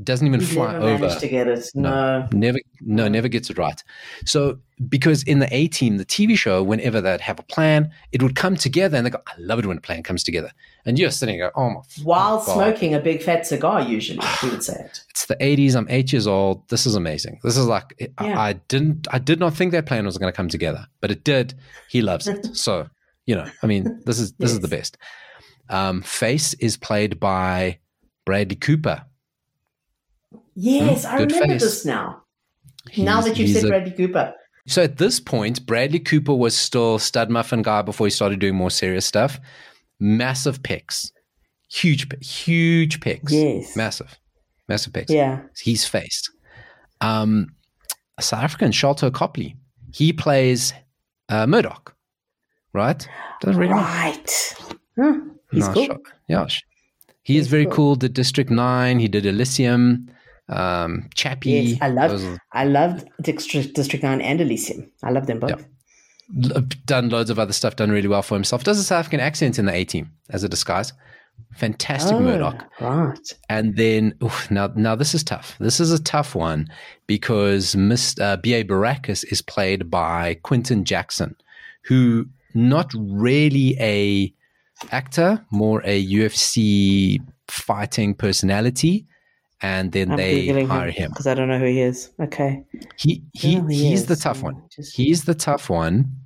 Doesn't 0.03 0.27
even 0.27 0.41
He's 0.41 0.55
fly 0.55 0.73
never 0.79 1.05
over. 1.05 1.15
to 1.21 1.29
get 1.29 1.47
it. 1.47 1.69
No. 1.75 2.27
Never, 2.33 2.59
no, 2.81 3.07
never 3.07 3.29
gets 3.29 3.51
it 3.51 3.59
right. 3.59 3.83
So, 4.25 4.59
because 4.89 5.23
in 5.25 5.41
the 5.41 5.55
A 5.55 5.67
Team, 5.69 5.99
the 5.99 6.07
TV 6.07 6.39
show, 6.39 6.63
whenever 6.63 7.03
they'd 7.03 7.21
have 7.21 7.39
a 7.39 7.43
plan, 7.43 7.91
it 8.11 8.23
would 8.23 8.35
come 8.35 8.57
together, 8.57 8.97
and 8.97 9.05
they 9.05 9.11
go, 9.11 9.21
"I 9.27 9.33
love 9.39 9.59
it 9.59 9.67
when 9.67 9.77
a 9.77 9.81
plan 9.81 10.03
comes 10.03 10.23
together." 10.25 10.53
And 10.87 10.99
you're 10.99 11.11
sitting 11.11 11.39
there, 11.39 11.53
"Oh 11.59 11.71
my!" 11.71 11.81
While 12.03 12.39
God. 12.45 12.55
smoking 12.55 12.95
a 12.95 13.01
big 13.01 13.23
fat 13.23 13.47
cigar, 13.47 13.83
usually 13.83 14.25
he 14.41 14.49
would 14.49 14.63
say 14.63 14.75
it. 14.75 15.01
It's 15.11 15.27
the 15.27 15.37
'80s. 15.37 15.75
I'm 15.77 15.87
eight 15.91 16.13
years 16.13 16.27
old. 16.27 16.67
This 16.69 16.87
is 16.87 16.95
amazing. 16.95 17.39
This 17.43 17.57
is 17.57 17.67
like 17.67 18.11
I- 18.19 18.27
Yeah. 18.29 18.41
I, 18.41 18.53
didn't, 18.55 19.07
I 19.11 19.19
did 19.19 19.39
not 19.39 19.55
think 19.55 19.73
that 19.73 19.85
plan 19.87 20.07
was 20.07 20.17
going 20.17 20.33
to 20.33 20.37
come 20.37 20.49
together, 20.49 20.87
but 21.03 21.11
it 21.11 21.23
did. 21.25 21.55
He 21.91 22.01
loves 22.01 22.27
it. 22.27 22.47
so, 22.57 22.89
you 23.27 23.35
know, 23.35 23.47
I 23.63 23.67
mean, 23.67 24.01
this 24.07 24.19
is 24.19 24.33
this 24.39 24.53
is 24.53 24.61
the 24.61 24.69
best. 24.69 24.97
Um, 25.69 26.01
Face 26.03 26.55
is 26.55 26.77
played 26.79 27.21
by 27.21 27.79
Bradley 28.25 28.57
Cooper. 28.57 29.05
Yes, 30.55 31.05
I 31.05 31.15
remember 31.19 31.47
face. 31.47 31.63
this 31.63 31.85
now. 31.85 32.23
now 32.97 33.21
that 33.21 33.37
you've 33.39 33.51
said 33.51 33.65
a- 33.65 33.69
Bradley 33.69 33.93
Cooper, 33.93 34.35
So 34.67 34.83
at 34.83 34.97
this 34.99 35.21
point, 35.21 35.67
Bradley 35.67 36.01
Cooper 36.01 36.35
was 36.35 36.57
still 36.57 36.99
stud 36.99 37.31
muffin 37.31 37.63
guy 37.63 37.83
before 37.83 38.07
he 38.07 38.11
started 38.11 38.39
doing 38.41 38.55
more 38.55 38.71
serious 38.71 39.05
stuff. 39.07 39.39
Massive 40.01 40.63
picks, 40.63 41.13
huge, 41.71 42.07
huge 42.25 43.01
pecs, 43.01 43.31
Yes. 43.31 43.77
massive, 43.77 44.19
massive 44.69 44.93
picks. 44.93 45.13
Yeah. 45.13 45.43
He's 45.63 45.85
faced. 45.87 46.31
Um, 47.03 47.55
South 48.19 48.43
African 48.43 48.73
Sharlto 48.73 49.13
Copley. 49.13 49.57
He 49.93 50.13
plays 50.13 50.73
uh, 51.29 51.47
Murdock, 51.47 51.95
right? 52.73 53.07
Doesn't 53.41 53.61
really. 53.61 53.73
Right. 53.73 54.55
Huh. 54.99 55.15
He's 55.53 55.67
No, 55.69 55.75
cool. 55.75 55.87
Shol- 55.89 55.99
yeah, 56.29 56.47
sh- 56.47 56.63
he 57.23 57.37
is 57.37 57.47
very 57.49 57.65
cool. 57.67 57.75
cool. 57.75 57.95
Did 57.97 58.15
District 58.15 58.51
Nine. 58.51 58.99
He 59.01 59.09
did 59.09 59.27
Elysium. 59.27 60.09
Um, 60.49 61.09
Chappie. 61.15 61.51
Yes, 61.51 61.79
I 61.81 61.89
loved 61.89 62.25
are- 62.25 62.39
I 62.53 62.65
loved 62.65 63.09
District 63.23 63.75
District 63.75 64.03
Nine 64.03 64.21
and 64.21 64.41
Elysium. 64.41 64.91
I 65.03 65.11
love 65.11 65.27
them 65.27 65.39
both. 65.41 65.51
l- 65.53 65.61
done 66.87 67.09
loads 67.09 67.31
of 67.31 67.39
other 67.39 67.53
stuff, 67.53 67.77
done 67.77 67.91
really 67.91 68.09
well 68.09 68.23
for 68.23 68.35
himself. 68.35 68.65
Does 68.65 68.79
a 68.79 68.85
South 68.85 69.01
African 69.01 69.21
accent 69.21 69.59
in 69.59 69.67
the 69.67 69.75
A 69.75 69.85
team 69.85 70.11
as 70.31 70.45
a 70.45 70.49
disguise. 70.49 70.93
Fantastic 71.57 72.13
Oh, 72.15 72.21
Murdock. 72.21 72.65
Right. 72.81 73.35
And 73.49 73.77
then 73.77 74.15
oof, 74.23 74.51
now, 74.51 74.69
now 74.77 74.95
this 74.95 75.15
is 75.15 75.25
tough. 75.25 75.57
This 75.59 75.81
is 75.81 75.91
a 75.91 76.03
tough 76.03 76.35
one 76.35 76.69
because 77.07 77.75
Miss 77.75 78.19
uh, 78.21 78.37
B.A. 78.37 78.63
Baracus 78.65 79.25
is 79.33 79.43
played 79.43 79.91
by 79.91 80.35
Quinton 80.43 80.85
Jackson, 80.85 81.35
who 81.85 82.27
not 82.55 82.93
really 82.95 83.77
a 83.81 84.33
actor, 84.93 85.45
more 85.51 85.83
a 85.85 86.05
UFC 86.07 87.19
fighting 87.49 88.15
personality. 88.15 89.07
And 89.63 89.93
then 89.93 90.11
I'm 90.13 90.17
they 90.17 90.47
Googling 90.47 90.69
hire 90.69 90.91
him. 90.91 91.11
because 91.11 91.27
I 91.27 91.35
don't 91.35 91.49
know 91.49 91.59
who 91.59 91.67
he 91.67 91.83
is. 91.83 92.11
Okay. 92.21 92.65
He 92.97 93.23
he 93.35 93.59
Oh, 93.59 93.67
he 93.67 93.89
he's 93.91 94.07
the 94.07 94.17
tough 94.17 94.43
one. 94.43 94.63
Just- 94.75 94.97
He's 94.97 95.25
the 95.25 95.35
tough 95.35 95.69
one 95.69 96.17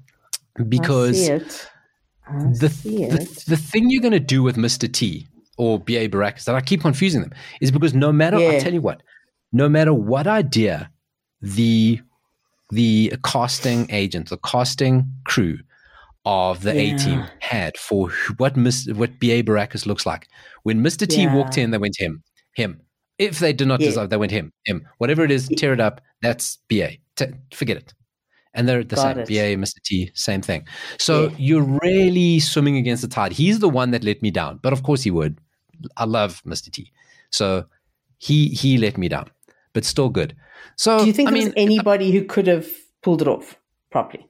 because 0.68 1.28
I. 1.30 1.34
I 1.34 1.38
the, 2.52 2.68
the, 2.68 3.44
the 3.48 3.56
thing 3.56 3.90
you're 3.90 4.00
going 4.02 4.12
to 4.12 4.20
do 4.20 4.42
with 4.42 4.56
Mr. 4.56 4.90
T 4.90 5.26
or 5.58 5.78
B.A. 5.78 6.08
Baracus 6.08 6.44
that 6.44 6.54
I 6.54 6.60
keep 6.60 6.80
confusing 6.80 7.20
them 7.20 7.32
is 7.60 7.70
because 7.70 7.92
no 7.94 8.12
matter, 8.12 8.36
I 8.38 8.40
Yeah. 8.54 8.58
tell 8.60 8.72
you 8.72 8.80
what, 8.80 9.02
no 9.52 9.68
matter 9.68 9.92
what 9.92 10.26
idea 10.26 10.90
the 11.42 12.00
the 12.70 13.12
casting 13.24 13.90
agent, 13.90 14.30
the 14.30 14.38
casting 14.38 15.06
crew 15.24 15.58
of 16.24 16.62
the 16.62 16.70
A 16.72 16.96
team 16.96 17.22
had 17.40 17.76
for 17.76 18.10
what 18.38 18.56
Miss, 18.56 18.88
what 18.94 19.18
B.A. 19.20 19.42
Baracus 19.42 19.84
looks 19.86 20.06
like. 20.06 20.26
When 20.62 20.82
Mr. 20.82 21.06
T 21.06 21.22
Yeah. 21.24 21.34
walked 21.34 21.58
in, 21.58 21.70
they 21.70 21.78
went 21.78 21.96
him, 21.98 22.22
him. 22.56 22.80
If 23.18 23.38
they 23.38 23.52
did 23.52 23.68
not 23.68 23.80
Yeah. 23.80 23.88
deserve, 23.88 24.08
they 24.10 24.16
went 24.16 24.32
him, 24.32 24.50
him. 24.64 24.86
Whatever 24.96 25.22
it 25.24 25.30
is, 25.30 25.46
tear 25.58 25.74
it 25.74 25.80
up. 25.80 26.00
That's 26.22 26.58
B.A. 26.68 26.98
T- 27.16 27.26
forget 27.52 27.76
it. 27.76 27.92
And 28.54 28.68
they're 28.68 28.84
the 28.84 28.96
Got 28.96 29.16
same. 29.16 29.18
it. 29.18 29.28
BA, 29.28 29.56
Mr. 29.60 29.82
T, 29.82 30.10
same 30.14 30.40
thing. 30.40 30.66
So 30.98 31.24
Yeah. 31.24 31.36
you're 31.38 31.78
really 31.82 32.38
swimming 32.40 32.76
against 32.76 33.02
the 33.02 33.08
tide. 33.08 33.32
He's 33.32 33.58
the 33.58 33.68
one 33.68 33.90
that 33.90 34.04
let 34.04 34.22
me 34.22 34.30
down, 34.30 34.60
but 34.62 34.72
of 34.72 34.82
course 34.84 35.02
he 35.02 35.10
would. 35.10 35.38
I 35.96 36.04
love 36.04 36.42
Mr. 36.46 36.70
T. 36.70 36.92
So 37.30 37.64
he 38.18 38.48
he 38.48 38.78
let 38.78 38.96
me 38.96 39.08
down, 39.08 39.28
but 39.72 39.84
still 39.84 40.08
good. 40.08 40.34
So 40.76 41.00
Do 41.00 41.06
you 41.06 41.12
think 41.12 41.28
I 41.28 41.32
there 41.32 41.38
mean, 41.40 41.48
was 41.48 41.54
anybody 41.56 42.12
who 42.12 42.24
could 42.24 42.46
have 42.46 42.66
pulled 43.02 43.20
it 43.22 43.28
off 43.28 43.58
properly? 43.90 44.26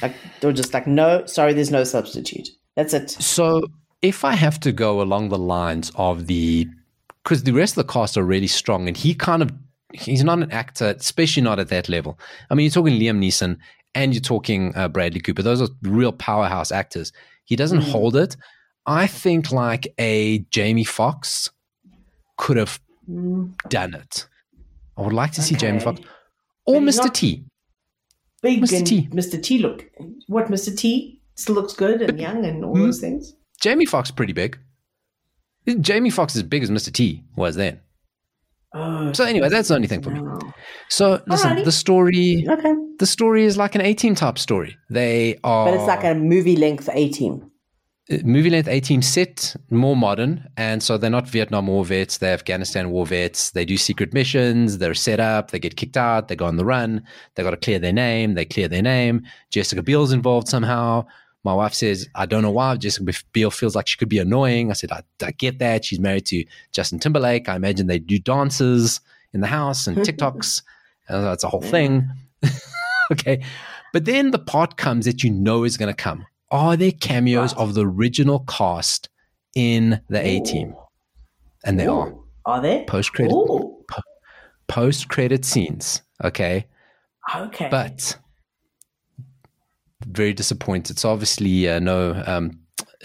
Like, 0.00 0.14
or 0.42 0.52
just 0.52 0.72
like, 0.72 0.86
no, 0.86 1.26
sorry, 1.26 1.52
there's 1.52 1.70
no 1.70 1.84
substitute. 1.84 2.48
That's 2.76 2.94
it. 2.94 3.10
So 3.10 3.62
if 4.02 4.24
I 4.24 4.32
have 4.34 4.58
to 4.60 4.72
go 4.72 5.00
along 5.02 5.28
the 5.28 5.38
lines 5.38 5.90
of 5.96 6.26
the, 6.26 6.66
because 7.22 7.42
the 7.42 7.52
rest 7.52 7.76
of 7.76 7.86
the 7.86 7.92
cast 7.92 8.16
are 8.16 8.22
really 8.24 8.46
strong, 8.46 8.88
and 8.88 8.96
he 8.96 9.14
kind 9.14 9.42
of, 9.42 9.50
he's 9.94 10.22
not 10.24 10.38
an 10.42 10.50
actor, 10.50 10.94
especially 10.98 11.42
not 11.42 11.58
at 11.58 11.68
that 11.68 11.88
level. 11.88 12.18
I 12.50 12.54
mean, 12.54 12.64
you're 12.64 12.70
talking 12.72 12.98
Liam 12.98 13.18
Neeson 13.18 13.56
and 13.94 14.12
you're 14.12 14.20
talking 14.20 14.72
uh, 14.76 14.88
Bradley 14.88 15.20
Cooper. 15.20 15.42
Those 15.42 15.62
are 15.62 15.68
real 15.82 16.12
powerhouse 16.12 16.72
actors. 16.72 17.12
He 17.44 17.56
doesn't 17.56 17.80
Mhm. 17.80 17.90
hold 17.90 18.16
it. 18.16 18.36
I 18.86 19.06
think 19.06 19.50
like 19.52 19.86
a 19.98 20.40
Jamie 20.50 20.84
Foxx 20.84 21.48
could 22.36 22.56
have 22.56 22.80
Mm, 23.10 23.52
done 23.68 23.92
it. 23.94 24.26
I 24.96 25.02
would 25.02 25.12
like 25.12 25.32
to 25.32 25.42
see 25.42 25.54
Jamie 25.54 25.78
Foxx 25.80 26.00
or 26.64 26.80
But 26.80 26.86
Mr. 26.88 27.12
T. 27.12 27.44
Big 28.42 28.62
Mr. 28.62 28.84
T. 28.84 29.08
Mr. 29.12 29.42
T 29.42 29.58
look. 29.58 29.84
What, 30.26 30.48
Mr. 30.48 30.74
T 30.76 31.20
still 31.34 31.54
looks 31.54 31.74
good 31.74 32.00
and 32.02 32.18
young 32.18 32.44
and 32.46 32.64
all 32.64 32.74
Hmm? 32.74 32.82
those 32.84 33.00
things? 33.00 33.34
Jamie 33.60 33.84
Foxx 33.86 34.10
pretty 34.10 34.32
big. 34.32 34.58
Jamie 35.80 36.10
Foxx 36.10 36.34
is 36.34 36.42
as 36.42 36.48
big 36.48 36.62
as 36.62 36.70
Mr. 36.70 36.92
T 36.92 37.22
was 37.36 37.56
then. 37.56 37.80
Oh, 38.74 39.12
So 39.12 39.24
anyway, 39.24 39.48
that's 39.48 39.68
the 39.68 39.74
only 39.76 39.86
thing 39.88 40.02
for 40.02 40.10
me. 40.10 40.20
So 40.88 41.22
listen, 41.28 41.50
Alrighty. 41.52 41.64
the 41.64 41.72
story 41.72 42.44
Okay. 42.50 42.74
the 42.98 43.06
story 43.06 43.44
is 43.44 43.56
like 43.56 43.74
an 43.74 43.80
A 43.80 43.94
Team 43.94 44.14
type 44.14 44.38
story. 44.38 44.76
They 44.90 45.38
are 45.44 45.66
But 45.66 45.74
it's 45.74 45.86
like 45.86 46.04
a 46.04 46.14
movie 46.14 46.56
length 46.56 46.88
A 46.92 47.08
Team. 47.08 47.50
Uh, 48.10 48.18
movie 48.24 48.50
length 48.50 48.68
A 48.68 48.80
Team 48.80 49.00
set, 49.00 49.56
more 49.70 49.96
modern, 49.96 50.44
and 50.58 50.82
so 50.82 50.98
they're 50.98 51.08
not 51.08 51.26
Vietnam 51.26 51.68
War 51.68 51.84
vets, 51.86 52.18
they're 52.18 52.34
Afghanistan 52.34 52.90
War 52.90 53.06
vets. 53.06 53.52
They 53.52 53.64
do 53.64 53.78
secret 53.78 54.12
missions, 54.12 54.76
they're 54.78 54.92
set 54.92 55.20
up, 55.20 55.52
they 55.52 55.58
get 55.58 55.76
kicked 55.76 55.96
out, 55.96 56.28
they 56.28 56.36
go 56.36 56.44
on 56.44 56.56
the 56.56 56.66
run, 56.66 57.02
they 57.34 57.42
got 57.42 57.52
to 57.52 57.56
clear 57.56 57.78
their 57.78 57.94
name, 57.94 58.34
they 58.34 58.44
clear 58.44 58.68
their 58.68 58.82
name. 58.82 59.22
Jessica 59.50 59.82
Biel's 59.82 60.12
involved 60.12 60.48
somehow. 60.48 61.06
My 61.44 61.52
wife 61.54 61.74
says, 61.74 62.08
I 62.14 62.24
don't 62.26 62.42
know 62.42 62.50
why 62.50 62.74
Jessica 62.76 63.12
Biel 63.32 63.50
feels 63.50 63.76
like 63.76 63.86
she 63.86 63.98
could 63.98 64.08
be 64.08 64.18
annoying. 64.18 64.70
I 64.70 64.74
said, 64.74 64.90
I, 64.90 65.02
I 65.22 65.30
get 65.32 65.58
that. 65.58 65.84
She's 65.84 66.00
married 66.00 66.24
to 66.26 66.44
Justin 66.72 66.98
Timberlake. 66.98 67.48
I 67.48 67.56
imagine 67.56 67.86
they 67.86 67.98
do 67.98 68.18
dances 68.18 69.00
in 69.34 69.40
the 69.42 69.46
house 69.46 69.86
and 69.86 69.96
TikToks. 70.06 70.62
and 71.08 71.24
that's 71.24 71.44
a 71.44 71.48
whole 71.48 71.60
thing. 71.62 72.08
okay. 73.12 73.42
But 73.92 74.06
then 74.06 74.30
the 74.30 74.38
part 74.38 74.76
comes 74.78 75.04
that 75.04 75.22
you 75.22 75.30
know 75.30 75.64
is 75.64 75.76
going 75.76 75.92
to 75.94 76.02
come. 76.02 76.24
Are 76.50 76.76
there 76.76 76.92
cameos 76.92 77.52
Right. 77.54 77.62
of 77.62 77.74
the 77.74 77.86
original 77.86 78.40
cast 78.40 79.08
in 79.54 80.00
the 80.08 80.24
A 80.26 80.40
team? 80.40 80.74
And 81.64 81.78
they 81.78 81.86
are 81.86 82.08
Ooh. 82.08 82.24
Are 82.46 82.60
they? 82.60 82.84
post 82.86 83.12
credit 83.12 83.34
post 84.68 85.08
credit 85.08 85.44
scenes. 85.44 86.02
Okay. 86.22 86.66
Okay. 87.34 87.68
But 87.70 88.16
very 90.04 90.32
disappointed. 90.32 90.98
So 90.98 91.10
obviously 91.10 91.68
uh, 91.68 91.78
no 91.78 92.22
um, 92.26 92.58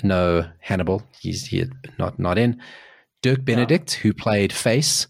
no 0.04 0.48
Hannibal. 0.60 1.04
He's 1.20 1.48
he 1.48 1.66
not 1.98 2.20
not 2.20 2.38
in. 2.38 2.62
Dirk 3.22 3.44
Benedict, 3.44 3.96
who 3.96 4.14
played 4.14 4.54
Face, 4.54 5.08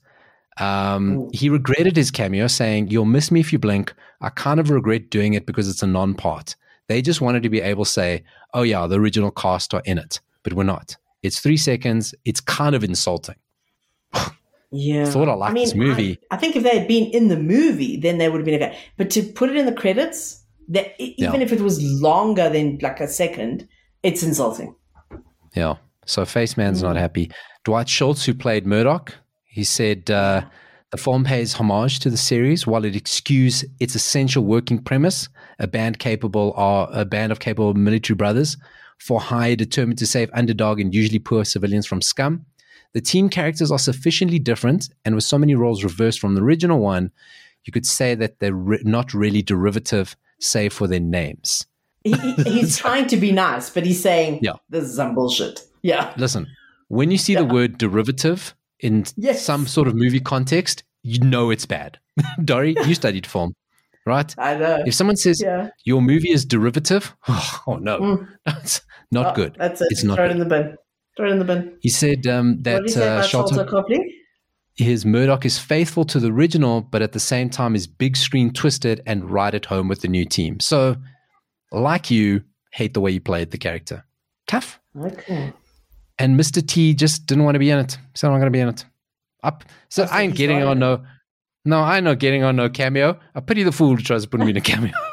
um, 0.58 1.30
he 1.32 1.48
regretted 1.48 1.96
his 1.96 2.10
cameo, 2.10 2.48
saying, 2.48 2.88
"You'll 2.88 3.06
miss 3.06 3.32
me 3.32 3.40
if 3.40 3.54
you 3.54 3.60
blink. 3.60 3.94
I 4.22 4.30
kind 4.30 4.60
of 4.60 4.70
regret 4.70 5.10
doing 5.10 5.34
it 5.34 5.46
because 5.46 5.70
it's 5.70 5.84
a 5.84 5.88
non-part. 5.88 6.56
They 6.88 7.02
just 7.02 7.22
wanted 7.22 7.44
to 7.44 7.50
be 7.50 7.62
able 7.62 7.86
to 7.86 7.90
say, 7.90 8.24
oh 8.54 8.64
yeah, 8.64 8.88
the 8.88 9.00
original 9.00 9.32
cast 9.32 9.74
are 9.74 9.84
in 9.86 9.98
it, 9.98 10.20
but 10.44 10.54
we're 10.54 10.64
not. 10.64 10.98
It's 11.22 11.40
three 11.40 11.58
seconds. 11.58 12.16
It's 12.26 12.42
kind 12.42 12.76
of 12.76 12.84
insulting. 12.84 13.36
yeah. 14.72 15.06
thought 15.06 15.30
I 15.30 15.34
liked 15.34 15.56
this 15.56 15.76
movie. 15.76 16.20
I, 16.32 16.36
I 16.36 16.38
think 16.38 16.56
if 16.56 16.64
they 16.64 16.80
had 16.80 16.88
been 16.88 17.12
in 17.12 17.28
the 17.28 17.38
movie, 17.38 17.98
then 17.98 18.18
they 18.18 18.28
would 18.28 18.40
have 18.40 18.46
been 18.46 18.62
okay. 18.62 18.78
But 18.98 19.12
to 19.12 19.24
put 19.24 19.50
it 19.50 19.56
in 19.56 19.66
the 19.66 19.72
credits, 19.72 20.39
that 20.70 20.94
even 21.00 21.16
Yeah. 21.36 21.46
if 21.46 21.52
it 21.52 21.62
was 21.62 21.82
longer 22.02 22.50
than 22.50 22.78
like 22.82 23.00
a 23.00 23.08
second, 23.08 23.68
it's 24.04 24.24
insulting. 24.24 24.76
Yeah. 25.56 25.76
So 26.06 26.26
Face 26.26 26.58
Man's 26.58 26.82
not 26.82 26.96
happy. 26.96 27.30
Dwight 27.66 27.90
Schultz, 27.90 28.26
who 28.26 28.34
played 28.34 28.66
Murdock, 28.66 29.14
he 29.46 29.64
said 29.64 30.10
uh, 30.10 30.42
the 30.92 30.98
film 30.98 31.24
pays 31.24 31.54
homage 31.54 32.00
to 32.00 32.10
the 32.10 32.18
series 32.18 32.66
while 32.66 32.86
it 32.86 32.96
excuses 32.96 33.70
its 33.80 33.96
essential 33.96 34.44
working 34.44 34.80
premise: 34.82 35.28
a 35.60 35.68
band 35.68 36.00
capable 36.00 36.54
or 36.56 36.88
a 36.92 37.06
band 37.06 37.32
of 37.32 37.40
capable 37.40 37.74
military 37.74 38.16
brothers 38.16 38.58
for 39.00 39.20
hire 39.20 39.56
determined 39.56 39.98
to 40.00 40.06
save 40.08 40.30
underdog 40.34 40.80
and 40.80 40.94
usually 40.94 41.20
poor 41.20 41.46
civilians 41.46 41.86
from 41.88 42.02
scum. 42.02 42.46
The 42.94 43.02
team 43.02 43.30
characters 43.30 43.72
are 43.72 43.80
sufficiently 43.80 44.40
different, 44.40 44.90
and 45.06 45.16
with 45.16 45.24
so 45.24 45.38
many 45.38 45.54
roles 45.56 45.84
reversed 45.84 46.20
from 46.20 46.36
the 46.36 46.42
original 46.42 46.80
one, 46.80 47.12
you 47.66 47.72
could 47.72 47.86
say 47.86 48.16
that 48.16 48.40
they're 48.40 48.54
re- 48.54 48.82
not 48.84 49.14
really 49.14 49.42
derivative, 49.44 50.16
save 50.40 50.74
for 50.74 50.88
their 50.88 51.00
names. 51.00 51.66
He, 52.04 52.14
he- 52.14 52.44
he's 52.44 52.78
trying 52.84 53.08
to 53.08 53.18
be 53.18 53.32
nice, 53.32 53.70
but 53.70 53.86
he's 53.86 54.02
saying, 54.02 54.40
Yeah. 54.42 54.54
this 54.70 54.86
is 54.86 54.96
some 54.96 55.16
bullshit. 55.16 55.62
Yeah. 55.82 56.14
Listen, 56.18 56.48
when 56.88 57.12
you 57.12 57.18
see 57.18 57.36
the 57.36 57.46
word 57.46 57.78
derivative 57.78 58.56
in 58.80 59.06
Yes. 59.18 59.42
some 59.44 59.68
sort 59.68 59.88
of 59.88 59.96
movie 59.96 60.20
context, 60.20 60.84
you 61.04 61.20
know 61.20 61.50
it's 61.50 61.66
bad. 61.66 61.98
Dori, 62.44 62.76
you 62.86 62.96
studied 62.96 63.26
film, 63.26 63.54
right? 64.06 64.34
I 64.38 64.56
know. 64.56 64.84
If 64.86 64.94
someone 64.94 65.16
says 65.18 65.42
yeah. 65.42 65.70
your 65.86 66.02
movie 66.02 66.32
is 66.32 66.46
derivative, 66.46 67.16
oh, 67.28 67.78
no, 67.82 68.00
Mm. 68.00 68.28
that's 68.46 68.82
not 69.12 69.28
Oh, 69.28 69.36
good. 69.36 69.56
That's 69.58 69.82
it. 69.82 69.88
It's 69.92 70.04
not 70.04 70.16
Throw 70.16 70.26
it 70.26 70.28
good. 70.30 70.34
in 70.34 70.40
the 70.40 70.46
bin. 70.46 70.76
Throw 71.18 71.28
it 71.28 71.32
in 71.32 71.40
the 71.40 71.46
bin. 71.46 71.78
He 71.82 71.90
said 71.90 72.26
um, 72.28 72.52
what 72.52 72.64
did 72.64 72.64
that 72.64 72.82
he 72.84 72.88
say 72.90 73.08
uh, 73.08 73.18
about 73.20 73.30
Sharlto 73.30 73.68
Copley? 73.70 74.16
his 74.84 75.06
Murdock 75.06 75.46
is 75.46 75.60
faithful 75.60 76.06
to 76.06 76.20
the 76.20 76.32
original, 76.32 76.82
but 76.82 77.02
at 77.02 77.12
the 77.12 77.20
same 77.20 77.50
time 77.50 77.76
is 77.76 77.86
big 77.86 78.16
screen 78.16 78.52
twisted 78.52 79.02
and 79.06 79.30
right 79.30 79.54
at 79.54 79.66
home 79.66 79.88
with 79.88 80.02
the 80.02 80.08
new 80.08 80.26
team. 80.26 80.60
So, 80.60 80.96
like 81.72 82.10
you, 82.10 82.44
hate 82.72 82.94
the 82.94 83.02
way 83.02 83.12
you 83.12 83.20
played 83.20 83.52
the 83.52 83.58
character. 83.58 84.06
Tough. 84.48 84.80
Okay. 84.98 85.52
And 86.18 86.40
Mr. 86.40 86.66
T 86.66 86.94
just 86.94 87.26
didn't 87.26 87.44
want 87.44 87.56
to 87.56 87.60
be 87.60 87.70
in 87.70 87.80
it. 87.80 87.98
So 88.14 88.28
I'm 88.28 88.34
not 88.34 88.40
going 88.40 88.52
to 88.52 88.56
be 88.56 88.62
in 88.62 88.70
it. 88.70 88.86
Up. 89.44 89.64
So 89.90 90.04
I, 90.04 90.20
I 90.20 90.22
ain't 90.24 90.36
getting 90.36 90.64
on 90.64 90.80
no. 90.80 91.04
No, 91.66 91.82
I 91.82 91.98
ain't 91.98 92.06
not 92.06 92.20
getting 92.20 92.44
on 92.44 92.56
no 92.56 92.70
cameo. 92.70 93.20
I 93.36 93.42
pity 93.42 93.64
the 93.64 93.72
fool 93.74 93.96
who 93.96 94.02
tries 94.02 94.24
to 94.24 94.30
put 94.30 94.40
me 94.40 94.50
in 94.50 94.58
a 94.58 94.62
cameo. 94.62 94.94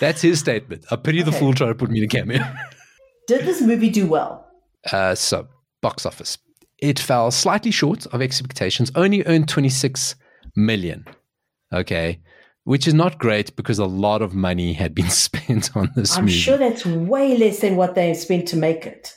That's 0.00 0.20
his 0.20 0.40
statement. 0.40 0.84
I 0.90 0.96
pity 0.96 1.22
okay. 1.22 1.30
the 1.30 1.36
fool 1.36 1.54
trying 1.54 1.70
to 1.70 1.76
put 1.76 1.90
me 1.90 1.98
in 1.98 2.04
a 2.04 2.08
cameo. 2.08 2.42
Did 3.28 3.46
this 3.46 3.60
movie 3.60 3.88
do 3.88 4.06
well? 4.06 4.48
Uh, 4.90 5.14
so 5.14 5.46
box 5.82 6.06
office. 6.06 6.38
It 6.78 6.98
fell 6.98 7.30
slightly 7.30 7.70
short 7.70 8.06
of 8.06 8.22
expectations, 8.22 8.90
only 8.94 9.22
earned 9.26 9.48
26 9.48 10.14
million. 10.56 11.04
Okay. 11.72 12.20
Which 12.64 12.86
is 12.88 12.94
not 12.94 13.18
great 13.18 13.54
because 13.56 13.78
a 13.78 13.84
lot 13.86 14.22
of 14.22 14.34
money 14.34 14.72
had 14.72 14.94
been 14.94 15.10
spent 15.26 15.76
on 15.76 15.90
this 15.96 16.16
I'm 16.16 16.24
movie. 16.24 16.36
sure 16.36 16.56
that's 16.58 16.86
way 16.86 17.36
less 17.36 17.60
than 17.60 17.76
what 17.76 17.94
they 17.94 18.14
spent 18.14 18.48
to 18.48 18.56
make 18.56 18.86
it. 18.86 19.16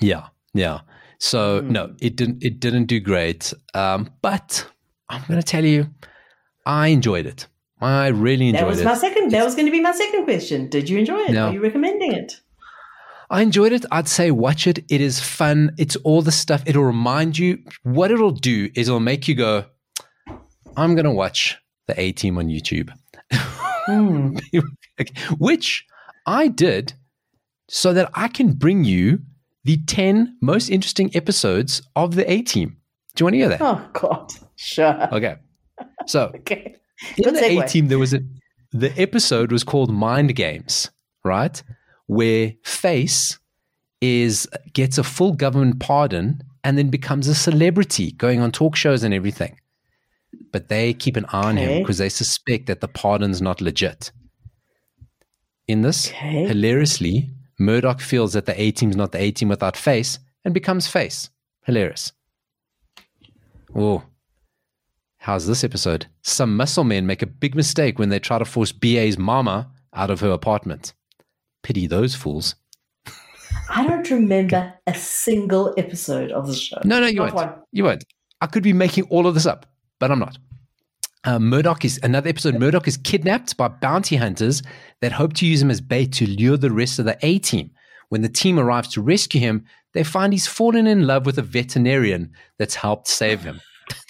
Yeah, 0.00 0.26
yeah. 0.54 0.80
So 1.18 1.60
Hmm. 1.62 1.72
no, 1.72 1.94
it 2.00 2.16
didn't. 2.16 2.42
It 2.44 2.60
didn't 2.60 2.86
do 2.86 3.00
great. 3.00 3.52
Um, 3.74 4.10
but 4.20 4.66
I'm 5.08 5.22
going 5.28 5.40
to 5.40 5.46
tell 5.46 5.64
you, 5.64 5.86
I 6.66 6.88
enjoyed 6.88 7.26
it. 7.26 7.46
I 7.80 8.08
really 8.08 8.48
enjoyed 8.48 8.62
it. 8.62 8.64
That 8.64 8.66
was 8.68 8.80
it. 8.80 8.84
my 8.84 8.94
second. 8.94 9.30
That 9.32 9.44
was 9.44 9.54
going 9.54 9.66
to 9.66 9.72
be 9.72 9.80
my 9.80 9.92
second 9.92 10.24
question. 10.24 10.68
Did 10.68 10.88
you 10.88 10.98
enjoy 10.98 11.20
it? 11.20 11.30
No. 11.30 11.46
Are 11.48 11.52
you 11.52 11.62
recommending 11.62 12.12
it? 12.12 12.40
I 13.30 13.42
enjoyed 13.42 13.72
it. 13.72 13.84
I'd 13.90 14.08
say 14.08 14.30
watch 14.30 14.66
it. 14.66 14.78
It 14.90 15.00
is 15.00 15.20
fun. 15.20 15.72
It's 15.78 15.96
all 15.96 16.22
the 16.22 16.32
stuff. 16.32 16.62
It'll 16.66 16.84
remind 16.84 17.38
you. 17.38 17.58
What 17.82 18.10
it'll 18.10 18.30
do 18.30 18.70
is 18.74 18.88
it'll 18.88 19.00
make 19.00 19.26
you 19.28 19.34
go, 19.34 19.64
"I'm 20.76 20.94
going 20.94 21.04
to 21.06 21.10
watch 21.10 21.56
the 21.88 21.98
A 22.00 22.12
Team 22.12 22.38
on 22.38 22.46
YouTube," 22.48 22.90
Hmm. 23.32 24.36
which 25.38 25.84
I 26.26 26.48
did 26.48 26.92
so 27.68 27.92
that 27.92 28.10
I 28.14 28.28
can 28.28 28.52
bring 28.52 28.84
you 28.84 29.20
the 29.64 29.78
ten 29.86 30.36
most 30.40 30.68
interesting 30.68 31.10
episodes 31.14 31.82
of 31.96 32.14
the 32.14 32.30
A 32.30 32.42
Team. 32.42 32.76
Do 33.16 33.22
you 33.22 33.26
want 33.26 33.34
to 33.34 33.38
hear 33.38 33.48
that? 33.48 33.60
Oh 33.60 33.88
God. 33.92 34.32
Sure. 34.56 35.08
Okay. 35.12 35.36
So 36.06 36.30
Okay. 36.36 36.76
in 37.16 37.24
Good 37.24 37.34
the 37.34 37.40
segue. 37.40 37.64
A 37.64 37.68
team, 37.68 37.88
there 37.88 37.98
was 37.98 38.14
a 38.14 38.20
the 38.72 38.92
episode 39.00 39.52
was 39.52 39.64
called 39.64 39.90
Mind 39.90 40.34
Games, 40.36 40.90
right? 41.24 41.60
Where 42.06 42.52
Face 42.64 43.38
is 44.00 44.48
gets 44.72 44.98
a 44.98 45.02
full 45.04 45.32
government 45.32 45.80
pardon 45.80 46.42
and 46.62 46.76
then 46.76 46.88
becomes 46.90 47.28
a 47.28 47.34
celebrity, 47.34 48.12
going 48.12 48.40
on 48.40 48.52
talk 48.52 48.76
shows 48.76 49.02
and 49.02 49.14
everything. 49.14 49.58
But 50.52 50.68
they 50.68 50.92
keep 50.94 51.16
an 51.16 51.24
eye 51.32 51.48
on 51.48 51.56
him 51.56 51.82
because 51.82 51.98
they 51.98 52.08
suspect 52.08 52.66
that 52.66 52.80
the 52.80 52.88
pardon's 52.88 53.40
not 53.40 53.60
legit. 53.60 54.10
In 55.68 55.82
this, 55.82 56.08
Okay. 56.10 56.46
hilariously, 56.46 57.30
Murdock 57.58 58.00
feels 58.00 58.34
that 58.34 58.46
the 58.46 58.60
A 58.60 58.70
team's 58.70 58.96
not 58.96 59.12
the 59.12 59.20
A 59.20 59.30
team 59.30 59.48
without 59.48 59.76
Face 59.76 60.18
and 60.44 60.52
becomes 60.54 60.86
Face. 60.86 61.30
Hilarious. 61.64 62.12
Oh, 63.74 64.04
How's 65.18 65.48
this 65.48 65.64
episode? 65.64 66.06
Some 66.22 66.56
muscle 66.56 66.84
men 66.84 67.04
make 67.04 67.20
a 67.20 67.26
big 67.26 67.56
mistake 67.56 67.98
when 67.98 68.10
they 68.10 68.20
try 68.20 68.38
to 68.38 68.44
force 68.44 68.70
BA's 68.70 69.18
mama 69.18 69.72
out 69.92 70.08
of 70.08 70.20
her 70.20 70.30
apartment. 70.30 70.94
Pity 71.66 71.88
those 71.88 72.14
fools. 72.14 72.54
I 73.68 73.84
don't 73.84 74.08
remember 74.08 74.72
a 74.86 74.94
single 74.94 75.74
episode 75.76 76.30
of 76.30 76.46
the 76.46 76.54
show. 76.54 76.78
No, 76.84 77.00
no, 77.00 77.08
you 77.08 77.16
Not 77.16 77.34
won't. 77.34 77.50
one. 77.50 77.58
You 77.72 77.82
won't. 77.82 78.04
I 78.40 78.46
could 78.46 78.62
be 78.62 78.72
making 78.72 79.08
all 79.10 79.26
of 79.26 79.34
this 79.34 79.46
up, 79.46 79.66
but 79.98 80.12
I'm 80.12 80.20
not. 80.20 80.38
Uh, 81.24 81.40
Murdock 81.40 81.84
is 81.84 81.98
another 82.04 82.28
episode. 82.28 82.60
Murdock 82.60 82.86
is 82.86 82.96
kidnapped 82.96 83.56
by 83.56 83.66
bounty 83.66 84.14
hunters 84.14 84.62
that 85.00 85.10
hope 85.10 85.32
to 85.32 85.44
use 85.46 85.60
him 85.60 85.72
as 85.72 85.80
bait 85.80 86.12
to 86.12 86.26
lure 86.28 86.56
the 86.56 86.70
rest 86.70 87.00
of 87.00 87.04
the 87.04 87.18
A 87.22 87.40
team. 87.40 87.72
When 88.10 88.22
the 88.22 88.28
team 88.28 88.60
arrives 88.60 88.86
to 88.90 89.02
rescue 89.02 89.40
him, 89.40 89.64
they 89.92 90.04
find 90.04 90.32
he's 90.32 90.46
fallen 90.46 90.86
in 90.86 91.08
love 91.08 91.26
with 91.26 91.36
a 91.36 91.42
veterinarian 91.42 92.30
that's 92.60 92.76
helped 92.76 93.08
save 93.08 93.40
him. 93.42 93.60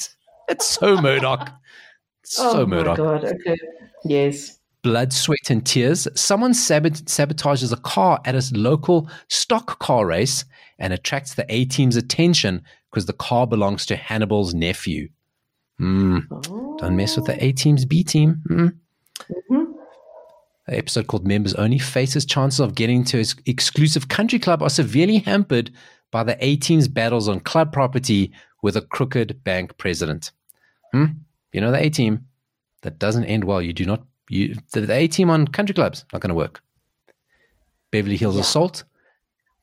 it's 0.50 0.66
so 0.66 1.00
Murdock. 1.00 1.50
So 2.28 2.62
oh 2.62 2.66
Murdock. 2.66 2.98
my 2.98 3.04
God. 3.04 3.24
Okay. 3.24 3.57
Yes. 4.04 4.59
Blood, 4.83 5.12
sweat, 5.12 5.51
and 5.51 5.64
tears, 5.66 6.07
someone 6.14 6.53
sabot- 6.53 7.05
sabotages 7.07 7.72
a 7.72 7.77
car 7.77 8.20
at 8.24 8.35
a 8.35 8.55
local 8.57 9.09
stock 9.29 9.79
car 9.79 10.07
race 10.07 10.45
and 10.79 10.93
attracts 10.93 11.35
the 11.35 11.47
A 11.53 11.64
team's 11.64 11.97
attention 11.97 12.62
because 12.91 13.07
the 13.07 13.12
car 13.12 13.47
belongs 13.47 13.87
to 13.87 13.97
Hannibal's 13.97 14.55
nephew. 14.55 15.09
Hmm. 15.79 16.20
Oh. 16.31 16.77
Don't 16.79 16.97
mess 16.97 17.16
with 17.16 17.27
the 17.27 17.43
A 17.45 17.53
team's 17.53 17.85
B 17.85 18.03
team. 18.05 18.43
Hmm. 18.47 18.68
Mhm. 19.51 19.72
The 20.66 20.79
episode 20.79 21.07
called 21.07 21.27
Members 21.27 21.55
Only 21.55 21.79
faces 21.79 22.24
chances 22.24 22.61
of 22.61 22.74
getting 22.74 23.05
to 23.05 23.18
his 23.18 23.35
exclusive 23.47 24.09
country 24.09 24.39
club 24.39 24.62
are 24.62 24.70
severely 24.70 25.18
hampered 25.18 25.70
by 26.11 26.22
the 26.22 26.37
A 26.45 26.57
team's 26.57 26.89
battles 26.89 27.29
on 27.29 27.41
club 27.41 27.72
property 27.72 28.33
with 28.62 28.77
a 28.77 28.83
crooked 28.83 29.43
bank 29.45 29.77
president. 29.79 30.33
Hmm? 30.93 31.05
You 31.53 31.61
know 31.61 31.70
the 31.72 31.83
A 31.85 31.91
team 31.91 32.27
that 32.83 32.99
doesn't 32.99 33.24
end 33.24 33.45
well. 33.45 33.61
You 33.62 33.72
do 33.72 33.85
not 33.85 34.03
you 34.29 34.57
the, 34.72 34.83
the 34.83 34.95
A 34.95 35.09
team 35.09 35.31
on 35.31 35.47
country 35.49 35.74
clubs 35.74 36.05
not 36.12 36.20
going 36.20 36.31
to 36.31 36.35
work. 36.35 36.62
Beverly 37.91 38.16
Hills 38.16 38.35
Yeah. 38.35 38.43
assault. 38.43 38.85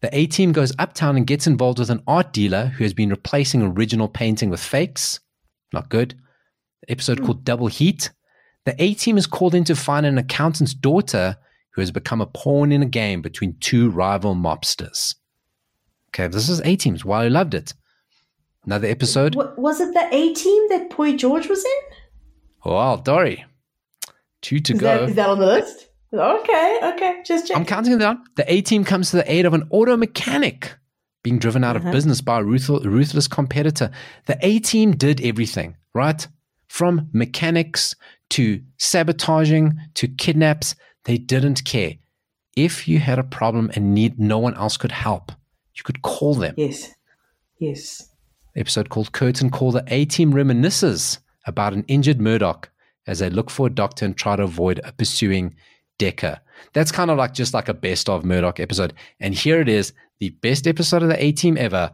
The 0.02 0.16
A 0.18 0.26
team 0.26 0.52
goes 0.52 0.74
uptown 0.80 1.16
and 1.16 1.26
gets 1.26 1.48
involved 1.48 1.80
with 1.80 1.90
an 1.90 2.04
art 2.08 2.34
dealer 2.34 2.66
who 2.66 2.84
has 2.84 2.94
been 2.94 3.10
replacing 3.10 3.62
original 3.62 4.08
painting 4.10 4.50
with 4.50 4.60
fakes. 4.60 5.20
Not 5.72 5.90
good. 5.90 6.16
episode 6.90 7.20
hmm. 7.20 7.26
called 7.26 7.46
Double 7.46 7.68
Heat. 7.68 8.12
The 8.66 8.76
A 8.82 8.94
team 8.94 9.18
is 9.18 9.28
called 9.28 9.56
in 9.56 9.64
to 9.66 9.76
find 9.76 10.06
an 10.06 10.18
accountant's 10.18 10.74
daughter 10.74 11.38
who 11.72 11.82
has 11.82 11.92
become 11.92 12.22
a 12.22 12.26
pawn 12.26 12.72
in 12.72 12.82
a 12.82 12.86
game 12.86 13.22
between 13.22 13.56
two 13.60 13.90
rival 13.90 14.36
mobsters. 14.36 15.16
Okay, 16.10 16.28
this 16.28 16.50
is 16.50 16.62
A 16.62 16.76
teams. 16.76 17.04
Why 17.04 17.26
I 17.26 17.28
loved 17.30 17.54
it. 17.54 17.74
Another 18.66 18.88
episode. 18.88 19.36
Wa- 19.36 19.54
was 19.58 19.80
it 19.82 19.94
the 19.94 20.08
A 20.14 20.34
team 20.34 20.70
that 20.70 20.90
Boy 20.96 21.16
George 21.16 21.48
was 21.48 21.64
in? 21.64 22.72
Wow, 22.72 22.98
Dori. 22.98 23.46
Two 24.44 24.60
to 24.60 24.74
Is 24.74 24.80
go. 24.80 24.86
that, 24.86 25.10
is 25.10 25.16
that 25.16 25.30
on 25.30 25.40
the 25.40 25.48
list? 25.48 25.88
Okay, 26.14 26.80
okay. 26.94 27.22
Just 27.26 27.48
check. 27.48 27.58
I'm 27.58 27.66
counting 27.66 27.90
them 27.92 28.00
down. 28.00 28.24
The 28.36 28.46
A 28.54 28.62
team 28.62 28.84
comes 28.84 29.10
to 29.10 29.16
the 29.18 29.32
aid 29.32 29.48
of 29.48 29.56
an 29.56 29.64
auto 29.72 29.98
mechanic 29.98 30.76
being 31.24 31.40
driven 31.40 31.64
out 31.64 31.76
Uh-huh. 31.76 31.88
of 31.88 31.92
business 31.92 32.22
by 32.22 32.40
a 32.40 32.44
ruthful, 32.44 32.80
ruthless 32.82 33.28
competitor. 33.28 33.90
The 34.28 34.38
A 34.46 34.60
team 34.60 34.92
did 34.92 35.20
everything, 35.26 35.76
right? 35.96 36.28
From 36.68 37.10
mechanics 37.14 37.96
to 38.32 38.62
sabotaging 38.78 39.74
to 39.96 40.08
kidnaps, 40.08 40.76
they 41.06 41.18
didn't 41.18 41.64
care. 41.66 41.94
If 42.56 42.88
you 42.88 43.00
had 43.00 43.18
a 43.18 43.24
problem 43.24 43.72
and 43.74 43.96
need 43.96 44.20
no 44.20 44.38
one 44.38 44.54
else 44.56 44.78
could 44.78 44.92
help, 44.92 45.32
you 45.76 45.84
could 45.84 46.02
call 46.04 46.36
them. 46.36 46.54
yes. 46.58 46.92
Yes. 47.60 48.10
episode 48.56 48.90
called 48.90 49.14
Curtain 49.14 49.50
Call, 49.50 49.72
the 49.72 49.84
A 49.88 50.06
team 50.06 50.34
reminisces 50.34 51.20
about 51.48 51.74
an 51.74 51.86
injured 51.88 52.20
Murdock 52.22 52.70
as 53.08 53.20
they 53.20 53.30
look 53.30 53.50
for 53.50 53.68
a 53.68 53.74
doctor 53.74 54.06
and 54.06 54.18
try 54.18 54.36
to 54.36 54.44
avoid 54.44 54.80
a 54.84 54.92
pursuing 54.92 55.56
Decker. 56.00 56.40
That's 56.74 56.92
kind 56.92 57.12
of 57.12 57.18
like 57.18 57.34
just 57.34 57.54
like 57.54 57.70
a 57.70 57.74
best 57.74 58.10
of 58.10 58.26
Murdock 58.26 58.60
episode. 58.60 58.94
And 59.20 59.34
here 59.34 59.62
it 59.62 59.70
is, 59.70 59.94
the 60.20 60.30
best 60.30 60.68
episode 60.68 61.04
of 61.04 61.10
the 61.10 61.24
A 61.24 61.32
team 61.32 61.58
ever, 61.58 61.92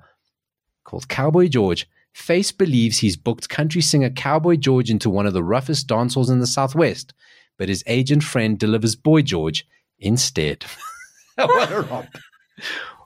called 0.84 1.08
Cowboy 1.08 1.48
George. 1.48 1.88
Face 2.14 2.52
believes 2.52 2.98
he's 2.98 3.18
booked 3.18 3.50
country 3.50 3.82
singer 3.82 4.10
Cowboy 4.10 4.56
George 4.56 4.90
into 4.90 5.10
one 5.10 5.26
of 5.26 5.34
the 5.34 5.44
roughest 5.44 5.88
dance 5.88 6.16
halls 6.16 6.30
in 6.30 6.40
the 6.40 6.48
Southwest, 6.48 7.14
but 7.58 7.70
his 7.70 7.84
agent 7.88 8.24
friend 8.24 8.58
delivers 8.58 8.96
Boy 8.96 9.22
George 9.22 9.68
instead. 10.00 10.66
what 11.36 11.72
a 11.72 11.82
romp. 11.82 12.18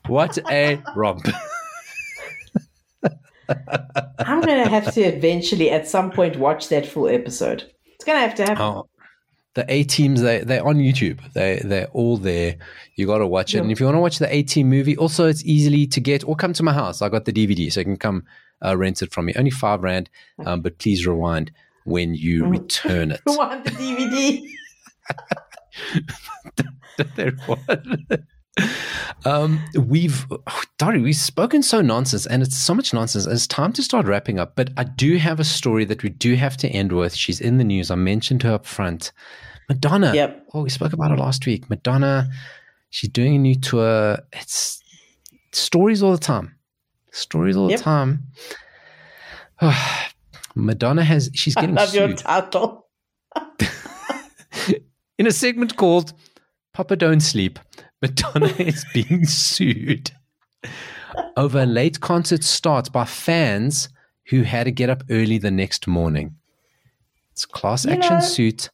What 0.07 0.37
a 0.49 0.81
romp. 0.95 1.27
I'm 4.19 4.41
going 4.41 4.63
to 4.63 4.69
have 4.69 4.93
to 4.93 5.01
eventually, 5.01 5.69
at 5.69 5.87
some 5.87 6.11
point, 6.11 6.37
watch 6.37 6.69
that 6.69 6.87
full 6.87 7.07
episode. 7.07 7.72
It's 8.05 8.19
to 8.19 8.27
have 8.27 8.35
to 8.35 8.43
happen. 8.43 8.61
Oh, 8.61 8.87
the 9.53 9.65
A 9.71 9.83
teams 9.83 10.21
they 10.21 10.39
they're 10.39 10.65
on 10.65 10.77
YouTube. 10.77 11.19
They 11.33 11.61
they're 11.63 11.87
all 11.87 12.17
there. 12.17 12.57
You 12.95 13.05
got 13.05 13.19
to 13.19 13.27
watch 13.27 13.53
it. 13.55 13.59
And 13.59 13.71
if 13.71 13.79
you 13.79 13.85
want 13.85 13.95
to 13.95 14.01
watch 14.01 14.19
the 14.19 14.33
A 14.33 14.43
team 14.43 14.69
movie, 14.69 14.97
also 14.97 15.27
it's 15.27 15.43
easily 15.45 15.87
to 15.87 15.99
get. 15.99 16.27
Or 16.27 16.35
come 16.35 16.53
to 16.53 16.63
my 16.63 16.73
house. 16.73 17.01
I 17.01 17.09
got 17.09 17.25
the 17.25 17.33
DVD, 17.33 17.71
so 17.71 17.81
you 17.81 17.85
can 17.85 17.97
come 17.97 18.23
uh, 18.65 18.75
rent 18.75 19.01
it 19.01 19.13
from 19.13 19.25
me. 19.25 19.33
Only 19.35 19.51
five 19.51 19.83
rand, 19.83 20.09
um, 20.45 20.61
but 20.61 20.79
please 20.79 21.05
rewind 21.05 21.51
when 21.85 22.15
you 22.15 22.45
return 22.47 23.11
it. 23.15 23.21
Want 23.25 23.63
the 23.65 23.71
DVD? 23.71 24.47
There 27.15 27.33
was. 27.47 27.57
um, 29.25 29.59
we've, 29.75 30.25
oh, 30.31 30.61
Dori, 30.77 31.01
we've 31.01 31.15
spoken 31.15 31.63
so 31.63 31.81
nonsense, 31.81 32.25
and 32.25 32.41
it's 32.43 32.57
so 32.57 32.73
much 32.73 32.93
nonsense. 32.93 33.25
It's 33.25 33.47
time 33.47 33.73
to 33.73 33.83
start 33.83 34.05
wrapping 34.05 34.39
up. 34.39 34.55
But 34.55 34.69
I 34.77 34.83
do 34.83 35.17
have 35.17 35.39
a 35.39 35.43
story 35.43 35.85
that 35.85 36.03
we 36.03 36.09
do 36.09 36.35
have 36.35 36.57
to 36.57 36.67
end 36.69 36.91
with. 36.91 37.15
She's 37.15 37.39
in 37.41 37.57
the 37.57 37.63
news. 37.63 37.89
I 37.91 37.95
mentioned 37.95 38.43
her 38.43 38.53
up 38.53 38.65
front. 38.65 39.11
Madonna. 39.69 40.13
Yep. 40.13 40.47
Oh, 40.53 40.63
we 40.63 40.69
spoke 40.69 40.93
about 40.93 41.11
her 41.11 41.17
last 41.17 41.45
week. 41.45 41.69
Madonna. 41.69 42.29
She's 42.89 43.09
doing 43.09 43.35
a 43.35 43.39
new 43.39 43.55
tour. 43.55 44.19
It's 44.33 44.81
stories 45.51 46.03
all 46.03 46.11
the 46.11 46.17
time. 46.17 46.55
Stories 47.11 47.55
all 47.57 47.69
Yep. 47.69 47.79
the 47.79 47.83
time. 47.83 48.23
Oh, 49.61 50.03
Madonna 50.55 51.03
has. 51.03 51.29
She's 51.33 51.55
I 51.57 51.61
getting 51.61 51.75
love 51.75 51.95
your 51.95 52.13
title. 52.13 52.87
in 55.17 55.25
a 55.27 55.31
segment 55.31 55.75
called 55.77 56.13
Papa 56.73 56.95
Don't 56.95 57.21
Sleep, 57.21 57.57
Madonna 58.03 58.47
is 58.59 58.85
being 58.93 59.25
sued 59.25 60.11
over 61.37 61.61
a 61.61 61.65
late 61.65 62.01
concert 62.01 62.43
start 62.43 62.91
by 62.91 63.05
fans 63.05 63.87
who 64.29 64.41
had 64.43 64.65
to 64.65 64.71
get 64.71 64.89
up 64.89 65.03
early 65.09 65.37
the 65.37 65.49
next 65.51 65.87
morning. 65.87 66.35
It's 67.31 67.45
class 67.45 67.85
You 67.85 67.91
action 67.93 68.15
know- 68.15 68.19
suit 68.19 68.69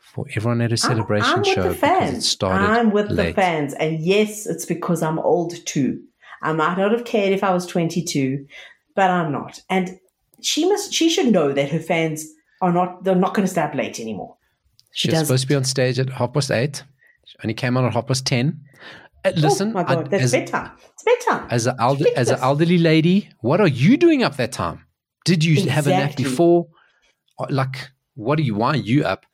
for 0.00 0.26
everyone 0.34 0.60
at 0.60 0.72
a 0.72 0.76
celebration 0.76 1.30
I'm, 1.30 1.38
I'm 1.38 1.44
show 1.44 1.68
with 1.68 1.80
the 1.80 1.86
because 1.86 2.14
it 2.18 2.22
started 2.22 2.64
I'm 2.64 2.90
with 2.90 3.08
the 3.16 3.32
fans, 3.32 3.74
and 3.74 3.98
yes, 4.00 4.46
it's 4.46 4.64
because 4.64 5.02
I'm 5.02 5.18
old 5.20 5.54
too. 5.66 6.02
I 6.42 6.52
might 6.52 6.76
not 6.76 6.92
have 6.92 7.04
cared 7.04 7.32
if 7.32 7.42
I 7.42 7.52
was 7.52 7.66
22, 7.66 8.46
but 8.94 9.10
I'm 9.10 9.32
not. 9.32 9.60
And 9.70 9.98
she 10.42 10.68
must. 10.68 10.92
She 10.92 11.08
should 11.10 11.32
know 11.32 11.52
that 11.52 11.70
her 11.70 11.80
fans 11.80 12.26
are 12.60 12.72
not. 12.72 13.02
They're 13.02 13.14
not 13.16 13.34
going 13.34 13.46
to 13.46 13.50
stay 13.50 13.62
up 13.62 13.74
late 13.74 13.98
anymore. 13.98 14.36
She 14.92 15.08
She 15.08 15.12
was 15.12 15.20
does. 15.20 15.26
supposed 15.28 15.42
to 15.44 15.48
be 15.48 15.54
on 15.56 15.64
stage 15.64 15.98
at 15.98 16.10
half 16.10 16.32
past 16.32 16.50
eight. 16.50 16.84
She 17.24 17.36
only 17.42 17.54
came 17.54 17.76
on 17.76 17.84
at 17.84 17.92
half 17.94 18.06
past 18.06 18.26
ten. 18.26 18.60
Uh, 19.24 19.32
listen, 19.36 19.70
oh 19.70 19.72
my 19.72 19.80
I- 19.82 19.94
god, 19.94 20.10
that's 20.10 20.24
as, 20.24 20.32
bedtime. 20.32 20.70
It's 20.92 21.02
better. 21.02 21.46
as 21.50 21.66
an 21.66 21.76
elder, 21.80 22.04
as 22.16 22.30
an 22.30 22.38
elderly 22.40 22.78
lady, 22.78 23.30
what 23.40 23.60
are 23.60 23.68
you 23.68 23.96
doing 23.96 24.22
up 24.22 24.36
that 24.36 24.52
time? 24.52 24.86
Did 25.24 25.42
you 25.44 25.68
have 25.70 25.86
a 25.86 25.90
nap 25.90 26.16
before? 26.16 26.68
Like, 27.48 27.90
what 28.14 28.38
are 28.38 28.42
you? 28.42 28.54
Why 28.54 28.70
are 28.70 28.76
you 28.76 29.04
up? 29.04 29.24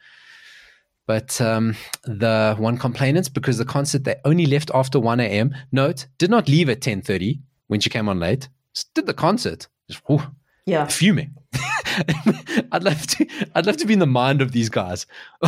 But 1.07 1.41
um, 1.41 1.75
the 2.05 2.55
one 2.57 2.79
complainant 2.79 3.35
because 3.35 3.59
the 3.59 3.65
concert 3.65 4.05
they 4.05 4.15
only 4.25 4.47
left 4.47 4.71
after 4.73 5.01
one 5.01 5.19
a.m. 5.19 5.55
Note 5.73 6.07
did 6.19 6.31
not 6.31 6.49
leave 6.49 6.69
at 6.69 6.81
ten 6.81 7.03
thirty 7.03 7.41
when 7.67 7.81
she 7.81 7.91
came 7.91 8.09
on 8.09 8.21
late. 8.21 8.49
Just 8.75 8.95
did 8.95 9.07
the 9.07 9.15
concert. 9.15 9.67
Just, 9.91 10.03
whew, 10.07 10.23
yeah. 10.67 10.87
fuming. 10.87 11.35
I'd 12.71 12.85
love 12.85 13.05
to. 13.09 13.27
I'd 13.57 13.67
love 13.67 13.77
to 13.79 13.87
be 13.87 13.95
in 13.95 13.99
the 13.99 14.07
mind 14.07 14.41
of 14.41 14.53
these 14.53 14.69
guys. 14.69 15.07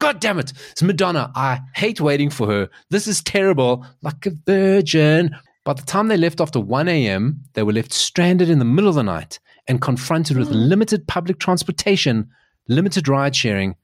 God 0.00 0.20
damn 0.20 0.38
it! 0.38 0.52
It's 0.70 0.82
Madonna. 0.82 1.32
I 1.34 1.60
hate 1.74 2.00
waiting 2.00 2.30
for 2.30 2.46
her. 2.46 2.70
This 2.90 3.06
is 3.06 3.22
terrible. 3.22 3.84
Like 4.02 4.26
a 4.26 4.30
virgin. 4.46 5.36
By 5.64 5.74
the 5.74 5.82
time 5.82 6.08
they 6.08 6.16
left 6.16 6.40
after 6.40 6.60
1 6.60 6.88
a.m., 6.88 7.42
they 7.52 7.62
were 7.62 7.72
left 7.72 7.92
stranded 7.92 8.48
in 8.48 8.58
the 8.58 8.64
middle 8.64 8.88
of 8.88 8.94
the 8.94 9.02
night 9.02 9.38
and 9.66 9.82
confronted 9.82 10.38
with 10.38 10.48
mm. 10.48 10.68
limited 10.68 11.06
public 11.06 11.38
transportation, 11.38 12.30
limited 12.68 13.06
ride 13.06 13.36
sharing, 13.36 13.74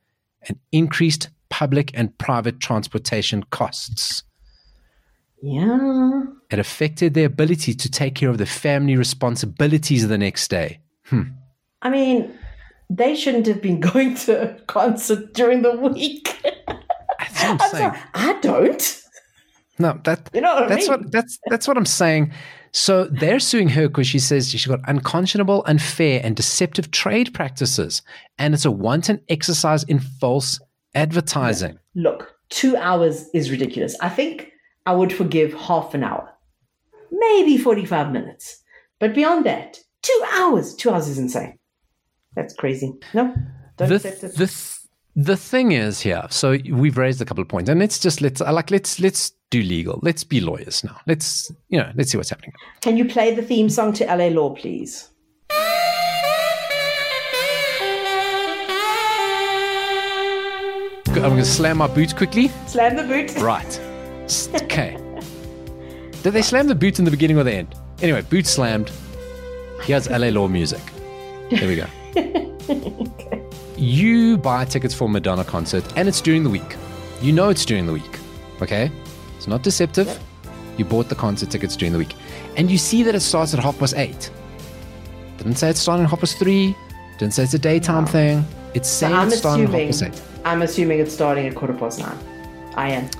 and 0.48 0.58
increased 0.72 1.28
public 1.50 1.90
and 1.94 2.16
private 2.16 2.58
transportation 2.58 3.42
costs. 3.50 4.22
Yeah. 5.42 6.22
It 6.50 6.58
affected 6.58 7.12
their 7.12 7.26
ability 7.26 7.74
to 7.74 7.90
take 7.90 8.14
care 8.14 8.30
of 8.30 8.38
the 8.38 8.46
family 8.46 8.96
responsibilities 8.96 10.08
the 10.08 10.16
next 10.16 10.48
day. 10.48 10.80
Hmm. 11.04 11.22
I 11.82 11.90
mean, 11.90 12.32
they 12.90 13.14
shouldn't 13.14 13.46
have 13.46 13.62
been 13.62 13.80
going 13.92 14.14
to 14.16 14.42
a 14.42 14.60
concert 14.62 15.34
during 15.34 15.62
the 15.62 15.76
week. 15.76 16.40
That's 17.18 17.42
what 17.42 17.50
I'm 17.50 17.58
saying. 17.58 17.70
sorry, 17.72 17.98
I 18.14 18.32
don't. 18.40 19.02
No, 19.78 19.98
that 20.04 20.30
You 20.32 20.40
know 20.40 20.54
what 20.54 20.70
I 20.72 20.76
mean? 20.76 20.88
what 20.88 21.10
that's 21.12 21.38
that's 21.50 21.66
what 21.66 21.76
I'm 21.76 21.86
saying. 21.86 22.32
So 22.70 23.04
they're 23.04 23.38
suing 23.40 23.68
her 23.70 23.88
because 23.88 24.06
she 24.08 24.18
says 24.18 24.50
she's 24.50 24.66
got 24.66 24.80
unconscionable, 24.88 25.62
unfair, 25.66 26.20
and 26.24 26.34
deceptive 26.34 26.90
trade 26.90 27.32
practices, 27.32 28.02
and 28.38 28.52
it's 28.54 28.64
a 28.64 28.70
wanton 28.70 29.20
exercise 29.28 29.84
in 29.84 30.00
false 30.00 30.60
advertising. 30.94 31.78
Look, 31.94 32.34
two 32.50 32.76
hours 32.76 33.28
is 33.32 33.50
ridiculous. 33.50 33.96
I 34.00 34.08
think 34.08 34.50
I 34.86 34.92
would 34.92 35.12
forgive 35.12 35.54
half 35.54 35.94
an 35.94 36.02
hour, 36.04 36.32
maybe 37.10 37.56
45 37.56 38.12
minutes. 38.12 38.60
But 38.98 39.14
beyond 39.14 39.46
that, 39.46 39.78
two 40.02 40.24
hours. 40.34 40.74
Two 40.74 40.90
hours 40.90 41.08
is 41.08 41.18
insane. 41.18 41.58
That's 42.36 42.54
crazy. 42.54 42.92
No, 43.14 43.34
don't 43.76 43.88
The 43.88 43.94
accept 43.96 44.24
it. 44.24 44.34
the 44.36 44.78
the 45.16 45.36
thing 45.36 45.72
is 45.72 46.00
here. 46.00 46.26
So 46.30 46.56
we've 46.72 46.96
raised 46.98 47.20
a 47.22 47.24
couple 47.24 47.42
of 47.42 47.48
points, 47.48 47.70
and 47.70 47.78
let's 47.80 47.98
just 47.98 48.20
let's 48.20 48.40
uh, 48.40 48.52
like 48.52 48.70
let's 48.70 48.98
let's 49.00 49.32
do 49.50 49.62
legal. 49.62 50.00
Let's 50.02 50.24
be 50.24 50.40
lawyers 50.40 50.82
now. 50.82 50.98
Let's 51.06 51.50
you 51.68 51.78
know 51.78 51.90
let's 51.94 52.10
see 52.10 52.16
what's 52.18 52.30
happening. 52.30 52.52
Can 52.80 52.96
you 52.96 53.04
play 53.04 53.34
the 53.34 53.42
theme 53.42 53.68
song 53.68 53.92
to 53.94 54.04
LA 54.06 54.28
Law, 54.28 54.54
please? 54.54 55.08
I'm 61.06 61.30
going 61.30 61.36
to 61.36 61.44
slam 61.44 61.78
my 61.78 61.86
boots 61.86 62.12
quickly. 62.12 62.48
Slam 62.66 62.96
the 62.96 63.04
boot. 63.04 63.34
Right. 63.40 63.80
Okay. 64.62 64.96
Did 66.22 66.32
they 66.32 66.42
slam 66.42 66.66
the 66.66 66.74
boot 66.74 66.98
in 66.98 67.04
the 67.04 67.10
beginning 67.10 67.38
or 67.38 67.44
the 67.44 67.52
end? 67.52 67.74
Anyway, 68.02 68.22
boot 68.22 68.46
slammed. 68.46 68.90
Here's 69.82 70.08
LA 70.10 70.28
Law 70.28 70.48
music. 70.48 70.80
There 71.50 71.68
we 71.68 71.76
go. 71.76 71.86
You 73.76 74.38
buy 74.38 74.64
tickets 74.64 74.94
for 74.94 75.08
Madonna 75.08 75.44
concert 75.44 75.84
and 75.96 76.08
it's 76.08 76.20
during 76.20 76.44
the 76.44 76.50
week. 76.50 76.76
You 77.20 77.32
know 77.32 77.48
it's 77.48 77.64
during 77.64 77.86
the 77.86 77.92
week. 77.92 78.18
Okay? 78.62 78.90
It's 79.36 79.48
not 79.48 79.62
deceptive. 79.62 80.20
You 80.78 80.84
bought 80.84 81.08
the 81.08 81.14
concert 81.14 81.50
tickets 81.50 81.76
during 81.76 81.92
the 81.92 81.98
week. 81.98 82.14
And 82.56 82.70
you 82.70 82.78
see 82.78 83.02
that 83.02 83.14
it 83.14 83.20
starts 83.20 83.52
at 83.52 83.60
half 83.60 83.78
past 83.78 83.94
eight. 83.96 84.30
Didn't 85.38 85.56
say 85.56 85.70
it's 85.70 85.80
starting 85.80 86.04
at 86.04 86.10
half 86.10 86.20
past 86.20 86.38
three. 86.38 86.76
Didn't 87.18 87.34
say 87.34 87.42
it's 87.42 87.54
a 87.54 87.58
daytime 87.58 88.06
thing. 88.06 88.44
It's 88.74 88.88
saying 88.88 89.14
it's 89.26 89.38
starting 89.38 89.66
at 89.66 89.72
half 89.72 89.86
past 89.88 90.02
eight. 90.04 90.22
I'm 90.44 90.62
assuming 90.62 91.00
it's 91.00 91.12
starting 91.12 91.46
at 91.46 91.54
quarter 91.54 91.74
past 91.74 91.98
nine. 91.98 92.18
I 92.76 92.90
am. 92.90 93.10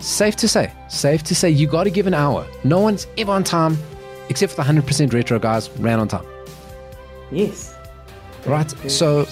Safe 0.00 0.36
to 0.36 0.48
say, 0.48 0.72
safe 0.88 1.22
to 1.24 1.34
say, 1.34 1.48
you 1.50 1.66
got 1.66 1.84
to 1.84 1.90
give 1.90 2.06
an 2.06 2.14
hour. 2.14 2.46
No 2.64 2.80
one's 2.80 3.06
ever 3.18 3.32
on 3.32 3.44
time, 3.44 3.78
except 4.30 4.52
for 4.52 4.64
the 4.64 4.68
100% 4.68 5.12
retro 5.12 5.38
guys, 5.38 5.70
ran 5.78 6.00
on 6.00 6.08
time. 6.08 6.26
Yes. 7.30 7.71
Right? 8.46 8.70
So 8.90 9.26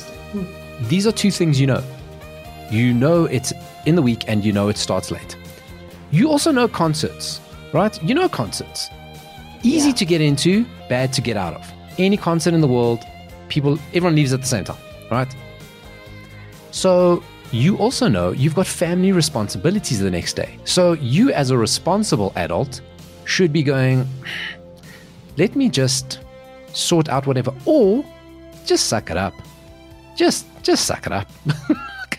these 0.82 1.06
are 1.06 1.12
two 1.12 1.30
things 1.30 1.60
you 1.60 1.66
know. 1.66 1.82
You 2.70 2.94
know 2.94 3.24
it's 3.24 3.52
in 3.86 3.96
the 3.96 4.02
week 4.02 4.24
and 4.28 4.44
you 4.44 4.52
know 4.52 4.68
it 4.68 4.76
starts 4.76 5.10
late. 5.10 5.36
You 6.10 6.28
also 6.28 6.52
know 6.52 6.68
concerts, 6.68 7.40
right? 7.72 8.00
You 8.02 8.14
know 8.14 8.28
concerts. 8.28 8.88
Easy 9.62 9.88
Yeah. 9.88 9.94
to 9.94 10.04
get 10.04 10.20
into, 10.20 10.64
bad 10.88 11.12
to 11.14 11.20
get 11.20 11.36
out 11.36 11.54
of. 11.54 11.72
Any 11.98 12.16
concert 12.16 12.54
in 12.54 12.60
the 12.60 12.66
world, 12.68 13.00
people, 13.48 13.78
everyone 13.92 14.14
leaves 14.14 14.32
at 14.32 14.40
the 14.40 14.46
same 14.46 14.64
time, 14.64 14.78
right? 15.10 15.28
So 16.70 17.22
you 17.50 17.76
also 17.78 18.08
know 18.08 18.30
you've 18.30 18.54
got 18.54 18.66
family 18.66 19.12
responsibilities 19.12 19.98
the 20.00 20.10
next 20.10 20.34
day. 20.34 20.56
So 20.64 20.92
you, 20.92 21.32
as 21.32 21.50
a 21.50 21.58
responsible 21.58 22.32
adult, 22.36 22.80
should 23.24 23.52
be 23.52 23.62
going, 23.62 24.04
hmm, 24.04 24.86
let 25.36 25.56
me 25.56 25.68
just 25.68 26.20
sort 26.72 27.08
out 27.08 27.26
whatever, 27.26 27.52
or 27.66 28.04
just 28.70 28.86
suck 28.86 29.10
it 29.10 29.16
up. 29.16 29.34
Just, 30.16 30.46
just 30.62 30.84
suck 30.86 31.04
it 31.06 31.12
up. 31.12 31.28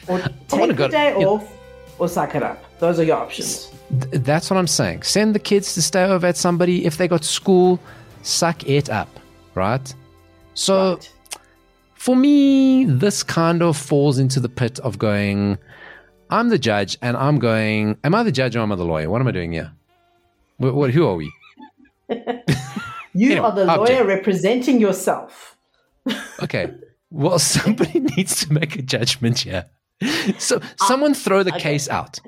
Or 0.08 0.18
take 0.50 0.68
the 0.68 0.74
go- 0.74 0.88
day 0.90 1.14
you 1.14 1.20
know- 1.22 1.36
off 1.36 1.54
or 2.00 2.10
suck 2.10 2.34
it 2.36 2.44
up. 2.44 2.60
Those 2.80 3.00
are 3.00 3.04
your 3.04 3.18
options. 3.18 3.72
Th- 4.02 4.24
That's 4.24 4.50
what 4.50 4.58
I'm 4.58 4.68
saying. 4.68 5.04
Send 5.04 5.34
the 5.36 5.40
kids 5.40 5.74
to 5.76 5.82
stay 5.82 6.04
over 6.04 6.26
at 6.28 6.36
somebody. 6.36 6.86
If 6.86 6.98
they 6.98 7.08
got 7.08 7.24
school, 7.24 7.80
suck 8.24 8.68
it 8.68 8.90
up, 8.90 9.08
right? 9.56 9.94
So 10.56 10.76
Right. 10.96 11.10
for 11.94 12.16
me, 12.16 12.84
this 12.86 13.22
kind 13.24 13.62
of 13.62 13.78
falls 13.78 14.18
into 14.18 14.40
the 14.42 14.50
pit 14.50 14.80
of 14.80 14.98
going, 14.98 15.58
I'm 16.32 16.50
the 16.50 16.60
judge, 16.60 16.98
and 17.02 17.16
I'm 17.16 17.38
going, 17.40 17.96
am 18.04 18.14
I 18.16 18.24
the 18.24 18.32
judge 18.34 18.56
or 18.58 18.62
am 18.62 18.72
I 18.72 18.76
the 18.76 18.84
lawyer? 18.86 19.08
What 19.10 19.22
am 19.22 19.28
I 19.28 19.32
doing 19.32 19.54
here? 19.54 19.72
What, 20.58 20.74
what 20.74 20.90
who 20.92 21.08
are 21.08 21.16
we? 21.16 21.32
You 23.14 23.32
Anyway, 23.34 23.46
are 23.46 23.52
the 23.56 23.68
object. 23.68 23.90
lawyer 23.92 24.06
representing 24.06 24.80
yourself. 24.80 25.51
Okay. 26.42 26.74
Well, 27.10 27.40
somebody 27.56 28.00
needs 28.00 28.46
to 28.46 28.54
make 28.54 28.76
a 28.76 28.82
judgment 28.82 29.40
here. 29.40 29.66
So 30.40 30.60
someone 30.78 31.14
throw 31.14 31.44
the 31.44 31.52
case 31.52 31.88
out. 31.88 32.20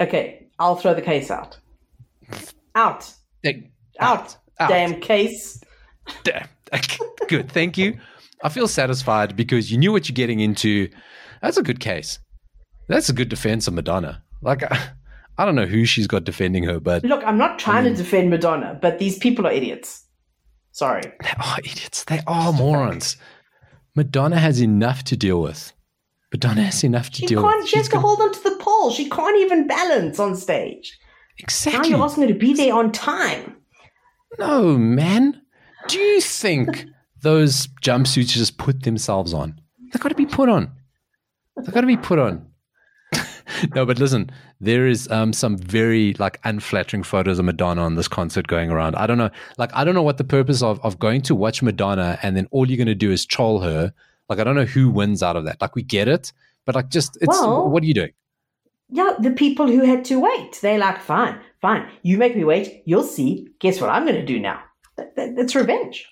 Okay, 0.00 0.48
I'll 0.58 0.76
throw 0.76 0.94
the 0.94 1.02
case 1.02 1.30
out. 1.30 1.58
Out. 2.74 3.12
Like, 3.44 3.70
Out. 4.00 4.36
Out. 4.58 4.68
Damn 4.68 5.00
case. 5.00 5.62
Damn. 6.24 6.48
good. 7.28 7.52
Thank 7.52 7.78
you. 7.78 7.98
I 8.42 8.48
feel 8.48 8.66
satisfied 8.66 9.36
because 9.36 9.70
you 9.70 9.78
knew 9.78 9.92
what 9.92 10.08
you're 10.08 10.14
getting 10.14 10.40
into. 10.40 10.88
That's 11.40 11.56
a 11.56 11.62
good 11.62 11.80
case. 11.80 12.18
That's 12.88 13.08
a 13.08 13.12
good 13.12 13.28
defense 13.28 13.68
of 13.68 13.74
Madonna. 13.74 14.22
Like, 14.40 14.64
I, 14.64 14.90
I 15.38 15.44
don't 15.44 15.54
know 15.54 15.66
who 15.66 15.84
she's 15.84 16.06
got 16.06 16.24
defending 16.24 16.64
her, 16.64 16.80
but 16.80 17.04
Look, 17.04 17.22
I'm 17.24 17.38
not 17.38 17.58
trying 17.58 17.84
to 17.84 17.90
mm. 17.90 17.96
defend 17.96 18.30
Madonna, 18.30 18.78
but 18.80 18.98
these 18.98 19.18
people 19.18 19.46
are 19.46 19.52
idiots. 19.52 20.04
Sorry. 20.72 21.02
they 21.02 21.30
are 21.38 21.58
idiots. 21.58 22.04
They 22.04 22.20
are 22.26 22.52
morons. 22.52 23.16
Madonna 23.94 24.38
has 24.38 24.60
enough 24.60 25.04
to 25.04 25.16
deal 25.16 25.40
with. 25.42 25.72
Madonna 26.32 26.62
has 26.64 26.82
enough 26.82 27.10
to 27.10 27.16
She 27.20 27.26
deal 27.26 27.42
can't. 27.42 27.60
with. 27.60 27.68
She 27.68 27.76
has 27.76 27.88
to 27.90 28.00
hold 28.00 28.20
onto 28.20 28.40
the 28.40 28.56
pole. 28.58 28.90
She 28.90 29.08
can't 29.10 29.36
even 29.38 29.66
balance 29.66 30.18
on 30.18 30.34
stage. 30.34 30.98
Exactly. 31.38 31.90
Now 31.90 31.96
you're 31.98 32.04
asking 32.06 32.22
her 32.22 32.28
to 32.32 32.38
be 32.38 32.54
there 32.54 32.74
on 32.74 32.90
time. 32.92 33.56
No, 34.38 34.78
man. 34.78 35.42
Do 35.88 35.98
you 35.98 36.20
think 36.22 36.86
those 37.20 37.66
jumpsuits 37.82 38.28
just 38.28 38.56
put 38.56 38.82
themselves 38.82 39.34
on? 39.34 39.60
They've 39.92 40.00
got 40.00 40.08
to 40.08 40.14
be 40.14 40.24
put 40.26 40.48
on. 40.48 40.72
They've 41.56 41.74
got 41.74 41.82
to 41.82 41.86
be 41.86 41.98
put 41.98 42.18
on. 42.18 42.46
no, 43.74 43.86
but 43.86 43.98
listen, 43.98 44.30
there 44.60 44.86
is 44.86 45.10
um, 45.10 45.32
some 45.32 45.56
very 45.56 46.14
like 46.14 46.40
unflattering 46.44 47.02
photos 47.02 47.38
of 47.38 47.44
Madonna 47.44 47.82
on 47.82 47.94
this 47.94 48.08
concert 48.08 48.46
going 48.46 48.70
around. 48.70 48.96
I 48.96 49.06
don't 49.06 49.18
know, 49.18 49.30
like 49.58 49.70
I 49.74 49.84
don't 49.84 49.94
know 49.94 50.02
what 50.02 50.18
the 50.18 50.24
purpose 50.24 50.62
of 50.62 50.80
of 50.84 50.98
going 50.98 51.22
to 51.22 51.34
watch 51.34 51.62
Madonna 51.62 52.18
and 52.22 52.36
then 52.36 52.46
all 52.50 52.68
you're 52.68 52.76
going 52.76 52.86
to 52.86 52.94
do 52.94 53.10
is 53.10 53.24
troll 53.26 53.60
her. 53.60 53.92
Like 54.28 54.38
I 54.38 54.44
don't 54.44 54.54
know 54.54 54.64
who 54.64 54.90
wins 54.90 55.22
out 55.22 55.36
of 55.36 55.44
that. 55.44 55.60
Like 55.60 55.74
we 55.74 55.82
get 55.82 56.08
it, 56.08 56.32
but 56.64 56.74
like 56.74 56.88
just 56.88 57.16
it's 57.20 57.28
Well- 57.28 57.68
what 57.68 57.82
are 57.82 57.86
you 57.86 57.94
doing? 57.94 58.12
Yeah, 58.94 59.14
the 59.18 59.30
people 59.30 59.68
who 59.68 59.84
had 59.84 60.04
to 60.06 60.20
wait. 60.20 60.58
They're 60.60 60.78
like, 60.78 61.00
fine, 61.00 61.40
fine. 61.62 61.88
You 62.02 62.18
make 62.18 62.36
me 62.36 62.44
wait. 62.44 62.82
You'll 62.84 63.04
see. 63.04 63.48
Guess 63.58 63.80
what 63.80 63.88
I'm 63.88 64.04
going 64.04 64.20
to 64.20 64.26
do 64.26 64.38
now? 64.38 64.60
That, 64.98 65.16
that, 65.16 65.34
that's 65.34 65.54
revenge. 65.54 66.06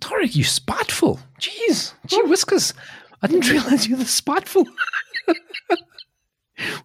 Dori, 0.00 0.26
you 0.28 0.44
spiteful. 0.44 1.18
Jeez. 1.40 1.94
Gee 2.06 2.20
whiskers. 2.24 2.74
I 3.22 3.28
didn't 3.28 3.48
realize 3.50 3.86
you 3.88 3.96
were 3.96 4.02
the 4.02 4.08
spiteful. 4.08 4.66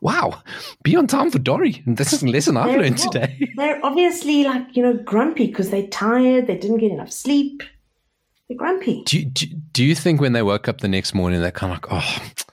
wow. 0.01 0.41
Be 0.83 0.95
on 0.95 1.07
time 1.07 1.31
for 1.31 1.39
Dori. 1.39 1.83
This 1.85 2.13
is 2.13 2.23
a 2.23 2.27
lesson 2.27 2.57
I've 2.57 2.77
learned 2.77 2.99
well, 2.99 3.09
today. 3.11 3.51
They're 3.55 3.83
obviously 3.85 4.43
like, 4.43 4.75
you 4.75 4.83
know, 4.83 4.93
grumpy 4.93 5.47
because 5.47 5.69
they're 5.69 5.87
tired, 5.87 6.47
they 6.47 6.57
didn't 6.57 6.77
get 6.77 6.91
enough 6.91 7.11
sleep. 7.11 7.63
They're 8.47 8.57
grumpy. 8.57 9.03
Do 9.05 9.19
you, 9.19 9.25
do, 9.25 9.45
do 9.45 9.83
you 9.83 9.95
think 9.95 10.19
when 10.19 10.33
they 10.33 10.41
woke 10.41 10.67
up 10.67 10.79
the 10.81 10.87
next 10.87 11.13
morning, 11.13 11.41
they're 11.41 11.51
kind 11.51 11.73
of 11.73 11.77
like, 11.77 11.91
oh, 11.91 12.45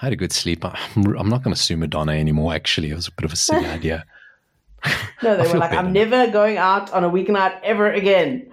I 0.00 0.06
had 0.06 0.12
a 0.12 0.16
good 0.16 0.32
sleep. 0.32 0.64
I'm, 0.64 1.16
I'm 1.16 1.28
not 1.28 1.42
going 1.42 1.54
to 1.54 1.60
sue 1.60 1.76
Madonna 1.76 2.12
anymore, 2.12 2.54
actually. 2.54 2.90
It 2.90 2.94
was 2.94 3.08
a 3.08 3.12
bit 3.12 3.24
of 3.24 3.32
a 3.32 3.36
silly 3.36 3.66
idea. 3.66 4.04
No, 5.22 5.36
they 5.36 5.42
were 5.52 5.58
like, 5.58 5.70
better 5.70 5.76
I'm 5.76 5.92
never 5.92 6.30
going 6.30 6.56
out 6.56 6.92
on 6.92 7.04
a 7.04 7.10
weeknight 7.10 7.60
ever 7.62 7.90
again. 7.90 8.50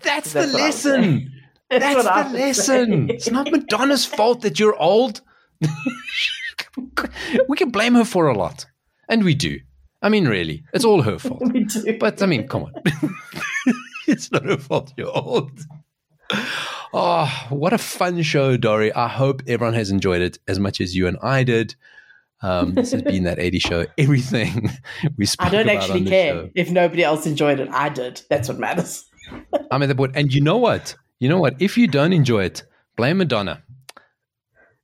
That's, 0.00 0.32
That's 0.32 0.52
the 0.52 0.58
lesson. 0.58 1.32
That's 1.70 1.84
That's 2.04 2.32
the 2.32 2.38
lesson. 2.38 3.08
say. 3.08 3.14
It's 3.14 3.30
not 3.30 3.50
Madonna's 3.50 4.06
fault 4.06 4.40
that 4.42 4.58
you're 4.58 4.76
old. 4.76 5.20
we 7.48 7.56
can 7.56 7.70
blame 7.70 7.94
her 7.94 8.04
for 8.04 8.28
a 8.28 8.36
lot. 8.36 8.66
And 9.08 9.24
we 9.24 9.34
do. 9.34 9.60
I 10.00 10.08
mean, 10.08 10.28
really, 10.28 10.64
it's 10.72 10.84
all 10.84 11.02
her 11.02 11.18
fault. 11.18 11.42
We 11.52 11.64
do. 11.64 11.98
But 11.98 12.22
I 12.22 12.26
mean, 12.26 12.46
come 12.46 12.64
on. 12.64 12.72
it's 14.06 14.30
not 14.30 14.44
her 14.44 14.58
fault 14.58 14.92
you're 14.96 15.10
old. 15.10 15.58
Oh, 16.92 17.46
what 17.50 17.72
a 17.72 17.78
fun 17.78 18.22
show, 18.22 18.56
Dori. 18.56 18.92
I 18.92 19.08
hope 19.08 19.42
everyone 19.46 19.74
has 19.74 19.90
enjoyed 19.90 20.22
it 20.22 20.38
as 20.46 20.58
much 20.58 20.80
as 20.80 20.94
you 20.94 21.06
and 21.06 21.16
I 21.22 21.42
did. 21.42 21.74
Um, 22.40 22.74
this 22.74 22.92
has 22.92 23.02
been 23.02 23.24
that 23.24 23.38
80 23.38 23.58
show. 23.58 23.86
Everything 23.98 24.70
we 25.16 25.26
spoke 25.26 25.48
about. 25.48 25.58
I 25.58 25.62
don't 25.64 25.76
actually 25.76 26.04
care 26.04 26.34
show. 26.34 26.50
if 26.54 26.70
nobody 26.70 27.02
else 27.02 27.26
enjoyed 27.26 27.58
it. 27.60 27.68
I 27.70 27.88
did. 27.88 28.22
That's 28.30 28.48
what 28.48 28.58
matters. 28.58 29.04
I'm 29.70 29.82
at 29.82 29.86
the 29.86 29.94
board. 29.94 30.12
And 30.14 30.32
you 30.32 30.40
know 30.40 30.56
what? 30.56 30.94
You 31.18 31.28
know 31.28 31.38
what? 31.38 31.60
If 31.60 31.76
you 31.76 31.88
don't 31.88 32.12
enjoy 32.12 32.44
it, 32.44 32.62
blame 32.96 33.18
Madonna. 33.18 33.62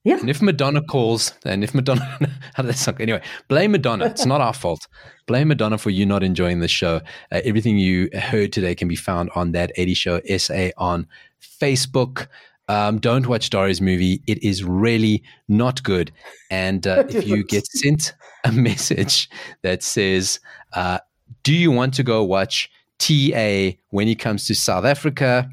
Yeah. 0.04 0.18
And 0.18 0.28
if 0.28 0.42
Madonna 0.42 0.82
calls, 0.82 1.32
and 1.46 1.64
if 1.64 1.74
Madonna, 1.74 2.04
how 2.54 2.62
did 2.62 2.68
that 2.70 2.76
sound? 2.76 3.00
Anyway, 3.00 3.22
blame 3.48 3.72
Madonna. 3.72 4.04
It's 4.04 4.26
not 4.26 4.42
our 4.42 4.52
fault. 4.52 4.86
Blame 5.26 5.48
Madonna 5.48 5.78
for 5.78 5.88
you 5.88 6.04
not 6.04 6.22
enjoying 6.22 6.60
the 6.60 6.68
show. 6.68 7.00
Uh, 7.32 7.40
everything 7.44 7.78
you 7.78 8.10
heard 8.12 8.52
today 8.52 8.74
can 8.74 8.86
be 8.86 8.96
found 8.96 9.30
on 9.34 9.52
that 9.52 9.72
80 9.76 9.94
Show 9.94 10.20
SA 10.36 10.68
on 10.76 11.06
Facebook. 11.40 12.28
Um, 12.68 12.98
don't 12.98 13.26
watch 13.26 13.48
Dori's 13.48 13.80
movie. 13.80 14.22
It 14.26 14.42
is 14.42 14.62
really 14.62 15.22
not 15.48 15.82
good. 15.82 16.12
And 16.50 16.86
uh, 16.86 17.04
if 17.08 17.26
you 17.26 17.42
get 17.42 17.66
sent 17.66 18.12
a 18.44 18.52
message 18.52 19.30
that 19.62 19.82
says, 19.82 20.38
uh, 20.74 20.98
Do 21.44 21.54
you 21.54 21.70
want 21.70 21.94
to 21.94 22.02
go 22.02 22.22
watch 22.22 22.70
TA 22.98 23.70
when 23.88 24.06
he 24.06 24.14
comes 24.14 24.46
to 24.48 24.54
South 24.54 24.84
Africa 24.84 25.50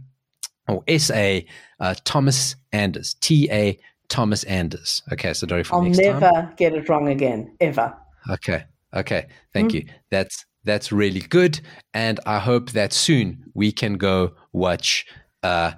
or 0.67 0.83
SA? 0.97 1.39
Uh, 1.79 1.95
Thomas 2.03 2.55
Anders. 2.73 3.15
TA 3.15 3.73
Thomas 4.11 4.43
Anders. 4.43 5.01
Okay, 5.13 5.33
so 5.33 5.47
Dori, 5.47 5.63
for 5.63 5.75
I'll 5.75 5.83
never 5.83 6.19
time. 6.19 6.53
get 6.57 6.73
it 6.73 6.89
wrong 6.89 7.07
again, 7.07 7.55
ever. 7.61 7.95
Okay. 8.29 8.65
Okay. 8.93 9.27
Thank 9.53 9.73
you. 9.73 9.85
That's 10.09 10.45
that's 10.65 10.91
really 10.91 11.21
good. 11.21 11.61
And 11.93 12.19
I 12.25 12.37
hope 12.39 12.71
that 12.71 12.91
soon 12.91 13.43
we 13.53 13.71
can 13.71 13.93
go 13.93 14.33
watch 14.51 15.05
uh 15.43 15.71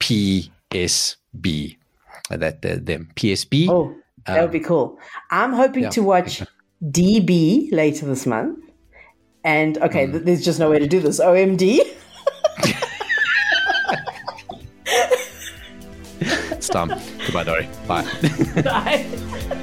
PSB. 0.00 1.76
Uh, 2.30 2.36
That 2.36 2.62
the 2.62 2.76
them. 2.76 3.10
PSB. 3.16 3.68
Oh, 3.68 3.94
that 4.26 4.40
would 4.40 4.52
be 4.52 4.60
cool. 4.60 4.96
I'm 5.30 5.52
hoping 5.52 5.82
yeah, 5.82 5.90
to 5.90 6.02
watch 6.02 6.40
DB 6.84 7.68
later 7.72 8.06
this 8.06 8.26
month. 8.26 8.60
And 9.42 9.76
okay, 9.78 10.06
th- 10.06 10.22
there's 10.22 10.44
just 10.44 10.60
no 10.60 10.70
way 10.70 10.78
to 10.78 10.86
do 10.86 11.00
this. 11.00 11.20
OMD. 11.20 11.80
It's 16.64 16.70
time. 16.70 16.88
Goodbye, 17.26 17.44
Dori. 17.44 17.68
Bye. 17.86 18.04
Bye. 18.64 19.60